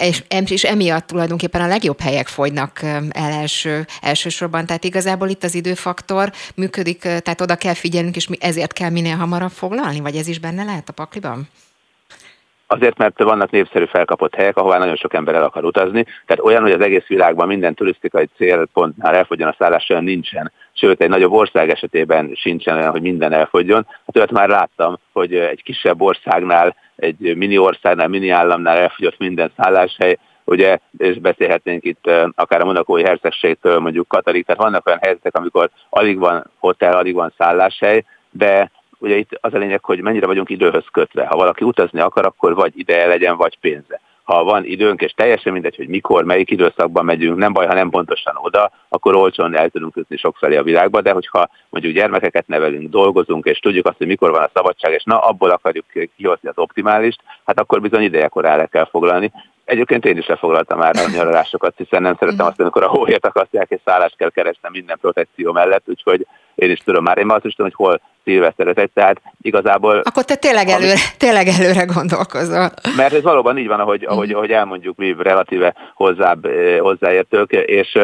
[0.00, 5.54] és, és emiatt tulajdonképpen a legjobb helyek fogynak el első, elsősorban, tehát igazából itt az
[5.54, 10.38] időfaktor működik, tehát oda kell figyelnünk, és ezért kell minél hamarabb foglalni, vagy ez is
[10.38, 11.48] benne lehet a pakliban?
[12.66, 16.62] Azért, mert vannak népszerű felkapott helyek, ahová nagyon sok ember el akar utazni, tehát olyan,
[16.62, 20.52] hogy az egész világban minden turisztikai célpontnál elfogjon a szállás, olyan nincsen.
[20.72, 23.86] Sőt, egy nagyobb ország esetében sincsen olyan, hogy minden elfogjon.
[23.88, 29.52] Hát olyat már láttam, hogy egy kisebb országnál, egy mini országnál, mini államnál elfogyott minden
[29.56, 30.18] szálláshely,
[30.52, 35.70] ugye, és beszélhetnénk itt akár a monakói hercegségtől mondjuk Katarik, tehát vannak olyan helyzetek, amikor
[35.90, 40.50] alig van hotel, alig van szálláshely, de ugye itt az a lényeg, hogy mennyire vagyunk
[40.50, 41.26] időhöz kötve.
[41.26, 44.00] Ha valaki utazni akar, akkor vagy ideje legyen, vagy pénze.
[44.22, 47.90] Ha van időnk, és teljesen mindegy, hogy mikor, melyik időszakban megyünk, nem baj, ha nem
[47.90, 52.90] pontosan oda, akkor olcsón el tudunk jutni sokfelé a világba, de hogyha mondjuk gyermekeket nevelünk,
[52.90, 55.84] dolgozunk, és tudjuk azt, hogy mikor van a szabadság, és na abból akarjuk
[56.16, 59.32] kihozni az optimálist, hát akkor bizony idejekor el kell foglalni.
[59.64, 63.70] Egyébként én is lefoglaltam már a nyaralásokat, hiszen nem szeretem azt, amikor a hóért akasztják,
[63.70, 67.18] és szállást kell keresnem minden protekció mellett, úgyhogy én is tudom már.
[67.18, 70.00] Én már azt is tudom, hogy hol szilveszteretek, tehát igazából...
[70.04, 72.70] Akkor te tényleg előre, ami, tényleg előre gondolkozol.
[72.96, 77.98] Mert ez valóban így van, ahogy, ahogy, ahogy elmondjuk mi relatíve hozzább, eh, hozzáértők, és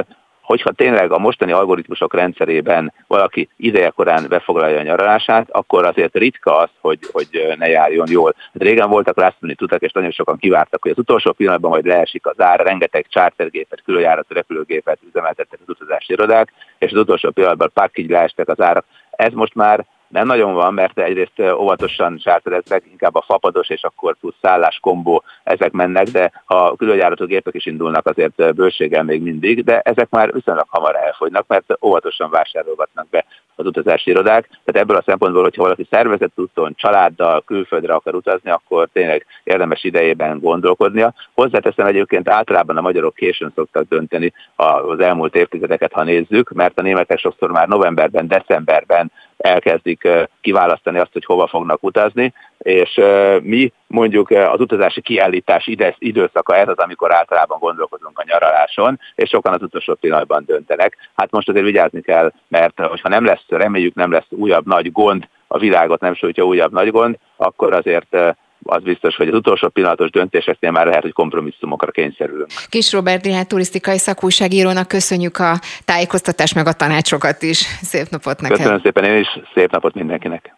[0.49, 6.69] hogyha tényleg a mostani algoritmusok rendszerében valaki idejekorán befoglalja a nyaralását, akkor azért ritka az,
[6.81, 8.35] hogy, hogy ne járjon jól.
[8.37, 12.27] Hát régen voltak last tudak, és nagyon sokan kivártak, hogy az utolsó pillanatban majd leesik
[12.27, 17.99] az ár, rengeteg chartergépet, különjáratú repülőgépet üzemeltettek az utazási irodák, és az utolsó pillanatban pak
[17.99, 18.85] így leestek az árak.
[19.11, 24.17] Ez most már nem nagyon van, mert egyrészt óvatosan sártereznek, inkább a fapados és akkor
[24.21, 29.65] plusz szállás kombó, ezek mennek, de ha különjáratú gépek is indulnak azért bőséggel még mindig,
[29.65, 33.25] de ezek már viszonylag hamar elfogynak, mert óvatosan vásárolgatnak be
[33.59, 34.49] az utazási irodák.
[34.49, 39.85] Tehát ebből a szempontból, hogyha valaki szervezett úton, családdal, külföldre akar utazni, akkor tényleg érdemes
[39.85, 41.15] idejében gondolkodnia.
[41.35, 46.83] Hozzáteszem egyébként általában a magyarok későn szoktak dönteni az elmúlt évtizedeket, ha nézzük, mert a
[46.83, 50.09] németek sokszor már novemberben, decemberben elkezdik
[50.41, 53.01] kiválasztani azt, hogy hova fognak utazni, és
[53.43, 59.53] mi mondjuk az utazási kiállítás időszaka ez az, amikor általában gondolkozunk a nyaraláson, és sokan
[59.53, 60.97] az utolsó pillanatban döntenek.
[61.15, 65.29] Hát most azért vigyázni kell, mert hogyha nem lesz, reméljük nem lesz újabb nagy gond,
[65.47, 68.17] a világot nem sújtja újabb nagy gond, akkor azért
[68.63, 72.51] az biztos, hogy az utolsó pillanatos döntéseknél már lehet, hogy kompromisszumokra kényszerülünk.
[72.69, 77.59] Kis Robert Dilán turisztikai szakújságírónak köszönjük a tájékoztatást meg a tanácsokat is.
[77.83, 78.57] Szép napot neked!
[78.57, 80.58] Köszönöm szépen én is, szép napot mindenkinek!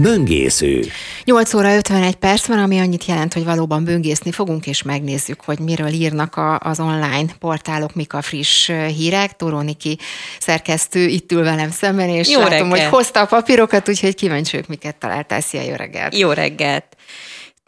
[0.00, 0.84] Böngésző.
[1.24, 5.58] 8 óra 51 perc van, ami annyit jelent, hogy valóban böngészni fogunk, és megnézzük, hogy
[5.58, 9.36] miről írnak a, az online portálok, mik a friss hírek.
[9.36, 9.98] Toróniki
[10.38, 12.70] szerkesztő itt ül velem szemben, és Jó látom, reggelt.
[12.70, 15.40] hogy hozta a papírokat, úgyhogy kíváncsi vagyok, miket találtál.
[15.40, 16.18] Szia, jó reggelt!
[16.18, 16.97] Jó reggelt!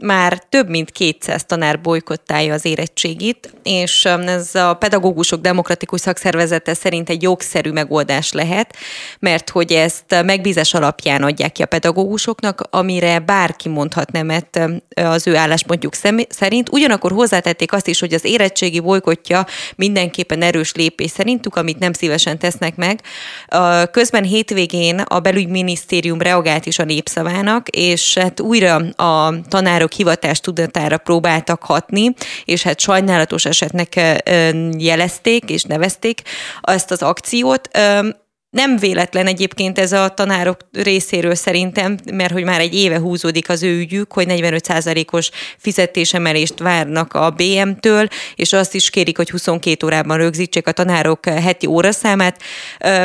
[0.00, 6.74] Már több mint 200 tanár bolykottálja az érettségit, és um, ez a pedagógusok demokratikus szakszervezete
[6.74, 8.76] szerint egy jogszerű megoldás lehet,
[9.18, 15.26] mert hogy ezt megbízás alapján adják ki a pedagógusoknak, amire bárki mondhat nemet um, az
[15.26, 15.94] ő álláspontjuk
[16.28, 16.68] szerint.
[16.72, 19.46] Ugyanakkor hozzátették azt is, hogy az érettségi bolykotja
[19.76, 23.00] mindenképpen erős lépés szerintük, amit nem szívesen tesznek meg.
[23.90, 30.40] Közben hétvégén a belügyminisztérium reagált is a népszavának, és hát újra a tanárok bírók hivatás
[30.40, 32.14] tudatára próbáltak hatni,
[32.44, 34.00] és hát sajnálatos esetnek
[34.78, 36.22] jelezték és nevezték
[36.62, 37.68] ezt az akciót.
[38.50, 43.62] Nem véletlen egyébként ez a tanárok részéről szerintem, mert hogy már egy éve húzódik az
[43.62, 50.16] ő ügyük, hogy 45%-os fizetésemelést várnak a BM-től, és azt is kérik, hogy 22 órában
[50.16, 52.42] rögzítsék a tanárok heti óraszámát.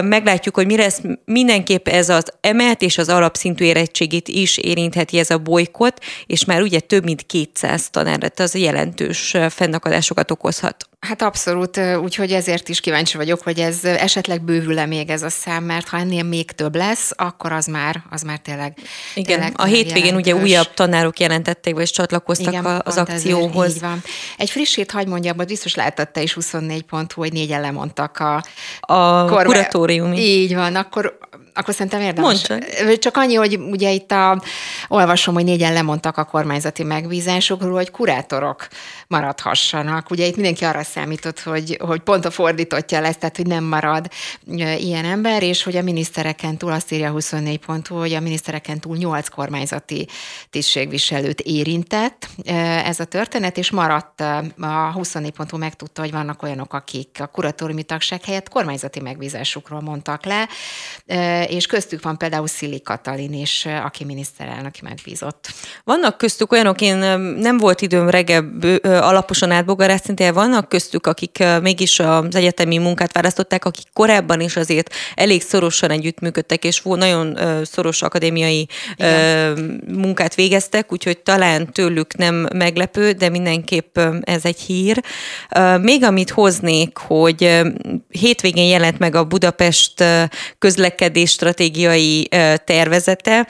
[0.02, 1.02] Meglátjuk, hogy mi lesz.
[1.26, 6.62] Mindenképp ez az emelt és az alapszintű érettségét is érintheti ez a bolykot, és már
[6.62, 10.90] ugye több mint 200 tanár, az jelentős fennakadásokat okozhat.
[11.00, 15.64] Hát abszolút, úgyhogy ezért is kíváncsi vagyok, hogy ez esetleg bővül-e még ez a szám,
[15.64, 18.78] mert ha ennél még több lesz, akkor az már, az már tényleg
[19.16, 20.34] Igen, tényleg a hétvégén jelentős.
[20.34, 23.66] ugye újabb tanárok jelentették, vagy csatlakoztak Igen, az akcióhoz.
[23.66, 24.04] Ez, így van.
[24.38, 28.44] Egy frissét hagy mondjam, hogy biztos láttad te is 24 pont, hogy négyen lemondtak a,
[28.80, 29.44] a kormá...
[29.44, 30.18] kuratóriumi.
[30.18, 31.18] Így van, akkor
[31.58, 32.48] akkor szerintem érdemes.
[32.50, 32.98] Mondj.
[33.00, 34.42] Csak annyi, hogy ugye itt a,
[34.88, 38.68] olvasom, hogy négyen lemondtak a kormányzati megbízásokról, hogy kurátorok
[39.08, 40.10] maradhassanak.
[40.10, 44.08] Ugye itt mindenki arra számított, hogy, hogy pont a fordítottja lesz, tehát hogy nem marad
[44.78, 48.98] ilyen ember, és hogy a minisztereken túl, azt írja 24 pontú, hogy a minisztereken túl
[48.98, 50.08] 8 kormányzati
[50.50, 52.28] tisztségviselőt érintett
[52.86, 54.22] ez a történet, és maradt
[54.60, 60.26] a 24 pontú megtudta, hogy vannak olyanok, akik a kuratóriumi tagság helyett kormányzati megbízásukról mondtak
[60.26, 60.48] le,
[61.48, 65.54] és köztük van például Szili Katalin is, aki miniszterelnöki megbízott.
[65.84, 66.96] Vannak köztük olyanok, én
[67.38, 68.42] nem volt időm reggel
[69.02, 74.94] alaposan átbogarászni, de vannak köztük, akik mégis az egyetemi munkát választották, akik korábban is azért
[75.16, 79.84] elég szorosan együttműködtek, és nagyon szoros akadémiai Igen.
[79.88, 85.04] munkát végeztek, úgyhogy talán tőlük nem meglepő, de mindenképp ez egy hír.
[85.82, 87.62] Még amit hoznék, hogy
[88.10, 90.04] hétvégén jelent meg a Budapest
[90.60, 92.30] közlekedés stratégiai
[92.66, 93.48] tervezete.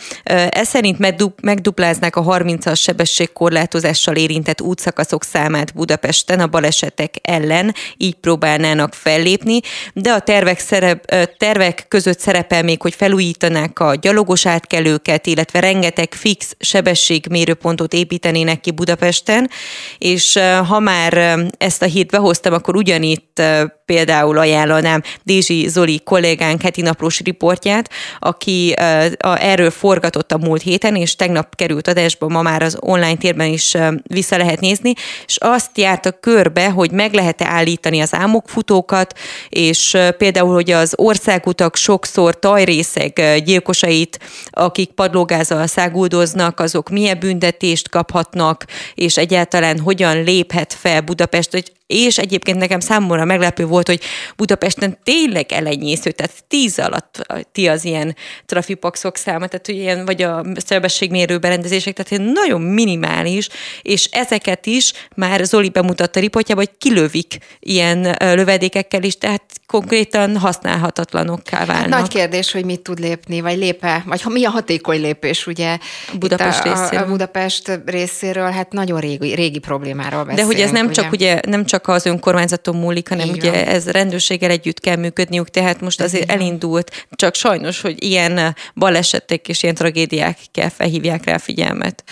[0.50, 8.94] Ez szerint megdupláznák a 30-as sebességkorlátozással érintett útszakaszok számát Budapesten a balesetek ellen, így próbálnának
[8.94, 9.60] fellépni,
[9.94, 16.14] de a tervek, szerep, tervek között szerepel még, hogy felújítanák a gyalogos átkelőket, illetve rengeteg
[16.14, 19.50] fix sebességmérőpontot építenének ki Budapesten,
[19.98, 23.42] és ha már ezt a hírt behoztam, akkor ugyanitt
[23.86, 27.90] például ajánlanám Dézsi Zoli kollégánk heti naplós riportját,
[28.20, 28.74] aki
[29.20, 33.74] erről forgatott a múlt héten, és tegnap került adásba, ma már az online térben is
[34.04, 34.94] vissza lehet nézni,
[35.28, 39.20] és azt járta körbe, hogy meg lehet-e állítani az álmokfutókat,
[39.50, 44.20] és például, hogy az országutak sokszor tajrészek gyilkosait,
[44.50, 52.18] akik padlógázzal száguldoznak, azok milyen büntetést kaphatnak, és egyáltalán hogyan léphet fel Budapest, hogy és
[52.18, 54.02] egyébként nekem számomra meglepő volt, hogy
[54.36, 58.16] Budapesten tényleg elenyésző, tehát tíz alatt ti az ilyen
[58.46, 63.50] trafipaxok száma, tehát hogy ilyen, vagy a sebességmérő berendezések, tehát nagyon minimális,
[63.82, 71.66] és ezeket is már Zoli bemutatta riportjában, hogy kilövik ilyen lövedékekkel is, tehát konkrétan használhatatlanokká
[71.66, 71.92] válnak.
[71.92, 75.78] Hát nagy kérdés, hogy mit tud lépni, vagy lépe, vagy mi a hatékony lépés, ugye
[76.20, 77.06] Budapest a, részéről.
[77.06, 80.50] A Budapest részéről, hát nagyon régi, régi problémáról beszélünk.
[80.50, 80.94] De hogy ez nem ugye?
[80.94, 83.60] csak ugye nem csak az önkormányzaton múlik, hanem Így ugye van.
[83.60, 89.64] ez rendőrséggel együtt kell működniük, tehát most azért elindult, csak sajnos, hogy ilyen balesetek és
[89.64, 92.04] ilyen tragédiák kell felhívják rá figyelmet.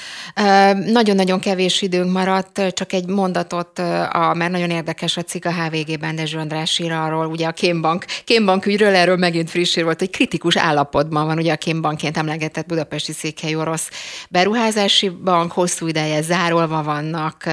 [0.85, 6.15] Nagyon-nagyon kevés időnk maradt, csak egy mondatot, a, mert nagyon érdekes a cikk a HVG-ben,
[6.15, 10.09] de András ír arról, ugye ugye a Kémbank, Kémbank ügyről, erről megint friss volt, hogy
[10.09, 13.89] kritikus állapotban van ugye a Kémbankként emlegetett budapesti székhely orosz
[14.29, 17.43] beruházási bank, hosszú ideje zárolva vannak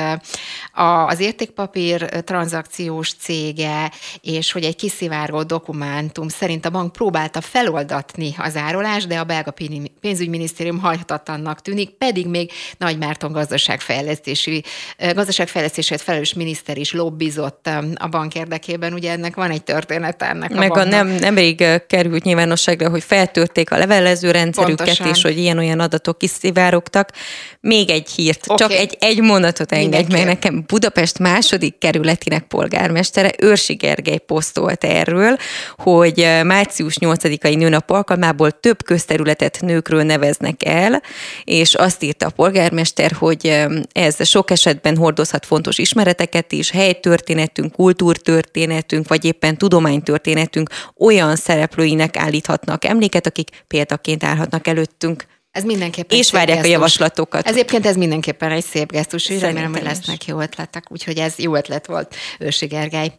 [1.07, 3.91] az értékpapír tranzakciós cége,
[4.23, 9.55] és hogy egy kiszivárgó dokumentum szerint a bank próbálta feloldatni az zárolást, de a belga
[10.01, 14.65] pénzügyminisztérium hajhatatlannak tűnik, pedig még Nagy Márton gazdaságfejlesztési,
[15.15, 18.93] gazdaságfejlesztésért felelős miniszter is lobbizott a bank érdekében.
[18.93, 23.71] Ugye ennek van egy története ennek Meg a, a nem, nemrég került nyilvánosságra, hogy feltörték
[23.71, 25.07] a levelező rendszerüket, Pontosan.
[25.07, 27.11] és hogy ilyen-olyan adatok kiszivárogtak.
[27.61, 28.57] Még egy hírt, okay.
[28.57, 30.65] csak egy, egy mondatot engedj meg nekem.
[30.67, 35.37] Budapest második kerületinek polgármestere Őrsi Gergely posztolt erről,
[35.77, 41.03] hogy március 8-ai nőnap alkalmából több közterületet nőkről neveznek el,
[41.45, 49.09] és azt írta a polgármester, hogy ez sok esetben hordozhat fontos ismereteket is, helytörténetünk, kultúrtörténetünk,
[49.09, 55.25] vagy éppen tudománytörténetünk olyan szereplőinek állíthatnak emléket, akik példaként állhatnak előttünk.
[55.51, 56.71] Ez mindenképpen És várják gesztus.
[56.71, 57.47] a javaslatokat.
[57.47, 61.39] Ez egyébként ez mindenképpen egy szép gesztus, és remélem, hogy lesznek jó ötletek, úgyhogy ez
[61.39, 63.13] jó ötlet volt Ősi Gergely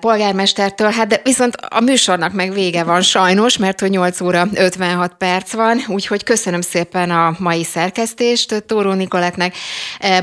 [0.00, 0.90] polgármestertől.
[0.90, 5.52] Hát de viszont a műsornak meg vége van sajnos, mert hogy 8 óra 56 perc
[5.52, 9.54] van, úgyhogy köszönöm szépen a mai szerkesztést Tóró Nikoletnek,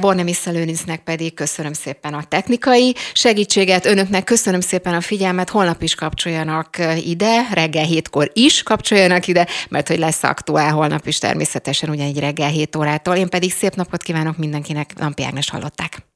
[0.02, 5.96] Bornemis Lőnincnek pedig köszönöm szépen a technikai segítséget, önöknek köszönöm szépen a figyelmet, holnap is
[5.96, 12.20] kapcsoljanak ide, reggel hétkor is kapcsoljanak ide, mert hogy lesz aktuál holnap is természetesen ugyanígy
[12.20, 13.16] reggel 7 órától.
[13.16, 16.07] Én pedig szép napot kívánok mindenkinek, Lampi Ágnes hallották.